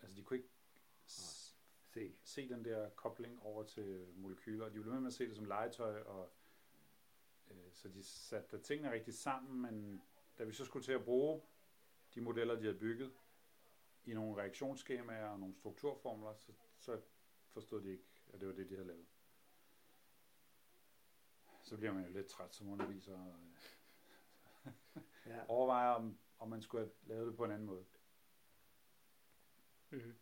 Altså 0.02 0.16
de 0.18 0.24
kunne 0.24 0.38
ikke 0.38 0.50
s- 1.08 1.44
Se. 1.94 2.16
se 2.24 2.50
den 2.50 2.66
der 2.66 2.90
kobling 2.90 3.42
over 3.42 3.64
til 3.64 4.08
molekyler. 4.16 4.66
De 4.70 4.74
ville 4.74 4.92
med 4.92 5.00
med 5.00 5.08
at 5.08 5.14
se 5.14 5.28
det 5.28 5.36
som 5.36 5.46
legetøj, 5.46 6.02
og 6.02 6.34
så 7.74 7.88
de 7.88 8.04
satte 8.04 8.62
tingene 8.62 8.92
rigtig 8.92 9.14
sammen, 9.14 9.62
men 9.62 10.02
da 10.38 10.44
vi 10.44 10.54
så 10.54 10.66
skulle 10.66 10.86
til 10.86 10.92
at 10.92 11.04
bruge 11.06 11.42
de 12.16 12.22
modeller, 12.22 12.56
de 12.56 12.62
havde 12.62 12.80
bygget, 12.80 13.14
i 14.06 14.14
nogle 14.14 14.42
reaktionsskemaer 14.42 15.26
og 15.26 15.40
nogle 15.40 15.56
strukturformler, 15.56 16.34
så, 16.34 16.52
så 16.80 17.02
forstod 17.50 17.82
de 17.82 17.92
ikke, 17.92 18.04
at 18.34 18.40
det 18.40 18.48
var 18.48 18.54
det, 18.54 18.70
de 18.70 18.76
havde 18.76 18.88
lavet. 18.88 19.06
Så 21.64 21.78
bliver 21.78 21.94
man 21.94 22.06
jo 22.06 22.12
lidt 22.12 22.28
træt 22.28 22.56
som 22.56 22.70
underviser 22.70 23.14
og 23.14 23.40
øh, 23.40 24.74
Ja. 25.26 25.46
overvejer, 25.56 25.90
om, 25.90 26.18
om 26.40 26.50
man 26.50 26.62
skulle 26.62 26.84
have 26.84 26.94
lavet 27.04 27.28
det 27.28 27.36
på 27.36 27.46
en 27.46 27.52
anden 27.52 27.66
måde. 27.66 27.86
Mm-hmm. 29.90 30.16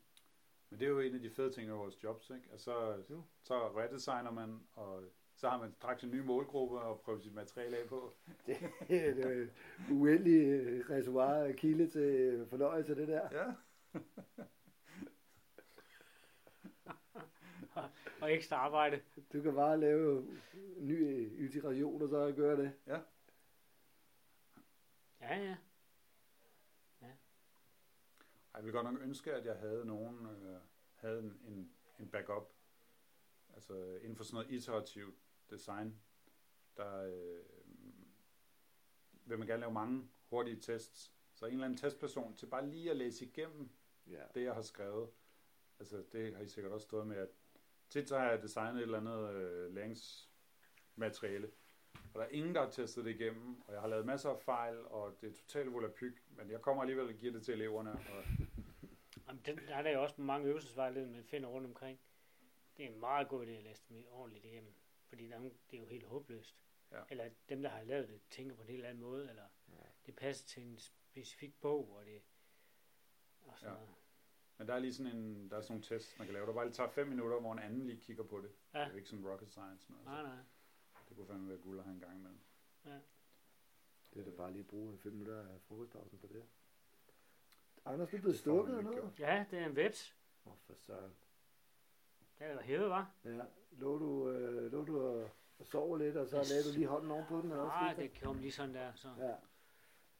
Men 0.69 0.79
det 0.79 0.85
er 0.85 0.89
jo 0.89 0.99
en 0.99 1.15
af 1.15 1.21
de 1.21 1.29
fede 1.29 1.51
ting 1.51 1.69
ved 1.69 1.75
vores 1.75 2.03
jobs, 2.03 2.29
ikke? 2.29 2.51
Altså, 2.51 2.65
så, 3.07 3.13
Jo. 3.13 3.23
så 3.43 3.77
redesigner 3.77 4.31
man, 4.31 4.67
og 4.73 5.03
så 5.41 5.49
har 5.49 5.57
man 5.57 5.73
straks 5.73 6.03
en 6.03 6.11
ny 6.11 6.19
målgruppe 6.19 6.79
og 6.79 6.99
prøve 6.99 7.21
sit 7.21 7.33
materiale 7.33 7.77
af 7.77 7.87
på. 7.87 8.13
Det, 8.47 8.57
er 8.89 9.27
et 9.27 9.51
uendelig 9.91 10.89
reservoir 10.89 11.33
af 11.33 11.55
kilde 11.55 11.89
til 11.89 12.45
fornøjelse, 12.49 12.95
det 12.95 13.07
der. 13.07 13.29
Ja. 13.31 13.53
Og 18.21 18.33
ekstra 18.33 18.55
arbejde. 18.55 19.01
Du 19.33 19.41
kan 19.41 19.55
bare 19.55 19.79
lave 19.79 20.27
en 20.77 20.87
ny 20.87 21.31
iteration, 21.45 22.01
og 22.01 22.09
så 22.09 22.33
gøre 22.35 22.57
det. 22.57 22.73
Ja, 22.87 22.99
ja. 25.21 25.57
Jeg 28.53 28.63
ville 28.63 28.77
godt 28.77 28.93
nok 28.93 29.01
ønske, 29.01 29.33
at 29.33 29.45
jeg 29.45 29.55
havde 29.55 29.85
nogen, 29.85 30.25
øh, 30.25 30.59
havde 30.95 31.19
en, 31.19 31.39
en, 31.47 31.71
en 31.99 32.07
backup. 32.07 32.53
Altså 33.53 33.73
inden 34.01 34.15
for 34.15 34.23
sådan 34.23 34.35
noget 34.35 34.51
iterativt 34.51 35.15
design, 35.51 36.01
der 36.77 37.03
øh, 37.03 37.43
vil 39.25 39.37
man 39.37 39.47
gerne 39.47 39.59
lave 39.61 39.73
mange 39.73 40.09
hurtige 40.29 40.59
tests. 40.61 41.13
Så 41.33 41.45
en 41.45 41.53
eller 41.53 41.65
anden 41.65 41.77
testperson 41.79 42.35
til 42.35 42.45
bare 42.45 42.69
lige 42.69 42.91
at 42.91 42.97
læse 42.97 43.25
igennem 43.25 43.69
Ja. 44.07 44.23
det, 44.33 44.43
jeg 44.43 44.53
har 44.53 44.61
skrevet. 44.61 45.09
Altså, 45.79 46.03
det 46.11 46.35
har 46.35 46.41
I 46.43 46.47
sikkert 46.47 46.73
også 46.73 46.83
stået 46.85 47.07
med, 47.07 47.17
at 47.17 47.29
tit 47.89 48.09
så 48.09 48.17
har 48.17 48.29
jeg 48.29 48.41
designet 48.41 48.75
et 48.77 48.81
eller 48.81 48.97
andet 48.97 49.33
øh, 49.35 49.75
læringsmateriale, 49.75 51.51
og 51.93 52.13
der 52.13 52.21
er 52.21 52.27
ingen, 52.29 52.55
der 52.55 52.61
har 52.63 52.69
testet 52.71 53.05
det 53.05 53.15
igennem, 53.19 53.61
og 53.61 53.73
jeg 53.73 53.81
har 53.81 53.87
lavet 53.87 54.05
masser 54.05 54.29
af 54.29 54.39
fejl, 54.41 54.77
og 54.85 55.17
det 55.21 55.29
er 55.29 55.33
totalt 55.33 55.73
volapyk, 55.73 56.23
men 56.29 56.49
jeg 56.51 56.61
kommer 56.61 56.81
alligevel 56.83 57.07
og 57.07 57.13
giver 57.13 57.33
det 57.33 57.43
til 57.45 57.53
eleverne, 57.53 57.91
og 57.91 58.23
Jamen, 59.27 59.41
den, 59.45 59.57
der 59.57 59.75
er 59.75 59.81
der 59.81 59.91
jo 59.91 60.03
også 60.03 60.21
mange 60.21 60.47
øvelsesvejledninger, 60.47 61.17
man 61.17 61.25
finder 61.25 61.49
rundt 61.49 61.67
omkring. 61.67 61.99
Det 62.77 62.85
er 62.85 62.89
en 62.89 62.99
meget 62.99 63.27
god 63.27 63.45
idé 63.45 63.49
at 63.49 63.63
læse 63.63 63.83
dem 63.89 64.05
ordentligt 64.11 64.45
igennem. 64.45 64.73
Fordi 65.11 65.27
der 65.27 65.35
er, 65.35 65.39
nogle- 65.39 65.55
det 65.71 65.77
er 65.77 65.81
jo 65.81 65.87
helt 65.87 66.05
håbløst. 66.05 66.55
Ja. 66.91 67.01
Eller 67.09 67.29
dem, 67.49 67.61
der 67.61 67.69
har 67.69 67.83
lavet 67.83 68.09
det, 68.09 68.21
tænker 68.29 68.55
på 68.55 68.61
en 68.61 68.67
helt 68.67 68.85
anden 68.85 69.01
måde. 69.03 69.29
Eller 69.29 69.47
Ja. 69.69 69.75
det 70.05 70.15
passer 70.15 70.47
til 70.47 70.63
en 70.63 70.77
specifik 70.77 71.61
bog, 71.61 71.89
og 71.95 72.05
det 72.05 72.21
og 73.41 73.59
sådan 73.59 73.73
Ja. 73.73 73.79
noget. 73.79 73.95
Men 74.57 74.67
der 74.67 74.73
er 74.73 74.79
lige 74.79 74.93
sådan 74.93 75.15
en, 75.17 75.49
der 75.49 75.57
er 75.57 75.61
sådan 75.61 75.71
nogle 75.73 75.83
tests, 75.83 76.17
man 76.19 76.27
kan 76.27 76.33
lave. 76.33 76.45
Der 76.45 76.53
bare 76.53 76.65
lige 76.65 76.73
tager 76.73 76.89
fem 76.89 77.07
minutter, 77.07 77.39
hvor 77.39 77.53
en 77.53 77.59
anden 77.59 77.85
lige 77.87 77.99
kigger 78.01 78.23
på 78.23 78.41
det. 78.41 78.51
Ja. 78.73 78.79
Det 78.79 78.91
er 78.91 78.95
ikke 78.95 79.09
sådan 79.09 79.27
rocket 79.27 79.49
science. 79.51 79.91
Noget, 79.91 80.05
Nej, 80.05 80.21
så 80.21 80.27
nej. 80.27 80.43
det 81.09 81.17
kunne 81.17 81.27
fandme 81.27 81.49
være 81.49 81.57
guld 81.57 81.77
at 81.79 81.83
have 81.85 81.93
en 81.93 81.99
gang 81.99 82.17
imellem. 82.17 82.39
Det 84.13 84.19
er 84.19 84.23
da 84.25 84.31
bare 84.37 84.51
lige 84.51 84.59
at 84.59 84.67
bruge 84.67 84.97
fem 84.97 85.11
minutter 85.13 85.47
af 85.47 85.61
frokostpausen 85.61 86.19
på 86.19 86.27
det. 86.27 86.43
Anders, 87.85 88.09
du 88.09 88.15
er 88.17 88.21
blevet 88.21 88.39
stukket 88.39 88.77
eller 88.77 88.91
noget? 88.91 89.19
Ja, 89.19 89.45
det 89.51 89.59
er 89.59 89.65
en 89.65 89.75
veps. 89.75 90.15
Åh, 90.45 90.51
oh, 90.51 90.57
for 90.57 90.73
søren. 90.73 91.15
Det 92.41 92.49
er 92.49 92.53
der 92.55 92.61
hævet, 92.61 92.89
var. 92.89 93.11
Ja, 93.25 93.41
lå 93.71 93.97
du, 93.99 94.29
øh, 94.29 94.71
lå 94.71 94.85
du 94.85 95.01
og, 95.01 95.29
og 95.59 95.65
sove 95.67 95.99
lidt, 95.99 96.17
og 96.17 96.27
så 96.27 96.35
lagde 96.35 96.63
du 96.63 96.71
lige 96.73 96.87
hånden 96.87 97.11
oven 97.11 97.25
på 97.27 97.41
den? 97.41 97.51
Eller 97.51 97.63
Nej, 97.65 97.93
det 97.93 98.21
kom 98.21 98.39
lige 98.39 98.51
sådan 98.51 98.75
der, 98.75 98.93
så? 98.95 99.13
Ja. 99.17 99.35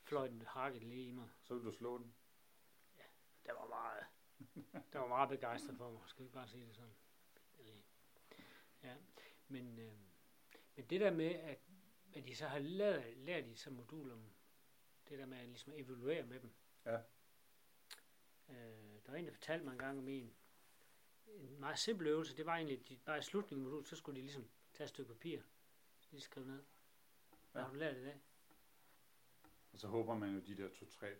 fløj 0.04 0.28
den 0.28 0.42
hakket 0.42 0.84
lige 0.84 1.08
i 1.08 1.12
mig. 1.12 1.30
Så 1.42 1.56
vil 1.56 1.64
du 1.66 1.72
slå 1.72 1.98
den. 1.98 2.14
Det 3.46 3.52
var 3.60 3.68
meget, 3.68 4.06
det 4.94 5.02
var 5.02 5.08
meget 5.08 5.30
begejstret 5.30 5.78
for 5.78 5.92
mig, 5.92 6.02
skal 6.06 6.26
vi 6.26 6.30
bare 6.30 6.48
sige 6.48 6.66
det 6.66 6.76
sådan. 6.76 6.96
Eller- 7.60 7.74
Ja, 8.84 8.96
men, 9.48 9.80
øh, 9.80 9.94
men 10.76 10.86
det 10.86 11.02
der 11.02 11.12
med, 11.12 11.30
at, 11.36 11.60
at 12.16 12.28
de 12.28 12.36
så 12.36 12.48
har 12.48 12.60
lært, 12.60 13.18
lært 13.18 13.46
i 13.46 13.56
sådan 13.56 13.78
modul 13.78 14.12
om 14.12 14.24
det 15.10 15.20
der 15.20 15.26
med 15.26 15.38
at 15.38 15.46
ligesom 15.48 15.74
evaluere 15.76 16.24
med 16.26 16.40
dem. 16.40 16.54
Ja. 16.86 16.98
Øh, 18.50 19.00
der 19.06 19.12
var 19.12 19.16
en, 19.16 19.26
der 19.26 19.32
fortalte 19.34 19.66
mig 19.66 19.72
en 19.72 19.80
gang 19.80 20.00
om 20.00 20.08
en, 20.08 20.34
en 21.36 21.60
meget 21.60 21.80
simpel 21.80 22.08
øvelse. 22.08 22.38
Det 22.38 22.46
var 22.46 22.56
egentlig, 22.56 22.90
de, 22.90 22.98
bare 23.06 23.18
i 23.18 23.22
slutningen 23.22 23.66
af 23.66 23.70
modulet, 23.70 23.88
så 23.88 23.96
skulle 23.96 24.16
de 24.16 24.22
ligesom 24.22 24.50
tage 24.74 24.86
et 24.86 24.90
stykke 24.90 25.14
papir, 25.14 25.42
så 26.00 26.08
de 26.12 26.22
skrev 26.22 26.46
ned. 26.46 26.64
Hvad 27.52 27.62
Ja. 27.62 27.66
har 27.66 27.74
du 27.74 27.80
lært 27.80 27.98
i 27.98 28.04
dag? 28.04 28.22
Og 29.74 29.80
så 29.80 29.88
håber 29.88 30.16
man 30.16 30.34
jo, 30.36 30.40
de 30.42 30.58
der 30.58 30.70
to-tre 30.70 31.16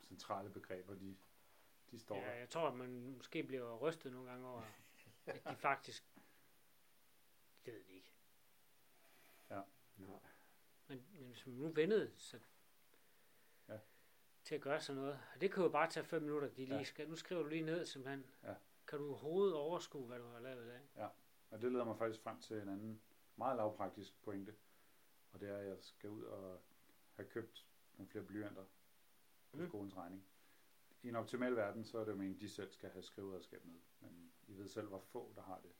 centrale 0.00 0.50
begreber, 0.50 0.94
de, 0.94 1.16
de 1.90 1.98
står 1.98 2.16
Ja, 2.16 2.26
der. 2.26 2.32
jeg 2.34 2.48
tror, 2.50 2.68
at 2.68 2.76
man 2.76 3.16
måske 3.16 3.42
bliver 3.42 3.76
rystet 3.76 4.12
nogle 4.12 4.30
gange 4.30 4.46
over, 4.48 4.62
at 5.26 5.44
de 5.50 5.56
faktisk... 5.56 6.04
Det 7.64 7.74
ved 7.74 7.84
de 7.84 7.92
ikke. 7.92 8.12
Nej. 9.50 9.64
Men, 10.88 11.06
men 11.12 11.26
hvis 11.26 11.46
man 11.46 11.54
nu 11.56 11.68
vendede 11.68 12.12
Ja. 13.68 13.78
til 14.44 14.54
at 14.54 14.60
gøre 14.60 14.80
sådan 14.80 15.02
noget, 15.02 15.20
og 15.34 15.40
det 15.40 15.52
kan 15.52 15.62
jo 15.62 15.68
bare 15.68 15.90
tage 15.90 16.04
fem 16.06 16.22
minutter, 16.22 16.48
de 16.48 16.64
lige 16.64 16.76
Ja. 16.78 16.84
skal, 16.84 17.08
nu 17.08 17.16
skriver 17.16 17.42
du 17.42 17.48
lige 17.48 17.62
ned 17.62 17.86
simpelthen, 17.86 18.26
Ja. 18.42 18.54
Kan 18.88 18.98
du 18.98 19.08
overhovedet 19.08 19.54
overskue, 19.54 20.06
hvad 20.06 20.18
du 20.18 20.24
har 20.26 20.40
lavet 20.40 20.64
i 20.64 20.68
dag? 20.68 21.08
Og 21.50 21.62
det 21.62 21.72
leder 21.72 21.84
mig 21.84 21.98
faktisk 21.98 22.22
frem 22.22 22.40
til 22.40 22.56
en 22.56 22.68
anden 22.68 23.02
meget 23.36 23.56
lavpraktisk 23.56 24.22
pointe. 24.22 24.54
Og 25.32 25.40
det 25.40 25.48
er, 25.48 25.56
at 25.56 25.66
jeg 25.66 25.76
skal 25.80 26.10
ud 26.10 26.22
og 26.24 26.60
have 27.14 27.28
købt 27.28 27.66
nogle 27.94 28.10
flere 28.10 28.24
blyanter 28.24 28.64
på 29.50 29.56
Mm. 29.56 29.68
skolens 29.68 29.96
regning. 29.96 30.24
I 31.02 31.08
en 31.08 31.16
optimal 31.16 31.56
verden, 31.56 31.84
så 31.84 31.98
er 31.98 32.04
det 32.04 32.12
jo 32.12 32.16
meningen, 32.16 32.36
at 32.36 32.40
de 32.40 32.48
selv 32.48 32.70
skal 32.72 32.90
have 32.90 33.02
skriveredskab 33.02 33.64
med. 33.64 33.80
Men 34.00 34.32
I 34.48 34.52
ved 34.58 34.68
selv, 34.68 34.88
hvor 34.88 34.98
få 34.98 35.32
der 35.36 35.42
har 35.42 35.60
det. 35.60 35.70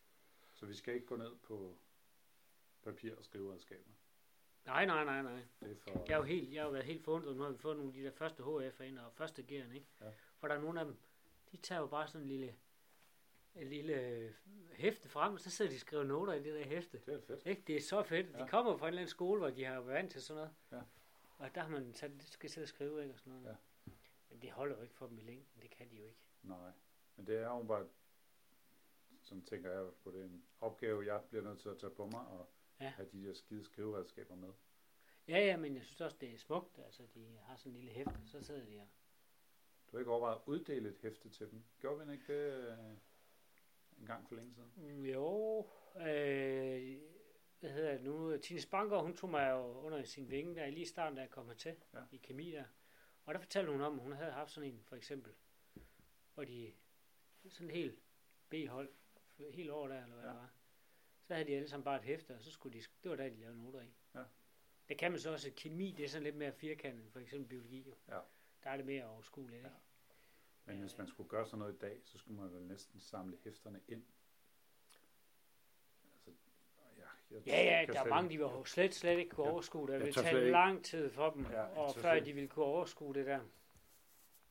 Så 0.52 0.66
vi 0.66 0.74
skal 0.74 0.94
ikke 0.94 1.06
gå 1.06 1.16
ned 1.16 1.36
på 1.36 1.78
papir 2.82 3.14
og 3.16 3.24
skriveredskaber. 3.24 3.90
Nej, 4.66 4.86
nej, 4.86 5.04
nej, 5.04 5.22
nej. 5.22 5.42
Det 5.61 5.70
er 5.70 5.76
for... 5.76 5.90
Jeg 6.06 6.12
er 6.12 6.16
jo 6.16 6.22
helt, 6.22 6.52
jeg 6.52 6.61
har 6.62 6.66
jo 6.66 6.72
været 6.72 6.84
helt 6.84 7.04
forundret, 7.04 7.36
nu 7.36 7.42
har 7.42 7.50
vi 7.50 7.59
fået 7.59 7.76
nogle 7.76 7.90
af 7.90 7.94
de 7.94 8.02
der 8.04 8.11
første 8.11 8.42
HF'er 8.42 8.82
ind, 8.82 8.98
og 8.98 9.12
første 9.12 9.42
G'erne, 9.42 9.72
ikke? 9.72 9.86
Ja. 10.00 10.12
For 10.38 10.48
der 10.48 10.54
er 10.54 10.61
nogle 10.61 10.80
af 10.80 10.86
dem, 10.86 10.96
de 11.52 11.56
tager 11.56 11.80
jo 11.80 11.86
bare 11.86 12.09
sådan 12.09 12.20
en 12.22 12.28
lille, 12.28 12.56
lille 13.55 14.34
hæfte 14.72 15.09
frem, 15.09 15.34
og 15.34 15.40
så 15.40 15.51
sidder 15.51 15.70
de 15.70 15.76
og 15.76 15.80
skriver 15.80 16.05
noter 16.05 16.32
i 16.32 16.42
det 16.42 16.55
der 16.55 16.64
hæfte. 16.64 16.99
Det 17.07 17.14
er 17.14 17.20
fedt. 17.20 17.46
Ikke? 17.46 17.62
Det 17.66 17.76
er 17.76 17.80
så 17.80 18.03
fedt. 18.03 18.32
De 18.34 18.38
Ja. 18.38 18.46
kommer 18.46 18.76
fra 18.76 18.86
en 18.86 18.88
eller 18.88 19.01
anden 19.01 19.11
skole, 19.11 19.38
hvor 19.40 19.51
de 19.51 19.64
har 19.64 19.72
været 19.74 19.86
vant 19.86 20.12
til 20.12 20.22
sådan 20.22 20.36
noget. 20.36 20.55
Ja. 20.72 20.80
Og 21.38 21.55
der 21.55 21.61
har 21.61 21.68
man 21.68 21.94
sat, 21.94 22.11
skal 22.22 22.51
sidde 22.51 22.64
og 22.64 22.68
skrive, 22.68 23.03
ikke? 23.03 23.14
Og 23.14 23.18
sådan 23.18 23.32
noget. 23.32 23.46
Ja. 23.46 23.55
Men 24.30 24.42
det 24.42 24.51
holder 24.51 24.76
jo 24.76 24.82
ikke 24.82 24.94
for 24.94 25.07
dem 25.07 25.18
i 25.18 25.22
længden. 25.22 25.62
Det 25.62 25.70
kan 25.70 25.90
de 25.90 25.96
jo 25.96 26.05
ikke. 26.05 26.18
Nej. 26.42 26.70
Men 27.16 27.26
det 27.26 27.36
er 27.36 27.49
jo 27.49 27.62
bare, 27.62 27.86
sådan 29.22 29.42
tænker 29.44 29.70
jeg 29.72 29.90
på 30.05 30.11
det, 30.11 30.24
en 30.24 30.44
opgave, 30.61 31.07
jeg 31.07 31.22
bliver 31.28 31.44
nødt 31.44 31.61
til 31.61 31.68
at 31.68 31.78
tage 31.78 31.90
på 31.90 32.07
mig, 32.07 32.20
og 32.26 32.49
Ja. 32.80 32.88
have 32.88 33.09
de 33.12 33.26
der 33.26 33.34
skide 33.34 33.64
skriveredskaber 33.64 34.34
med. 34.34 34.49
Ja, 35.28 35.38
ja, 35.38 35.57
men 35.57 35.74
jeg 35.76 35.84
synes 35.84 36.01
også, 36.01 36.16
det 36.20 36.34
er 36.34 36.38
smukt. 36.38 36.78
Altså, 36.78 37.03
de 37.14 37.38
har 37.42 37.57
sådan 37.57 37.72
en 37.72 37.76
lille 37.76 37.90
hæfte, 37.92 38.26
så 38.26 38.42
sidder 38.42 38.64
de 38.64 38.70
her. 38.70 38.86
Du 39.90 39.96
har 39.96 39.99
ikke 39.99 40.11
overvejet 40.11 40.36
at 40.36 40.42
uddele 40.46 40.88
et 40.88 40.99
hæfte 41.03 41.28
til 41.30 41.51
dem. 41.51 41.64
Gjorde 41.80 42.07
vi 42.07 42.12
ikke 42.12 42.26
det 42.32 42.68
øh, 42.70 42.96
en 44.01 44.07
gang 44.07 44.28
for 44.28 44.34
længe 44.34 44.55
siden? 44.55 44.72
Mm, 44.76 45.05
Jo, 45.05 45.59
øh, 45.96 46.99
hvad 47.61 47.70
hedder 47.70 47.92
det 47.92 48.03
nu? 48.05 48.36
Tine 48.36 48.61
Spanker, 48.61 48.99
hun 48.99 49.16
tog 49.16 49.30
mig 49.30 49.51
jo 49.51 49.80
under 49.80 50.03
sin 50.03 50.30
vinge, 50.30 50.55
der 50.55 50.66
lige 50.66 50.80
i 50.82 50.84
starten, 50.84 51.16
da 51.16 51.22
jeg 51.22 51.30
kom 51.30 51.46
hertil 51.46 51.76
Ja. 51.94 52.01
i 52.12 52.16
kemi 52.16 52.51
der. 52.51 52.64
Og 53.24 53.34
der 53.34 53.40
fortalte 53.40 53.72
hun 53.72 53.80
om, 53.80 53.94
at 53.99 54.03
hun 54.03 54.12
havde 54.12 54.32
haft 54.32 54.51
sådan 54.51 54.70
en, 54.72 54.82
for 54.84 54.96
eksempel, 54.96 55.32
hvor 56.34 56.44
de 56.44 56.72
sådan 57.49 57.70
helt 57.70 57.99
B-hold, 58.49 58.88
helt 59.51 59.70
over 59.70 59.88
der, 59.88 60.03
eller 60.03 60.14
hvad 60.16 60.24
Ja. 60.24 60.30
det 60.30 60.38
var. 60.38 60.51
Så 61.22 61.34
havde 61.34 61.46
de 61.49 61.57
alle 61.57 61.68
sammen 61.68 61.84
bare 61.84 61.96
et 61.96 62.05
hæfte, 62.05 62.34
og 62.34 62.42
så 62.42 62.51
skulle 62.51 62.78
de, 62.78 62.84
det 63.03 63.11
var 63.11 63.16
der, 63.16 63.28
de 63.28 63.36
lavede 63.36 63.57
noter 63.62 63.80
i. 63.82 63.94
Ja. 64.14 64.22
Det 64.88 64.99
kan 64.99 65.11
man 65.11 65.20
så 65.20 65.32
også, 65.32 65.53
kemi, 65.57 65.90
det 65.96 66.05
er 66.05 66.09
sådan 66.09 66.22
lidt 66.22 66.36
mere 66.36 66.53
firkantet, 66.53 67.12
for 67.12 67.20
eksempel 67.20 67.49
biologi. 67.49 67.82
Jo. 67.88 67.94
Ja. 68.09 68.20
Der 68.64 68.70
er 68.70 68.76
det 68.76 68.86
mere 68.86 69.05
overskueligt, 69.07 69.57
ikke? 69.57 69.68
Ja. 69.68 69.74
Men 70.68 70.80
hvis 70.80 70.98
man 70.98 71.08
skulle 71.08 71.28
gøre 71.28 71.46
sådan 71.46 71.58
noget 71.58 71.74
i 71.74 71.78
dag, 71.78 71.98
så 72.04 72.18
skulle 72.18 72.40
man 72.40 72.52
vel 72.54 72.62
næsten 72.62 73.00
samle 73.00 73.36
hæfterne 73.44 73.80
ind. 73.88 74.02
Altså, 76.04 76.30
ja, 76.96 77.36
jeg 77.36 77.42
Ja, 77.46 77.80
ja, 77.80 77.86
der 77.92 78.00
er 78.00 78.08
mange, 78.08 78.30
de 78.30 78.38
vil 78.38 78.48
slet, 78.66 78.94
slet 78.94 79.18
ikke 79.18 79.30
kunne 79.30 79.44
Jeg- 79.46 79.52
overskue 79.52 79.86
det. 79.86 79.88
Det 79.88 79.98
jeg 79.98 80.06
vil 80.06 80.14
tør 80.14 80.20
slet 80.22 80.32
tage 80.32 80.50
lang 80.50 80.84
tid 80.84 81.10
for 81.10 81.30
dem, 81.30 81.46
Ja, 81.50 81.62
og 81.62 81.94
før 81.94 82.00
slet 82.14 82.26
de 82.26 82.32
vil 82.32 82.48
kunne 82.48 82.64
overskue 82.64 83.14
det 83.14 83.26
der. 83.26 83.40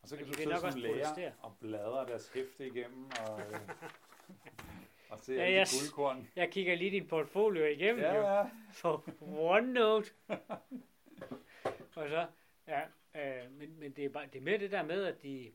Og 0.01 0.09
så 0.09 0.15
Men 0.15 0.25
kan 0.25 0.33
de 0.33 0.37
du 0.37 0.37
sidde 0.57 0.71
som 0.71 0.79
lærer 0.79 0.93
protestere. 0.93 1.33
og 1.41 1.57
bladre 1.59 2.05
deres 2.07 2.29
hæfte 2.33 2.67
igennem. 2.67 3.05
Og, 3.29 3.39
øh, 3.41 3.59
Og 5.09 5.19
se 5.19 5.33
Ja, 5.33 5.41
alle 5.41 5.53
de 5.53 5.59
jeg- 5.59 5.67
guldkorn. 5.81 6.27
Jeg 6.35 6.51
kigger 6.51 6.75
lige 6.75 6.91
din 6.91 7.07
portfolio 7.07 7.65
igennem. 7.65 8.01
Ja, 8.03 8.37
ja. 8.39 8.49
for 8.73 9.03
OneNote. 9.27 10.11
og 11.95 12.09
så, 12.09 12.27
ja, 12.67 12.81
øh, 13.15 13.51
men, 13.51 13.79
men 13.79 13.91
det 13.91 14.05
er 14.05 14.09
bare 14.09 14.25
det 14.25 14.35
er 14.39 14.43
mere 14.43 14.57
det 14.57 14.71
der 14.71 14.83
med, 14.83 15.03
at 15.03 15.23
de, 15.23 15.51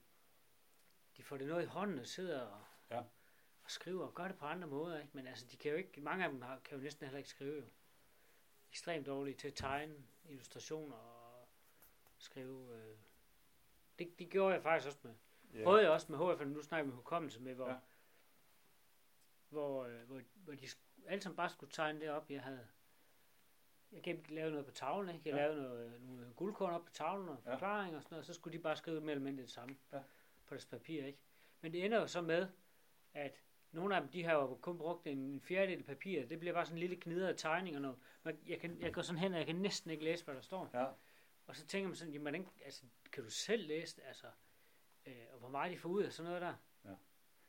de 1.23 1.27
får 1.27 1.37
det 1.37 1.47
noget 1.47 1.63
i 1.63 1.67
hånden 1.67 1.99
og 1.99 2.07
sidder 2.07 2.41
og, 2.41 2.61
Ja. 2.91 2.99
og 3.65 3.71
skriver 3.71 4.07
og 4.07 4.15
gør 4.15 4.29
det 4.29 4.37
på 4.37 4.45
andre 4.47 4.69
måder. 4.69 4.99
Ikke? 5.01 5.11
Men 5.13 5.27
altså, 5.27 5.47
de 5.47 5.57
kan 5.57 5.71
jo 5.71 5.77
ikke, 5.77 6.01
mange 6.01 6.25
af 6.25 6.31
dem 6.31 6.43
har, 6.43 6.59
kan 6.59 6.77
jo 6.79 6.83
næsten 6.83 7.07
heller 7.07 7.19
ikke 7.19 7.31
skrive. 7.31 7.57
Jo. 7.61 7.67
Ekstremt 8.71 9.07
dårlige 9.07 9.35
til 9.37 9.49
at 9.49 9.55
tegne 9.55 9.95
illustrationer 10.25 10.97
og 10.97 11.49
skrive. 12.19 12.77
Øh. 12.77 12.97
Det, 13.99 14.19
det 14.19 14.31
gjorde 14.31 14.55
jeg 14.55 14.63
faktisk 14.63 14.87
også 14.87 14.99
med. 15.03 15.15
Ja. 15.55 15.65
Prøvede 15.65 15.83
jeg 15.83 15.91
også 15.91 16.13
med 16.13 16.35
HF, 16.37 16.47
nu 16.47 16.63
snakker 16.63 16.83
vi 16.85 16.89
med 16.89 16.97
hukommelse 16.97 17.41
med, 17.41 17.55
hvor, 17.55 17.67
Ja. 17.69 17.73
ja. 17.73 17.79
hvor, 19.49 19.85
øh, 19.85 20.03
hvor, 20.03 20.21
hvor 20.35 20.53
de 20.55 20.67
alle 21.07 21.23
sammen 21.23 21.37
bare 21.37 21.51
skulle 21.51 21.73
tegne 21.73 22.01
det 22.01 22.11
op, 22.11 22.31
jeg 22.31 22.43
havde. 22.43 22.67
Jeg 23.93 24.03
gennem 24.03 24.25
lavede 24.29 24.51
noget 24.51 24.67
på 24.67 24.73
tavlen, 24.73 25.15
ikke? 25.15 25.29
Jeg 25.29 25.37
Ja. 25.37 25.43
ja. 25.43 25.49
lavede 25.49 25.63
noget, 25.63 26.03
nogle 26.03 26.33
guldkorn 26.37 26.73
op 26.75 26.85
på 26.85 26.93
tavlen 26.93 27.29
og 27.29 27.43
Ja. 27.47 27.55
forklaringer 27.55 27.97
og 27.97 28.03
sådan 28.03 28.15
noget, 28.15 28.27
så 28.27 28.35
skulle 28.35 28.59
de 28.59 28.63
bare 28.63 28.77
skrive 28.77 29.01
mere 29.01 29.11
eller 29.11 29.25
mindre 29.25 29.43
det 29.43 29.51
samme 29.51 29.77
Ja. 29.93 30.03
På 30.53 30.55
deres 30.55 30.67
papir, 30.67 31.05
ikke? 31.05 31.19
Men 31.61 31.73
det 31.73 31.85
ender 31.85 32.01
jo 32.01 32.07
så 32.07 32.21
med, 32.21 32.49
at 33.15 33.43
nogle 33.71 33.97
af 33.97 34.01
dem, 34.03 34.11
de 34.11 34.25
har 34.25 34.33
jo 34.33 34.59
kun 34.61 34.79
brugt 34.79 35.07
en 35.07 35.41
fjerdedel 35.41 35.79
af 35.79 35.85
papir. 35.85 36.27
Det 36.27 36.39
bliver 36.39 36.55
bare 36.55 36.65
sådan 36.65 36.77
en 36.77 36.81
lille 36.81 36.97
knidret 36.97 37.39
tegning 37.39 37.77
og 37.77 37.83
noget. 37.83 37.99
Men 38.23 38.39
jeg, 38.47 38.61
kan, 38.61 38.81
jeg 38.81 38.95
går 38.95 39.03
sådan 39.03 39.19
hen, 39.19 39.33
og 39.33 39.39
jeg 39.39 39.47
kan 39.47 39.57
næsten 39.57 39.91
ikke 39.91 40.05
læse, 40.05 40.25
hvad 40.25 40.35
der 40.35 40.41
står. 40.41 40.71
Ja. 40.75 40.87
Og 41.47 41.57
så 41.57 41.67
tænker 41.67 41.89
man 41.89 41.97
sådan, 41.97 42.13
jamen, 42.13 42.23
hvordan, 42.23 42.49
altså, 42.65 42.83
kan 43.13 43.25
du 43.25 43.31
selv 43.31 43.67
læse 43.67 43.97
det? 43.97 44.03
Altså, 44.07 44.27
øh, 45.07 45.27
og 45.33 45.39
hvor 45.39 45.49
meget 45.49 45.73
de 45.73 45.79
får 45.79 45.89
ud 45.89 46.03
af 46.03 46.13
sådan 46.13 46.31
noget 46.33 46.43
der? 46.43 46.55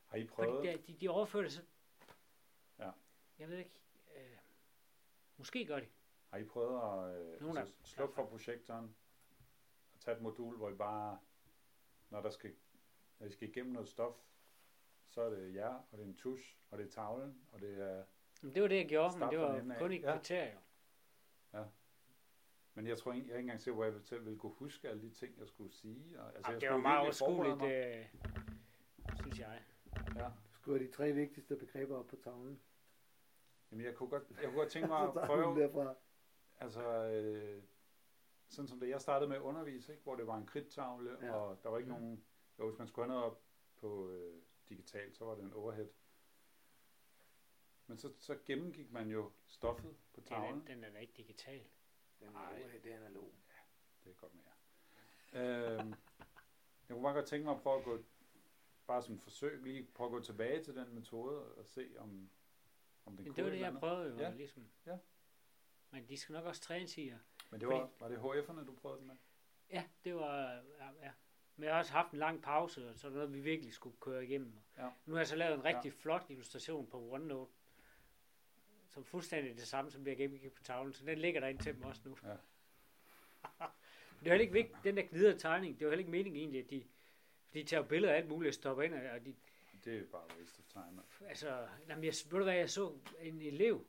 Har 0.08 0.18
I 0.18 0.28
Fordi 0.28 0.48
prøvet? 0.48 0.64
det, 0.64 0.88
de, 0.88 0.94
de 0.94 1.10
overfører 1.10 1.44
det 1.44 1.52
så... 1.52 1.62
Ja. 2.80 2.92
Jeg 3.40 3.50
ved 3.50 3.58
ikke. 3.58 3.82
Øh, 4.16 4.38
måske 5.38 5.66
gør 5.66 5.80
de. 5.80 5.88
Har 6.30 6.38
I 6.38 6.44
prøvet 6.44 6.78
at 6.78 7.42
øh, 7.42 7.56
af 7.56 7.60
altså, 7.60 7.76
slukke 7.84 8.16
for 8.16 8.26
projektoren 8.26 8.96
og 9.94 10.00
tage 10.00 10.18
et 10.18 10.24
modul, 10.24 10.58
hvor 10.58 10.70
I 10.70 10.76
bare, 10.76 11.20
når 12.10 12.22
der 12.22 12.30
skal, 12.30 12.56
når 13.24 13.28
I 13.30 13.32
skal 13.32 13.50
igennem 13.50 13.74
noget 13.74 13.90
stof, 13.90 14.16
så 15.08 15.22
er 15.22 15.30
det 15.30 15.56
jer, 15.56 15.68
og 15.92 15.98
det 15.98 16.00
er 16.00 16.08
en 16.08 16.16
tusch, 16.18 16.58
og 16.70 16.78
det 16.78 16.86
er 16.88 16.92
tavlen, 16.92 17.42
og 17.52 17.62
det 17.62 17.80
er... 17.82 18.04
Men 18.42 18.54
det 18.56 18.62
var 18.62 18.68
det, 18.68 18.76
jeg 18.76 18.88
gjorde, 18.90 19.20
men 19.20 19.30
det 19.30 19.40
var 19.40 19.76
kun 19.80 19.92
i 19.92 19.96
et 19.96 20.02
Ja. 20.02 20.12
kvarter 20.12 20.52
jo. 20.54 20.58
Men 22.74 22.88
jeg 22.88 22.98
tror 22.98 23.14
ikke, 23.14 23.28
jeg 23.28 23.36
ikke 23.38 23.46
engang 23.46 23.62
sikker, 23.62 23.76
hvor 23.76 23.84
jeg 23.86 23.94
selv 24.02 24.26
ville 24.26 24.40
kunne 24.40 24.52
huske 24.54 24.90
alle 24.90 25.02
de 25.02 25.10
ting, 25.10 25.40
jeg 25.40 25.48
skulle 25.48 25.72
sige. 25.74 26.20
Og, 26.22 26.36
altså, 26.36 26.52
Jamen, 26.52 26.62
jeg 26.62 26.62
det 26.62 26.70
var 26.70 27.12
skulle 27.12 27.38
meget 27.38 27.60
overskueligt, 27.60 27.64
øh, 27.64 29.16
synes 29.22 29.40
jeg. 29.40 29.62
Ja. 30.16 30.30
Skriver 30.54 30.78
de 30.78 30.88
tre 30.92 31.12
vigtigste 31.12 31.56
begreber 31.56 31.98
op 31.98 32.08
på 32.08 32.16
tavlen. 32.16 32.60
Jamen, 33.72 33.86
jeg 33.86 33.96
kunne 33.96 34.10
godt, 34.10 34.24
jeg 34.30 34.50
kunne 34.50 34.58
godt 34.60 34.70
tænke 34.70 34.88
mig 34.88 35.00
at 35.08 35.14
prøve, 35.14 35.60
derfra. 35.62 35.96
altså, 36.60 37.06
øh, 37.06 37.64
sådan 38.50 38.68
som 38.68 38.80
det, 38.80 38.90
jeg 38.90 39.02
startede 39.02 39.30
med 39.30 39.38
at 39.38 39.42
undervise, 39.42 39.92
ikke? 39.92 40.04
hvor 40.04 40.16
det 40.16 40.28
var 40.28 40.38
en 40.38 40.46
kridttavle, 40.46 41.12
ja. 41.22 41.26
Ja. 41.26 41.34
og 41.34 41.64
der 41.64 41.70
var 41.70 41.78
ikke 41.78 41.92
Mm. 41.92 41.98
nogen, 42.00 42.24
jo, 42.60 42.70
hvis 42.70 42.78
man 42.80 42.88
skulle 42.88 43.06
have 43.06 43.14
noget 43.20 43.32
op 43.32 43.42
på 43.76 44.10
øh, 44.10 44.42
digitalt, 44.70 45.16
så 45.18 45.26
var 45.26 45.36
det 45.36 45.44
en 45.44 45.54
overhead. 45.54 45.88
Men 47.88 47.98
så, 47.98 48.14
så 48.20 48.38
gennemgik 48.46 48.92
man 48.92 49.10
jo 49.10 49.32
stoffet 49.48 49.96
på 50.14 50.20
Den 50.22 50.28
tavlen. 50.28 50.62
er, 50.62 50.66
den 50.66 50.84
er 50.84 50.90
da 50.90 50.98
ikke 50.98 51.14
digital. 51.14 51.64
Den 52.20 52.36
Ej. 52.36 52.62
er, 52.62 52.80
det 52.84 52.92
er 52.92 52.98
analog. 52.98 53.32
Det 54.04 54.10
er 54.10 54.14
godt 54.16 54.34
mere. 54.36 55.74
øhm, 55.80 55.90
jeg 56.90 56.96
kunne 56.96 57.04
bare 57.04 57.14
godt 57.14 57.26
tænke 57.28 57.46
mig 57.46 57.56
at 57.56 57.62
prøve 57.62 57.78
at 57.80 57.84
gå, 57.86 58.04
bare 58.88 59.04
som 59.04 59.16
et 59.16 59.22
forsøg, 59.22 59.64
lige 59.64 59.88
prøve 59.96 60.08
at 60.08 60.12
gå 60.12 60.20
tilbage 60.20 60.64
til 60.64 60.76
den 60.76 60.96
metode 60.96 61.54
og 61.56 61.66
se, 61.68 61.96
om, 61.98 62.30
om 63.06 63.16
den 63.18 63.24
Men 63.24 63.26
kunne 63.26 63.36
det 63.36 63.44
var 63.44 63.50
et 63.50 63.54
det, 63.54 63.60
jeg 63.60 63.68
andet. 63.68 63.80
prøvede 63.80 64.10
jo, 64.14 64.18
Ja. 64.18 64.30
ja. 64.30 64.36
ligesom. 64.36 64.68
Ja. 64.86 64.98
Men 65.92 66.08
de 66.10 66.18
skal 66.18 66.34
nok 66.34 66.46
også 66.46 66.62
trænes 66.62 66.98
i. 66.98 67.10
at- 67.10 67.18
Men 67.52 67.60
det 67.60 67.68
var, 67.68 67.90
var 68.00 68.08
det 68.08 68.18
HF'erne, 68.18 68.66
du 68.66 68.76
prøvede 68.76 69.00
det 69.00 69.08
med? 69.08 69.16
Ja, 69.70 69.84
det 70.04 70.16
var, 70.16 70.52
ja, 70.54 70.90
ja. 71.02 71.12
Men 71.56 71.64
jeg 71.66 71.74
har 71.74 71.80
også 71.80 71.92
haft 71.92 72.12
en 72.12 72.20
lang 72.20 72.42
pause, 72.42 72.90
og 72.90 72.96
så 72.96 73.10
noget, 73.10 73.34
vi 73.34 73.40
virkelig 73.40 73.74
skulle 73.74 73.96
køre 74.02 74.24
igennem. 74.24 74.54
Ja. 74.78 74.90
Nu 75.06 75.14
har 75.14 75.20
jeg 75.20 75.28
så 75.28 75.36
lavet 75.36 75.54
en 75.54 75.66
rigtig 75.66 75.90
ja. 75.90 75.96
flot 76.00 76.26
illustration 76.30 76.88
på 76.88 77.12
OneNote, 77.12 77.52
som 78.90 79.04
fuldstændig 79.04 79.56
det 79.56 79.68
samme, 79.68 79.92
som 79.92 80.04
bliver 80.04 80.16
gennemgik 80.16 80.54
på 80.54 80.64
tavlen, 80.64 80.94
så 80.94 81.06
den 81.06 81.18
ligger 81.18 81.40
der 81.40 81.48
ind 81.48 81.60
til 81.60 81.76
dem 81.76 81.84
også 81.84 82.02
nu. 82.06 82.18
Ja. 82.24 82.30
det 84.20 84.28
er 84.28 84.30
heller 84.30 84.42
ikke 84.42 84.54
vigtigt, 84.54 84.78
den 84.84 84.98
der 84.98 85.04
videre 85.12 85.38
tegning, 85.38 85.80
det 85.80 85.86
var 85.86 85.92
heller 85.92 86.00
ikke 86.00 86.12
meningen 86.12 86.40
egentlig, 86.42 86.64
at 86.64 86.70
de, 86.70 86.84
de 87.54 87.64
tager 87.64 87.84
billeder 87.84 88.14
af 88.14 88.18
alt 88.18 88.28
muligt 88.28 88.48
og 88.48 88.54
stopper 88.54 88.84
ind, 88.84 88.94
og 88.94 89.26
de, 89.26 89.36
Det 89.86 89.94
er 89.94 90.00
jo 90.00 90.06
bare 90.12 90.24
waste 90.40 90.60
of 90.60 90.66
time. 90.66 91.30
altså, 91.30 91.68
jamen, 91.88 92.04
jeg, 92.04 92.14
ved 92.32 92.40
du 92.40 92.44
hvad, 92.44 92.56
jeg 92.56 92.70
så 92.70 92.98
en 93.20 93.42
elev, 93.42 93.86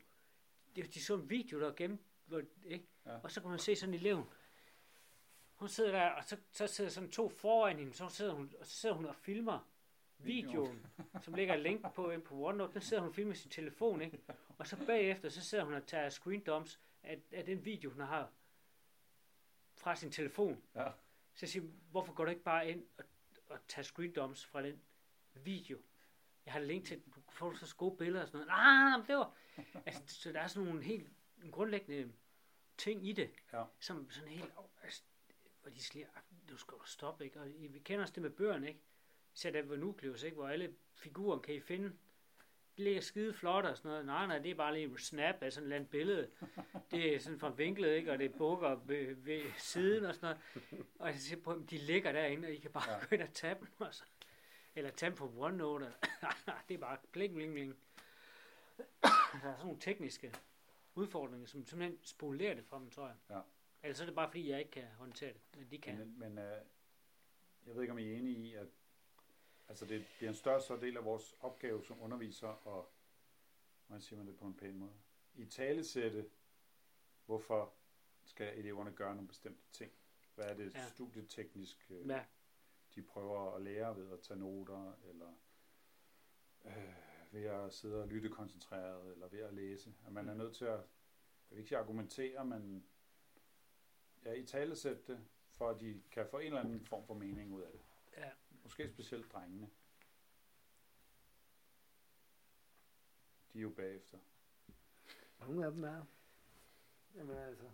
de, 0.75 0.83
de 0.83 1.03
så 1.03 1.15
en 1.15 1.29
video, 1.29 1.59
der 1.59 1.65
var 1.65 1.73
gennem, 1.73 1.99
hvor, 2.25 2.41
ikke? 2.65 2.85
Ja. 3.05 3.17
og 3.23 3.31
så 3.31 3.41
kunne 3.41 3.49
man 3.49 3.59
se 3.59 3.75
sådan 3.75 3.93
eleven, 3.93 4.23
hun 5.65 5.69
sidder 5.69 5.91
der, 5.91 6.09
og 6.09 6.23
så, 6.23 6.37
så 6.51 6.67
sidder 6.67 6.89
sådan 6.89 7.11
to 7.11 7.29
foran 7.29 7.77
hende, 7.77 7.93
så 7.93 8.09
sidder 8.09 8.33
hun, 8.33 8.53
og 8.59 8.65
så 8.65 8.71
sidder 8.71 8.95
hun 8.95 9.05
og 9.05 9.15
filmer 9.15 9.59
videoen, 10.17 10.85
som 11.21 11.33
ligger 11.33 11.55
link 11.55 11.93
på 11.93 12.09
ind 12.11 12.21
på 12.21 12.35
OneNote, 12.47 12.73
der 12.73 12.79
sidder 12.79 13.01
hun 13.01 13.09
og 13.09 13.15
filmer 13.15 13.33
sin 13.33 13.51
telefon, 13.51 14.01
ikke? 14.01 14.19
Og 14.57 14.67
så 14.67 14.85
bagefter, 14.85 15.29
så 15.29 15.41
sidder 15.41 15.63
hun 15.63 15.73
og 15.73 15.87
tager 15.87 16.09
screen 16.09 16.43
dumps 16.43 16.79
af, 17.03 17.21
af 17.31 17.45
den 17.45 17.65
video, 17.65 17.89
hun 17.89 18.01
har 18.01 18.31
fra 19.73 19.95
sin 19.95 20.11
telefon. 20.11 20.63
Ja. 20.75 20.87
Så 21.33 21.39
jeg 21.41 21.49
siger, 21.49 21.65
hvorfor 21.91 22.13
går 22.13 22.23
du 22.25 22.29
ikke 22.29 22.43
bare 22.43 22.69
ind 22.69 22.85
og, 22.97 23.05
og 23.49 23.59
tager 23.67 23.83
screen 23.83 24.13
dumps 24.13 24.45
fra 24.45 24.63
den 24.63 24.81
video? 25.33 25.77
Jeg 26.45 26.53
har 26.53 26.59
link 26.59 26.85
til, 26.85 27.01
du 27.15 27.21
får 27.29 27.53
så 27.53 27.75
gode 27.75 27.97
billeder 27.97 28.21
og 28.21 28.27
sådan 28.27 28.37
noget. 28.37 28.47
Nej, 28.47 28.63
nej, 28.73 28.83
nej, 28.89 28.97
men 28.97 29.07
det 29.07 29.15
var... 29.15 29.33
Altså, 29.85 30.01
så 30.07 30.31
der 30.31 30.39
er 30.39 30.47
sådan 30.47 30.67
nogle 30.67 30.83
helt 30.83 31.09
grundlæggende 31.51 32.13
ting 32.77 33.07
i 33.07 33.13
det, 33.13 33.29
Ja. 33.53 33.63
som 33.79 34.09
sådan 34.11 34.29
helt... 34.29 34.53
Altså, 34.83 35.03
hvor 35.65 35.73
de 35.73 35.83
siger, 35.83 36.07
"Ah, 36.15 36.21
du 36.49 36.57
skal 36.57 36.75
jo 36.75 36.83
stoppe, 36.85 37.23
ikke? 37.23 37.39
Og 37.39 37.47
vi 37.69 37.79
kender 37.79 38.01
også 38.01 38.13
det 38.13 38.23
med 38.23 38.29
bøgerne, 38.29 38.67
ikke? 38.67 38.79
Især 39.35 39.51
der 39.51 39.63
var 39.63 39.75
Nucleus, 39.75 40.23
ikke? 40.23 40.35
Hvor 40.35 40.47
alle 40.47 40.75
figurer 40.93 41.39
kan 41.39 41.55
I 41.55 41.59
finde. 41.59 41.87
De 42.77 42.83
ligger 42.83 43.01
skide 43.01 43.33
flot 43.33 43.65
og 43.65 43.77
sådan 43.77 43.89
noget. 43.89 44.05
Nej, 44.05 44.27
nej, 44.27 44.39
det 44.39 44.51
er 44.51 44.55
bare 44.55 44.73
lige 44.73 44.85
en 44.85 44.97
snap 44.97 45.35
af 45.41 45.53
sådan 45.53 45.63
et 45.63 45.65
eller 45.65 45.75
andet 45.75 45.89
billede. 45.89 46.31
Det 46.91 47.15
er 47.15 47.19
sådan 47.19 47.39
fra 47.39 47.49
vinklet, 47.49 47.95
ikke? 47.95 48.11
Og 48.11 48.19
det 48.19 48.33
bukker 48.35 48.75
ved, 48.75 49.15
ved 49.15 49.43
siden 49.57 50.05
og 50.05 50.15
sådan 50.15 50.37
noget. 50.71 50.85
Og 50.99 51.07
jeg 51.07 51.15
siger 51.19 51.41
på 51.41 51.53
dem, 51.53 51.67
de 51.67 51.77
ligger 51.77 52.11
derinde, 52.11 52.47
og 52.47 52.53
I 52.53 52.57
kan 52.57 52.71
bare 52.71 52.91
ja. 52.91 52.99
gå 52.99 53.05
ind 53.11 53.21
og 53.21 53.33
tage 53.33 53.55
dem. 53.55 53.67
Og 53.79 53.93
så. 53.93 54.03
Eller 54.75 54.91
tage 54.91 55.09
dem 55.09 55.17
på 55.17 55.33
OneNote. 55.37 55.85
det 56.67 56.73
er 56.73 56.77
bare 56.77 56.97
bling, 57.11 57.35
bling, 57.35 57.53
bling. 57.53 57.75
der 58.77 59.09
er 59.31 59.39
sådan 59.41 59.59
nogle 59.65 59.79
tekniske 59.79 60.33
udfordringer, 60.95 61.47
som 61.47 61.65
simpelthen 61.65 61.99
spolerer 62.03 62.53
det 62.53 62.65
fra 62.65 62.79
dem, 62.79 62.89
tror 62.89 63.07
jeg. 63.07 63.15
Ja. 63.29 63.39
Ellers 63.85 64.01
er 64.01 64.05
det 64.05 64.15
bare, 64.15 64.29
fordi 64.29 64.49
jeg 64.49 64.59
ikke 64.59 64.71
kan 64.71 64.87
håndtere 64.87 65.33
det, 65.33 65.41
men 65.57 65.71
de 65.71 65.77
kan. 65.77 65.97
Men, 65.97 66.19
men 66.19 66.37
øh, 66.37 66.61
jeg 67.65 67.75
ved 67.75 67.81
ikke, 67.81 67.91
om 67.91 67.97
I 67.99 68.11
er 68.11 68.17
enige 68.17 68.37
i, 68.37 68.53
at 68.53 68.67
altså 69.67 69.85
det 69.85 70.05
bliver 70.17 70.29
en 70.29 70.35
større 70.35 70.81
del 70.81 70.97
af 70.97 71.05
vores 71.05 71.35
opgave 71.39 71.83
som 71.85 72.01
underviser, 72.01 72.47
og 72.47 72.91
hvordan 73.87 74.01
siger 74.01 74.17
man 74.17 74.27
det 74.27 74.37
på 74.37 74.45
en 74.45 74.57
pæn 74.57 74.77
måde? 74.77 74.93
I 75.35 75.45
talesætte, 75.45 76.29
hvorfor 77.25 77.73
skal 78.23 78.57
eleverne 78.57 78.91
gøre 78.91 79.15
nogle 79.15 79.27
bestemte 79.27 79.61
ting? 79.71 79.91
Hvad 80.35 80.45
er 80.45 80.53
det 80.53 80.73
Ja. 80.75 80.87
studieteknisk, 80.87 81.85
øh, 81.89 82.07
Ja, 82.07 82.25
de 82.95 83.01
prøver 83.01 83.55
at 83.55 83.61
lære 83.61 83.97
ved 83.97 84.11
at 84.13 84.19
tage 84.19 84.39
noter, 84.39 84.93
eller 85.09 85.33
øh, 86.65 86.93
ved 87.31 87.43
at 87.43 87.73
sidde 87.73 88.01
og 88.01 88.07
lytte 88.07 88.29
koncentreret, 88.29 89.11
eller 89.13 89.27
ved 89.27 89.39
at 89.39 89.53
læse. 89.53 89.93
At 90.05 90.11
man 90.13 90.27
er 90.29 90.33
Mm. 90.33 90.39
nødt 90.39 90.55
til 90.55 90.65
at, 90.65 90.71
jeg 90.79 90.85
vil 91.49 91.57
ikke 91.57 91.69
sige 91.69 91.77
argumentere, 91.77 92.45
men 92.45 92.85
ja, 94.25 94.31
i 94.33 94.45
talesætte 94.45 95.01
det, 95.07 95.25
for 95.51 95.69
at 95.69 95.79
de 95.79 96.01
kan 96.11 96.27
få 96.31 96.37
en 96.37 96.45
eller 96.45 96.59
anden 96.59 96.85
form 96.85 97.05
for 97.05 97.13
mening 97.13 97.53
ud 97.53 97.61
af 97.61 97.71
det. 97.71 97.81
ja. 98.17 98.29
Måske 98.63 98.89
specielt 98.89 99.31
drengene. 99.33 99.69
De 103.53 103.57
er 103.59 103.61
jo 103.61 103.69
bagefter. 103.69 104.17
Nogle 105.39 105.65
af 105.65 105.71
dem 105.71 105.83
er. 105.83 106.01
Jamen 107.15 107.37
altså. 107.37 107.65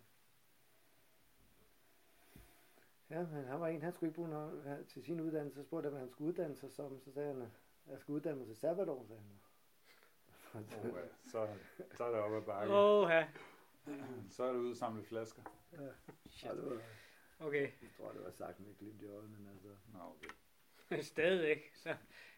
Ja, 3.10 3.26
men 3.26 3.46
han 3.46 3.60
var 3.60 3.68
en, 3.68 3.82
han 3.82 3.94
skulle 3.94 4.08
ikke 4.10 4.16
bruge 4.16 4.30
noget 4.30 4.64
han- 4.64 4.86
til 4.86 5.04
sin 5.04 5.20
uddannelse. 5.22 5.56
Så 5.56 5.64
spurgte 5.64 5.86
jeg, 5.86 5.92
hvad 5.92 6.00
han 6.00 6.10
skulle 6.10 6.28
uddanne 6.30 6.56
sig 6.56 6.72
som. 6.72 7.00
Så 7.02 7.12
sagde 7.14 7.34
han, 7.34 7.52
jeg 7.88 8.00
skal 8.00 8.12
uddanne 8.12 8.38
mig 8.38 8.48
til 8.48 8.56
sabbatår, 8.58 9.06
sagde 9.08 9.22
han. 9.22 9.30
Oh, 10.54 10.64
ja. 10.98 11.08
så, 11.32 11.56
så 11.98 12.04
er 12.04 12.12
det 12.12 12.20
op 12.20 12.34
ad 12.34 12.42
bakke. 12.42 12.74
Åh, 12.74 13.10
ja. 13.10 13.28
Så 14.36 14.44
er 14.44 14.52
det 14.54 14.60
ude 14.60 14.72
at 14.72 14.78
samle 14.78 15.04
flasker. 15.04 15.44
ja, 16.44 16.50
og 16.52 16.58
det 16.58 16.66
var, 16.66 16.82
Okay, 17.40 17.72
jeg 17.82 17.90
tror, 17.98 18.12
det 18.12 18.24
var 18.24 18.32
sagt 18.32 18.60
med 18.60 18.76
glimt 18.78 19.02
i 19.02 19.06
øjet, 19.06 19.30
men 19.30 19.48
altså, 19.48 19.68
Nå, 19.94 20.00
okay. 20.00 21.04
stadig 21.14 21.62
Så, 21.74 21.96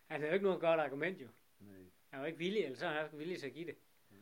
han 0.07 0.19
havde 0.19 0.27
jo 0.31 0.33
ikke 0.33 0.45
noget 0.45 0.61
godt 0.61 0.79
argument, 0.79 1.21
jo. 1.21 1.27
nej. 1.59 1.83
Han 2.09 2.19
var 2.19 2.25
ikke 2.25 2.37
villig, 2.39 2.63
eller 2.63 2.77
så 2.77 2.85
er 2.85 2.89
han 2.91 3.05
ikke 3.05 3.17
villig 3.17 3.39
til 3.39 3.47
at 3.47 3.53
give 3.53 3.65
det. 3.67 3.75
Jeg, 4.11 4.19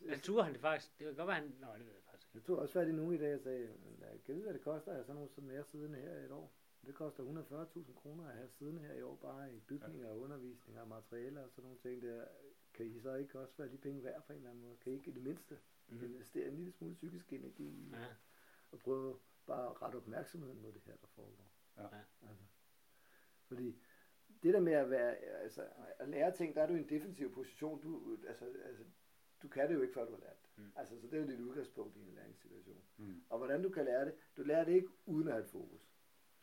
Jeg 0.00 0.10
jeg, 0.10 0.22
turde 0.22 0.44
han 0.44 0.52
det 0.52 0.60
faktisk. 0.60 0.98
Det 0.98 1.06
kan 1.06 1.16
godt 1.16 1.26
være, 1.26 1.36
han... 1.36 1.56
Nå, 1.60 1.66
det 1.78 1.86
ved 1.86 1.92
jeg 1.92 2.02
faktisk 2.04 2.34
jeg 2.34 2.42
tog 2.42 2.58
også 2.58 2.72
fat 2.72 2.88
i 2.88 2.92
nogen 2.92 3.14
i 3.14 3.18
dag 3.18 3.34
og 3.34 3.40
sagde, 3.40 3.66
"Men 3.84 3.96
jeg 4.00 4.20
kan 4.24 4.34
vide, 4.34 4.44
hvad 4.44 4.54
det 4.54 4.62
koster 4.62 4.90
at 4.90 4.96
have 4.96 5.04
sådan 5.04 5.14
nogle 5.14 5.30
som 5.30 5.50
er 5.50 5.62
siddende 5.62 5.98
her 5.98 6.14
i 6.20 6.24
et 6.24 6.30
år. 6.30 6.52
Det 6.86 6.94
koster 6.94 7.22
140.000 7.24 7.94
kroner 7.94 8.28
at 8.28 8.34
have 8.36 8.48
siddende 8.48 8.82
her 8.82 8.94
i 8.94 9.02
år, 9.02 9.16
bare 9.16 9.54
i 9.54 9.60
bygninger 9.60 10.08
og 10.08 10.20
undervisning 10.20 10.80
og 10.80 10.88
materialer 10.88 11.42
og 11.42 11.50
sådan 11.50 11.62
nogle 11.64 11.78
ting 11.78 12.02
der. 12.02 12.24
kan 12.74 12.86
I 12.86 13.00
så 13.00 13.14
ikke 13.14 13.38
også 13.38 13.54
være 13.58 13.68
de 13.68 13.78
penge 13.78 14.04
værd 14.04 14.22
på 14.26 14.32
en 14.32 14.36
eller 14.38 14.50
anden 14.50 14.64
måde? 14.64 14.76
Kan 14.76 14.92
I 14.92 14.94
ikke 14.94 15.10
i 15.10 15.14
det 15.14 15.22
mindste 15.22 15.58
mm. 15.88 16.04
investere 16.04 16.46
en 16.48 16.56
lille 16.56 16.72
smule 16.72 16.94
psykisk 16.94 17.32
energi 17.32 17.68
i 17.68 17.90
Ja. 17.92 18.06
og 18.70 18.78
prøve 18.78 19.18
bare 19.46 19.70
at 19.70 19.82
rette 19.82 19.96
opmærksomheden 19.96 20.60
mod 20.62 20.72
det 20.72 20.82
her, 20.86 20.96
der 20.96 21.06
foregår? 21.06 21.50
Ja. 21.76 21.82
Ja. 21.82 22.02
Altså, 22.28 22.44
fordi 23.44 23.82
det 24.42 24.54
der 24.54 24.60
med 24.60 24.72
at 24.72 24.90
være, 24.90 25.16
altså, 25.16 25.66
at 25.98 26.08
lære 26.08 26.32
ting, 26.32 26.54
der 26.54 26.62
er 26.62 26.66
du 26.66 26.74
i 26.74 26.78
en 26.78 26.88
defensiv 26.88 27.34
position. 27.34 27.80
Du, 27.82 28.18
altså, 28.28 28.44
altså, 28.64 28.84
du 29.42 29.48
kan 29.48 29.68
det 29.68 29.74
jo 29.74 29.82
ikke, 29.82 29.94
før 29.94 30.04
du 30.04 30.10
har 30.10 30.20
lært 30.20 30.42
det. 30.42 30.64
Mm. 30.64 30.72
Altså, 30.76 31.00
så 31.00 31.06
det 31.06 31.14
er 31.14 31.20
jo 31.20 31.26
dit 31.28 31.40
udgangspunkt 31.40 31.96
i 31.96 32.00
en 32.00 32.14
læringssituation. 32.14 32.82
Mm. 32.96 33.22
Og 33.28 33.38
hvordan 33.38 33.62
du 33.62 33.68
kan 33.68 33.84
lære 33.84 34.04
det, 34.04 34.14
du 34.36 34.42
lærer 34.42 34.64
det 34.64 34.72
ikke 34.72 34.88
uden 35.06 35.28
at 35.28 35.34
have 35.34 35.44
et 35.44 35.50
fokus. 35.50 35.94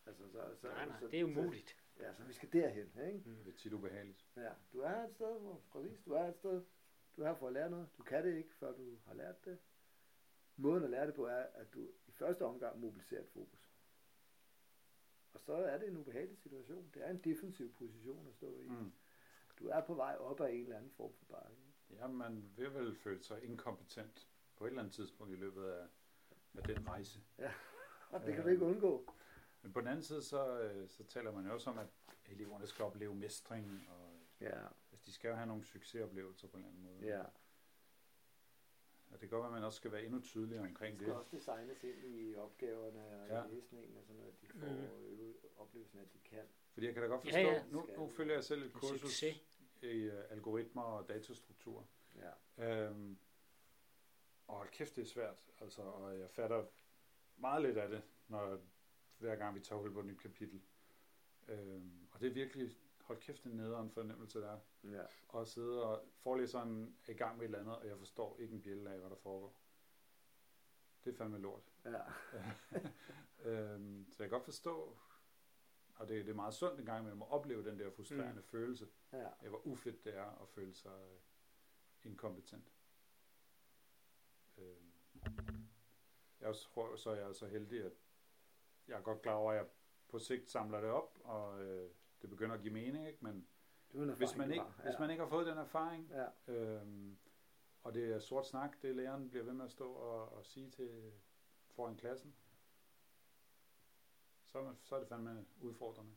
Altså, 0.05 0.27
så, 0.27 0.55
så, 0.55 0.67
Nej, 0.67 0.85
nej, 0.85 0.99
så, 0.99 1.07
det 1.07 1.19
er 1.19 1.23
umuligt. 1.23 1.69
Så, 1.69 2.03
ja, 2.03 2.13
så 2.13 2.23
vi 2.23 2.33
skal 2.33 2.53
derhen, 2.53 2.91
ikke? 3.07 3.23
Det 3.45 3.53
er 3.53 3.57
tit 3.57 3.73
ubehageligt. 3.73 4.25
Ja, 4.35 4.49
du 4.73 4.79
er 4.79 5.03
et 5.03 5.11
sted, 5.11 5.39
hvor, 5.39 5.61
præcis, 5.71 5.99
du 5.99 6.11
er 6.13 6.23
et 6.27 6.35
sted, 6.35 6.63
du 7.17 7.21
er 7.21 7.27
her 7.27 7.35
for 7.35 7.47
at 7.47 7.53
lære 7.53 7.69
noget. 7.69 7.89
Du 7.97 8.03
kan 8.03 8.25
det 8.25 8.37
ikke, 8.37 8.53
før 8.53 8.71
du 8.71 8.97
har 9.05 9.13
lært 9.13 9.45
det. 9.45 9.57
Måden 10.55 10.83
at 10.83 10.89
lære 10.89 11.07
det 11.07 11.15
på 11.15 11.25
er, 11.25 11.43
at 11.53 11.73
du 11.73 11.89
i 12.07 12.11
første 12.11 12.45
omgang 12.45 12.79
mobiliserer 12.79 13.21
et 13.21 13.29
fokus. 13.29 13.71
Og 15.33 15.39
så 15.41 15.53
er 15.53 15.77
det 15.77 15.87
en 15.87 15.97
ubehagelig 15.97 16.37
situation. 16.37 16.91
Det 16.93 17.05
er 17.05 17.09
en 17.09 17.21
defensiv 17.23 17.73
position 17.73 18.27
at 18.27 18.33
stå 18.33 18.57
i. 18.57 18.67
Mm. 18.67 18.91
Du 19.59 19.67
er 19.67 19.81
på 19.81 19.93
vej 19.93 20.15
op 20.19 20.41
ad 20.41 20.49
en 20.49 20.63
eller 20.63 20.77
anden 20.77 20.91
form 20.91 21.13
for 21.13 21.25
bakke. 21.25 21.57
Ja, 21.89 22.07
man 22.07 22.51
vil 22.55 22.73
vel 22.73 22.95
føle 22.95 23.23
sig 23.23 23.43
inkompetent 23.43 24.27
på 24.55 24.65
et 24.65 24.69
eller 24.69 24.81
andet 24.81 24.93
tidspunkt 24.93 25.33
i 25.33 25.35
løbet 25.35 25.65
af, 25.65 25.87
af 26.57 26.63
den 26.63 26.87
rejse. 26.87 27.19
Og 28.11 28.25
det 28.25 28.33
kan 28.33 28.43
du 28.43 28.49
ikke 28.49 28.65
undgå. 28.65 29.13
Men 29.61 29.73
på 29.73 29.79
den 29.79 29.87
anden 29.87 30.03
side, 30.03 30.21
så, 30.21 30.61
øh, 30.61 30.89
så 30.89 31.03
taler 31.03 31.31
man 31.31 31.45
jo 31.45 31.53
også 31.53 31.69
om, 31.69 31.77
at 31.77 31.87
eleverne 32.25 32.67
skal 32.67 32.85
opleve 32.85 33.15
mestring, 33.15 33.87
og 33.89 34.15
Ja, 34.41 34.67
de 35.05 35.11
skal 35.13 35.27
jo 35.29 35.35
have 35.35 35.47
nogle 35.47 35.65
succesoplevelser 35.65 36.47
på 36.47 36.57
en 36.57 36.63
eller 36.63 36.69
anden 36.71 36.83
måde. 36.83 37.05
ja. 37.17 37.23
Og 39.11 39.11
det 39.11 39.19
kan 39.19 39.29
godt 39.29 39.41
være, 39.41 39.47
at 39.49 39.53
man 39.53 39.63
også 39.63 39.77
skal 39.77 39.91
være 39.91 40.03
endnu 40.05 40.21
tydeligere 40.21 40.61
Det 40.63 40.69
omkring 40.69 40.97
skal 40.97 41.07
det. 41.07 41.15
også 41.15 41.35
designes 41.37 41.83
ind 41.83 42.05
i 42.05 42.35
opgaverne 42.35 43.05
og 43.21 43.27
Ja. 43.27 43.43
i 43.45 43.55
læsningen 43.55 43.97
og 43.97 44.03
sådan 44.03 44.15
noget, 44.15 44.31
at 44.33 44.41
de 44.41 44.47
får 44.47 44.67
Mhm. 44.67 44.83
øve 45.05 45.33
oplevelsen 45.57 45.99
af, 45.99 46.03
at 46.03 46.13
de 46.13 46.19
kan. 46.19 46.45
Fordi 46.73 46.85
jeg 46.85 46.93
kan 46.93 47.03
da 47.03 47.09
godt 47.09 47.25
Ja, 47.25 47.29
forstå, 47.29 47.49
ja. 47.51 47.65
Nu, 47.71 47.87
nu 47.97 48.09
følger 48.09 48.33
jeg 48.33 48.43
selv 48.43 48.63
et 48.63 48.73
kursus 48.73 49.01
succes. 49.01 49.35
i 49.81 50.07
uh, 50.07 50.13
algoritmer 50.29 50.81
og 50.81 51.09
datastruktur. 51.09 51.87
Ja. 52.15 52.31
Øhm, 52.87 53.17
og 54.47 54.55
hold 54.57 54.69
kæft, 54.69 54.95
det 54.95 55.01
er 55.01 55.05
svært. 55.05 55.47
Altså, 55.59 55.81
og 55.81 56.19
jeg 56.19 56.29
fatter 56.31 56.65
meget 57.37 57.61
lidt 57.61 57.77
af 57.77 57.89
det, 57.89 58.03
når 58.27 58.59
hver 59.17 59.35
gang 59.35 59.55
vi 59.55 59.59
tager 59.59 59.79
hul 59.79 59.93
på 59.93 59.99
et 59.99 60.05
nyt 60.05 60.19
kapitel. 60.19 60.61
Øhm, 61.47 62.07
og 62.11 62.19
det 62.21 62.27
er 62.29 62.33
virkelig, 62.33 62.77
hold 63.05 63.19
kæft, 63.19 63.43
en 63.43 63.51
nederen 63.51 63.91
fornemmelse 63.91 64.39
der 64.39 64.51
er. 64.51 64.59
Ja. 64.83 65.03
Og 65.27 65.47
sidde 65.47 65.83
og 65.83 66.05
forelæseren 66.17 66.97
er 67.07 67.11
i 67.11 67.15
gang 67.15 67.37
med 67.37 67.43
et 67.43 67.45
eller 67.45 67.59
andet, 67.59 67.75
og 67.75 67.87
jeg 67.87 67.97
forstår 67.97 68.37
ikke 68.39 68.53
en 68.53 68.61
bjælle 68.61 68.91
af, 68.91 68.99
hvad 68.99 69.09
der 69.09 69.15
foregår. 69.15 69.61
Det 71.03 71.13
er 71.13 71.17
fandme 71.17 71.37
lort. 71.37 71.71
Ja. 71.85 72.01
øhm, 73.49 74.07
så 74.11 74.23
jeg 74.23 74.29
kan 74.29 74.35
godt 74.35 74.45
forstå, 74.45 74.97
og 75.95 76.07
det, 76.07 76.25
det 76.25 76.31
er 76.31 76.35
meget 76.35 76.53
sundt 76.53 76.79
en 76.79 76.85
gang 76.85 76.99
imellem 76.99 77.21
at 77.21 77.31
opleve 77.31 77.69
den 77.69 77.79
der 77.79 77.89
frustrerende 77.89 78.41
mm. 78.41 78.47
følelse 78.47 78.87
ja. 79.13 79.29
af, 79.41 79.49
hvor 79.49 79.67
ufedt 79.67 80.03
det 80.03 80.17
er 80.17 80.41
at 80.41 80.49
føle 80.49 80.73
sig 80.73 80.91
øh, 80.91 81.19
inkompetent. 82.03 82.71
Øhm, 84.57 84.93
jeg 86.39 86.49
er 86.49 86.53
tror, 86.53 86.95
så 86.95 87.09
er 87.09 87.15
jeg 87.15 87.35
så 87.35 87.47
heldig, 87.47 87.85
at 87.85 87.93
jeg 88.87 88.97
er 88.97 89.01
godt 89.01 89.21
klar 89.21 89.33
over, 89.33 89.51
at 89.51 89.57
jeg 89.57 89.67
på 90.07 90.19
sigt 90.19 90.49
samler 90.49 90.81
det 90.81 90.89
op, 90.89 91.19
og 91.23 91.63
øh, 91.63 91.91
det 92.25 92.29
begynder 92.29 92.55
at 92.55 92.61
give 92.61 92.73
mening, 92.73 93.07
ikke? 93.07 93.19
men 93.23 93.47
Det 93.91 93.99
er 93.99 94.03
en 94.03 94.09
hvis 94.09 94.31
erfaring, 94.31 94.37
man, 94.37 94.51
ikke, 94.51 94.63
har. 94.65 94.83
hvis 94.83 94.99
man 94.99 95.09
ikke 95.09 95.23
har 95.23 95.29
fået 95.29 95.47
den 95.47 95.57
erfaring, 95.57 96.11
Ja. 96.11 96.53
øhm, 96.53 97.17
og 97.83 97.93
det 97.93 98.11
er 98.13 98.19
sort 98.19 98.47
snak, 98.47 98.81
det 98.81 98.95
læreren 98.95 99.29
bliver 99.29 99.43
ved 99.45 99.53
med 99.53 99.65
at 99.65 99.71
stå 99.71 99.91
og, 99.93 100.29
og 100.33 100.45
sige 100.45 100.69
til 100.71 101.13
foran 101.71 101.97
klassen, 101.97 102.35
så, 104.45 104.59
er 104.59 104.63
man- 104.63 104.77
så 104.83 104.95
er 104.95 104.99
det 104.99 105.07
fandme 105.09 105.45
udfordrende. 105.61 106.15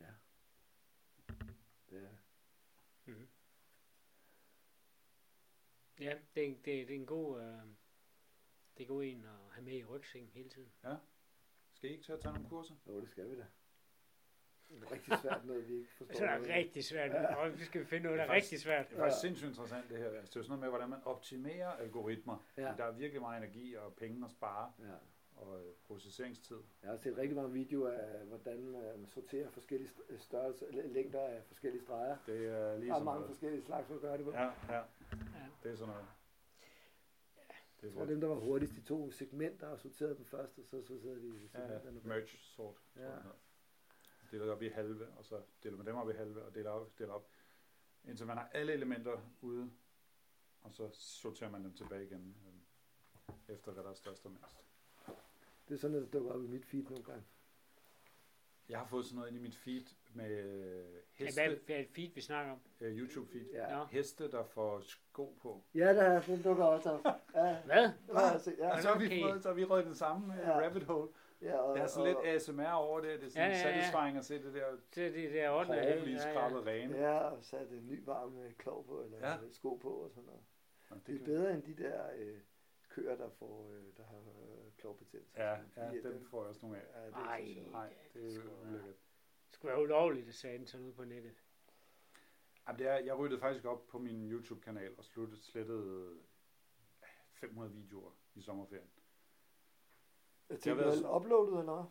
ja. 0.00 0.10
Det 1.90 2.04
er. 2.04 2.10
Mm. 3.04 3.28
Ja, 6.00 6.18
det 6.34 6.44
er, 6.50 6.54
det, 6.64 6.80
er, 6.82 6.86
det 6.86 6.90
er 6.90 6.94
en 7.00 7.06
god, 7.06 7.40
øh, 7.40 7.62
det 8.76 8.82
er 8.82 8.86
god 8.88 9.04
en 9.04 9.24
at 9.24 9.52
have 9.52 9.64
med 9.64 9.72
i 9.76 9.84
rygsækken 9.84 10.30
hele 10.30 10.48
tiden. 10.50 10.72
Skal 11.72 11.90
I 11.90 11.92
ikke 11.92 12.04
til 12.04 12.12
at 12.12 12.20
tage 12.20 12.32
nogle 12.34 12.48
kurser? 12.48 12.74
Jo, 12.86 13.00
det 13.00 13.08
skal 13.10 13.30
vi 13.30 13.36
da. 13.36 13.46
Det 14.70 14.82
er 14.82 14.92
rigtig 14.92 15.18
svært 15.22 15.44
noget, 15.46 15.68
vi 15.68 15.74
ikke 15.74 15.92
forstår. 15.92 16.14
Så 16.18 16.24
er 16.24 16.38
det 16.38 16.46
af. 16.46 16.56
rigtig 16.56 16.84
svært. 16.84 17.10
Ja. 17.10 17.34
Og 17.34 17.58
vi 17.58 17.64
skal 17.64 17.86
finde 17.86 18.04
noget, 18.04 18.18
der 18.18 18.24
Det 18.24 18.30
er 18.30 18.34
er 18.34 18.36
faktisk- 18.36 18.52
rigtig 18.52 18.60
svært. 18.60 18.88
Det 18.90 18.94
er 18.96 19.00
faktisk 19.00 19.24
Ja. 19.24 19.28
sindssygt 19.28 19.48
interessant 19.48 19.88
det 19.90 19.98
her. 19.98 20.04
Altså, 20.06 20.20
det 20.30 20.36
er 20.36 20.40
jo 20.40 20.44
sådan 20.44 20.48
noget 20.48 20.60
med, 20.60 20.68
hvordan 20.68 20.88
man 20.88 21.00
optimerer 21.04 21.68
algoritmer. 21.68 22.46
Ja. 22.56 22.62
Ja. 22.62 22.74
Der 22.76 22.84
er 22.84 22.90
virkelig 22.92 23.20
meget 23.22 23.42
energi 23.42 23.74
og 23.74 23.94
penge 23.94 24.24
at 24.24 24.30
spare, 24.30 24.72
Ja. 24.78 24.94
og 25.36 25.60
øh, 25.60 25.72
processeringstid. 25.86 26.56
Jeg 26.82 26.90
har 26.90 26.96
set 26.96 27.16
rigtig 27.18 27.36
mange 27.36 27.52
videoer 27.52 27.90
af, 27.90 28.24
hvordan 28.24 28.74
øh, 28.74 28.98
man 28.98 29.06
sorterer 29.06 29.50
forskellige 29.50 29.88
st- 29.90 30.18
størrelser, 30.18 30.66
længder 30.72 31.20
af 31.20 31.42
forskellige 31.44 31.82
streger. 31.82 32.16
Det 32.26 32.46
er 32.46 32.78
lige 32.78 32.88
Der 32.90 32.94
er 32.96 33.02
mange 33.04 33.20
noget. 33.20 33.26
forskellige 33.26 33.62
slags, 33.62 33.88
man 33.90 34.00
gør 34.00 34.16
det 34.16 34.24
på. 34.26 34.32
Ja, 34.32 34.42
ja, 34.44 34.50
Ja. 34.76 34.82
det 35.62 35.72
er 35.72 35.76
sådan 35.76 35.92
noget. 35.94 36.06
Det 37.80 37.86
er 37.88 37.92
var 37.92 38.00
sort. 38.00 38.08
dem, 38.08 38.20
der 38.20 38.28
var 38.28 38.34
hurtigst, 38.34 38.74
de 38.76 38.80
to 38.80 39.10
segmenter 39.10 39.66
og 39.66 39.78
sorterede 39.78 40.16
dem 40.16 40.24
først, 40.24 40.58
og 40.58 40.64
så 40.64 40.82
sorterede 40.82 41.22
de 41.22 41.26
Ja, 41.54 41.60
ja. 41.60 41.68
segmenterne. 41.68 42.00
merge 42.04 42.26
sort. 42.26 42.74
tror 42.96 43.02
Ja. 43.02 43.10
jeg. 43.10 43.22
Deler 44.30 44.52
op 44.52 44.62
i 44.62 44.68
halve, 44.68 45.06
og 45.16 45.24
så 45.24 45.40
deler 45.62 45.76
man 45.76 45.86
dem 45.86 45.96
op 45.96 46.10
i 46.10 46.12
halve, 46.12 46.42
og 46.44 46.54
deler 46.54 46.70
op, 46.70 46.98
deler 46.98 47.12
op. 47.12 47.28
Indtil 48.04 48.26
man 48.26 48.36
har 48.36 48.48
alle 48.52 48.72
elementer 48.72 49.20
ude, 49.40 49.70
og 50.60 50.72
så 50.72 50.88
sorterer 50.92 51.50
man 51.50 51.64
dem 51.64 51.72
tilbage 51.74 52.04
igen, 52.04 52.36
øh, 52.46 53.54
efter 53.54 53.72
hvad 53.72 53.84
der 53.84 53.90
er 53.90 53.94
størst 53.94 54.24
og 54.24 54.30
mindst. 54.30 54.56
Det 55.68 55.74
er 55.74 55.78
sådan 55.78 55.92
noget, 55.96 56.12
der 56.12 56.18
dukker 56.18 56.32
op 56.34 56.44
i 56.44 56.46
mit 56.46 56.64
feed 56.66 56.82
nogle 56.84 57.04
gange. 57.04 57.22
Jeg 58.68 58.78
har 58.78 58.86
fået 58.86 59.04
sådan 59.04 59.16
noget 59.16 59.28
ind 59.28 59.36
i 59.38 59.42
mit 59.42 59.56
feed 59.56 59.84
med 60.14 60.30
øh, 60.30 60.92
Ja, 60.94 61.24
heste, 61.24 61.40
hvad, 61.46 61.56
hvad 61.66 61.76
er 61.76 61.80
det 61.82 61.88
feed, 61.90 62.10
vi 62.14 62.20
snakker 62.20 62.52
om? 62.52 62.58
øh, 62.80 62.96
YouTube-feed. 62.98 63.52
Ja, 63.52 63.76
Nå. 63.78 63.84
Heste, 63.84 64.30
der 64.30 64.44
får 64.44 64.80
sko 64.80 65.38
på. 65.42 65.64
ja 65.74 65.94
der 65.94 66.02
er 66.02 66.22
den 66.22 66.42
dukker 66.42 66.64
også 66.64 66.90
op. 66.90 67.04
Ja, 67.34 67.62
Hvad? 67.64 67.82
det 67.82 67.92
har 68.16 68.30
jeg 68.32 68.40
set. 68.40 68.58
Ja, 68.58 68.72
Og 68.76 68.82
så 68.82 68.88
har 68.88 68.98
vi, 68.98 69.06
Okay. 69.06 69.22
fået, 69.22 69.42
så 69.42 69.48
har 69.48 69.54
vi 69.54 69.64
røget 69.64 69.86
den 69.86 69.94
samme 69.94 70.34
Ja. 70.34 70.50
ja. 70.50 70.66
rabbit 70.66 70.82
hole. 70.82 71.08
Ja, 71.42 71.56
og, 71.56 71.76
Der 71.76 71.82
er 71.82 71.86
sådan 71.86 72.06
lidt 72.14 72.26
ASMR 72.34 72.72
over 72.72 73.00
det. 73.00 73.20
Det 73.20 73.26
er 73.26 73.30
sådan 73.30 73.50
Ja, 73.50 73.56
ja, 73.56 73.62
ja, 73.68 73.68
ja. 73.76 73.80
satisfying 73.82 74.16
at 74.18 74.24
se 74.24 74.34
det 74.42 74.54
der 74.54 74.76
Det 74.94 75.06
er 75.06 75.10
det 75.12 75.32
der 75.32 75.50
8. 75.50 75.66
hårde 75.72 76.00
blive 76.02 76.18
skrabet 76.18 76.66
rene. 76.66 76.96
Ja, 76.96 77.18
og 77.18 77.44
satte 77.44 77.76
en 77.76 77.86
ny 77.86 78.04
varm 78.04 78.38
øh, 78.38 78.52
klov 78.54 78.86
på, 78.86 79.02
eller 79.02 79.18
Ja. 79.18 79.30
ja. 79.30 79.38
sko 79.52 79.74
på 79.74 79.90
og 79.90 80.10
sådan 80.10 80.24
noget. 80.24 80.42
Nå, 80.90 80.96
Det 81.06 81.14
er 81.14 81.18
kan- 81.18 81.26
bedre 81.26 81.52
end 81.54 81.62
de 81.62 81.74
der 81.82 82.10
øh, 82.16 82.40
køer, 82.88 83.16
der, 83.16 83.28
får, 83.30 83.70
øh, 83.72 83.82
der 83.96 84.04
har 84.04 84.16
øh, 84.18 84.72
klovbetændelse. 84.78 85.40
Ja, 85.42 85.50
ja, 85.50 85.58
er- 85.76 86.02
dem 86.02 86.24
får 86.24 86.40
jeg 86.42 86.48
også 86.48 86.60
nogle 86.66 86.78
af. 86.80 87.00
Ja, 87.00 87.06
det 87.06 87.12
Ej. 87.14 87.40
er 87.40 87.44
så 87.46 87.54
sjovt. 87.54 87.72
Nej, 87.72 87.88
det 88.14 88.22
er 88.24 88.28
det 88.30 88.44
være- 88.44 88.68
ulækkert. 88.68 88.96
Det 89.46 89.54
skulle 89.54 89.72
være 89.72 89.82
ulovligt 89.82 90.28
at 90.28 90.34
sende 90.34 90.66
sådan 90.66 90.80
noget 90.82 90.96
på 90.96 91.04
nettet. 91.04 91.42
Jamen, 92.68 92.78
det 92.78 92.86
er, 92.88 92.94
jeg 92.98 93.18
ryddede 93.18 93.40
faktisk 93.40 93.64
op 93.64 93.86
på 93.86 93.98
min 93.98 94.30
YouTube-kanal 94.30 94.94
og 94.98 95.04
sluttede, 95.04 95.40
slettede 95.42 96.18
500 97.32 97.72
videoer 97.72 98.10
i 98.34 98.42
sommerferien. 98.42 98.90
Jeg 100.50 100.60
tænkte, 100.60 100.70
du 100.70 100.88
været 100.88 101.02
havde 101.02 101.14
uploadet 101.16 101.58
eller 101.60 101.74
hvad? 101.74 101.84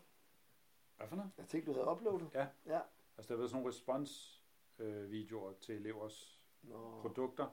Hvad 0.97 1.07
for 1.07 1.15
noget? 1.15 1.31
Jeg 1.37 1.47
tænkte, 1.47 1.71
du 1.71 1.77
havde 1.77 1.87
uploadet. 1.91 2.29
Ja. 2.33 2.47
Ja. 2.65 2.81
Altså, 3.17 3.27
der 3.27 3.33
har 3.33 3.37
været 3.37 3.49
sådan 3.49 3.61
nogle 3.61 3.69
respons-videoer 3.69 5.53
til 5.53 5.75
elevers 5.75 6.41
Nå, 6.61 7.01
produkter, 7.01 7.47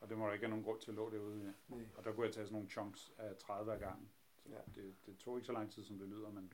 og 0.00 0.08
det 0.08 0.18
må 0.18 0.26
der 0.26 0.32
ikke 0.32 0.44
have 0.46 0.50
nogen 0.50 0.64
grund 0.64 0.80
til 0.80 0.90
at 0.90 0.94
lå 0.94 1.10
derude. 1.10 1.44
Ja. 1.44 1.74
nej. 1.76 1.84
Og 1.96 2.04
der 2.04 2.12
kunne 2.12 2.26
jeg 2.26 2.34
tage 2.34 2.46
sådan 2.46 2.54
nogle 2.54 2.68
chunks 2.70 3.12
af 3.18 3.36
30 3.36 3.72
af 3.72 3.78
gangen. 3.80 4.10
Så 4.42 4.48
Ja. 4.52 4.60
det, 4.74 4.94
det 5.06 5.18
tog 5.18 5.36
ikke 5.36 5.46
så 5.46 5.52
lang 5.52 5.72
tid, 5.72 5.84
som 5.84 5.98
det 5.98 6.08
lyder, 6.08 6.30
men 6.30 6.52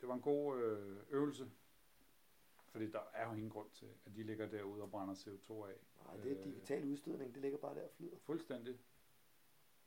det 0.00 0.08
var 0.08 0.14
en 0.14 0.20
god 0.20 0.58
øh, 0.58 0.96
øvelse. 1.10 1.50
Fordi 2.70 2.90
der 2.90 3.00
er 3.12 3.26
jo 3.28 3.32
ingen 3.34 3.50
grund 3.50 3.70
til, 3.70 3.88
at 4.06 4.14
de 4.16 4.22
ligger 4.22 4.46
derude 4.48 4.82
og 4.82 4.90
brænder 4.90 5.14
CO2 5.14 5.52
af. 5.52 5.74
Nej, 6.04 6.16
det 6.16 6.32
er 6.32 6.38
Øh. 6.38 6.44
digital 6.44 6.84
udstødning. 6.84 7.34
Det 7.34 7.42
ligger 7.42 7.58
bare 7.58 7.74
der 7.74 7.82
og 7.84 7.90
flyder. 7.96 8.16
Fuldstændig. 8.18 8.78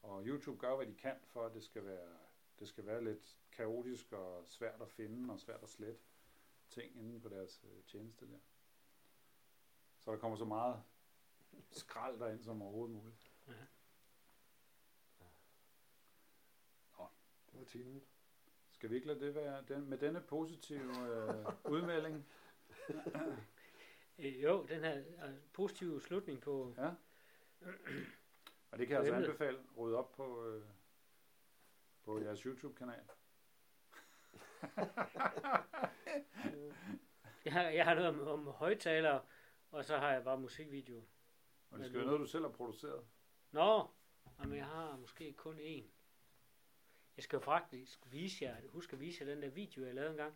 Og 0.02 0.26
YouTube 0.26 0.60
gør, 0.60 0.76
hvad 0.76 0.86
de 0.86 0.96
kan 0.96 1.16
for, 1.24 1.46
at 1.46 1.54
det 1.54 1.64
skal 1.64 1.86
være, 1.86 2.18
det 2.60 2.68
skal 2.68 2.86
være 2.86 3.04
lidt 3.04 3.40
kaotisk 3.52 4.14
og 4.14 4.48
svært 4.48 4.82
at 4.82 4.90
finde 4.90 5.34
og 5.34 5.40
svært 5.40 5.64
at 5.64 5.70
slette 5.70 6.02
ting 6.70 6.98
inden 6.98 7.22
på 7.22 7.30
deres 7.30 7.64
øh, 7.64 7.84
tjeneste 7.84 8.28
der. 8.28 8.40
Så 10.00 10.12
der 10.12 10.18
kommer 10.18 10.38
så 10.38 10.46
meget 10.46 10.84
skrald 11.72 12.20
derind 12.20 12.44
som 12.44 12.62
overhovedet 12.62 12.96
muligt. 12.96 13.32
Det 17.52 17.60
var 17.60 17.66
timen. 17.66 18.02
Skal 18.70 18.90
vi 18.90 18.96
ikke 18.96 19.08
lade 19.08 19.20
det 19.20 19.36
være 19.36 19.64
den, 19.68 19.90
med 19.90 19.98
denne 19.98 20.22
positive 20.22 21.10
øh, 21.10 21.72
udmelding? 21.72 22.26
Øh, 24.18 24.44
jo, 24.44 24.66
den 24.70 24.84
her 24.84 24.98
øh, 24.98 25.34
positive 25.54 26.02
slutning 26.02 26.42
på... 26.42 26.76
Ja. 26.78 26.92
Og 28.72 28.80
det 28.80 28.88
kan 28.88 28.94
jeg 28.96 29.00
altså 29.06 29.16
anbefale. 29.16 29.60
Rydde 29.78 29.98
op 29.98 30.12
på, 30.12 30.46
øh, 30.48 30.64
på 32.04 32.20
jeres 32.20 32.40
YouTube-kanal. 32.42 33.04
Jeg 37.46 37.54
har, 37.54 37.62
jeg 37.62 37.86
har 37.86 37.94
noget 37.96 38.10
om, 38.10 38.28
om 38.28 38.48
højtalere, 38.48 39.22
og 39.72 39.86
så 39.86 39.98
har 39.98 40.12
jeg 40.12 40.24
bare 40.24 40.40
musikvideo. 40.40 41.04
Og 41.72 41.80
det 41.80 41.86
skal 41.88 41.98
være 41.98 42.06
noget, 42.06 42.20
du 42.20 42.26
selv 42.26 42.44
har 42.44 42.52
produceret. 42.52 43.06
Nå, 43.52 43.88
jamen 44.40 44.58
jeg 44.58 44.66
har 44.66 44.98
måske 44.98 45.34
kun 45.34 45.60
én. 45.60 45.84
Jeg 47.18 47.24
skal 47.24 47.38
jo 47.38 47.42
faktisk 47.42 48.00
vise 48.12 48.46
jer, 48.46 48.56
husk 48.70 48.94
at 48.94 49.00
vise 49.00 49.24
jer 49.24 49.34
den 49.34 49.42
der 49.42 49.50
video, 49.50 49.86
jeg 49.86 49.96
lavede 49.96 50.12
engang. 50.12 50.34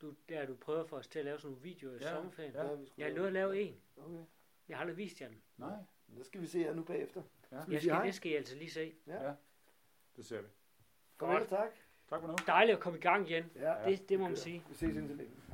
Du, 0.00 0.14
der 0.28 0.46
du 0.46 0.56
prøver 0.56 0.84
for 0.84 0.96
os 0.96 1.08
til 1.08 1.18
at 1.18 1.24
lave 1.24 1.38
sådan 1.38 1.50
nogle 1.50 1.62
videoer 1.62 1.94
i 1.94 1.98
Ja, 2.00 2.14
sommerferien. 2.14 2.52
ja. 2.54 2.76
Jeg 2.98 3.06
har 3.06 3.14
lovet 3.14 3.26
at 3.26 3.32
lave 3.32 3.60
en. 3.60 3.80
Okay. 3.96 4.24
Jeg 4.68 4.76
har 4.76 4.80
aldrig 4.80 4.96
vist 4.96 5.20
jer 5.20 5.28
den. 5.28 5.42
Nej, 5.56 5.76
Men 6.06 6.18
Det 6.18 6.26
skal 6.26 6.40
vi 6.40 6.46
se 6.46 6.58
her 6.58 6.74
nu 6.74 6.84
bagefter. 6.84 7.22
Ja. 7.52 7.56
Jeg 7.68 7.80
skal, 7.80 8.04
det 8.04 8.14
skal 8.14 8.32
I 8.32 8.34
altså 8.34 8.56
lige 8.56 8.70
se. 8.70 8.94
Ja. 9.06 9.32
det 10.16 10.24
ser 10.26 10.40
vi. 10.42 10.48
Farvel 11.18 11.42
og 11.42 11.48
tak. 11.48 11.70
Tak 12.08 12.20
for 12.20 12.28
nu. 12.28 12.34
Dejligt 12.46 12.76
at 12.76 12.82
komme 12.82 12.98
i 12.98 13.02
gang 13.02 13.30
igen. 13.30 13.50
Ja. 13.54 13.74
Det, 13.84 14.08
det 14.08 14.18
må 14.18 14.28
man 14.28 14.36
sige. 14.36 14.64
Vi 14.68 14.74
ses 14.74 14.96
indtil 14.96 15.16
længe. 15.16 15.32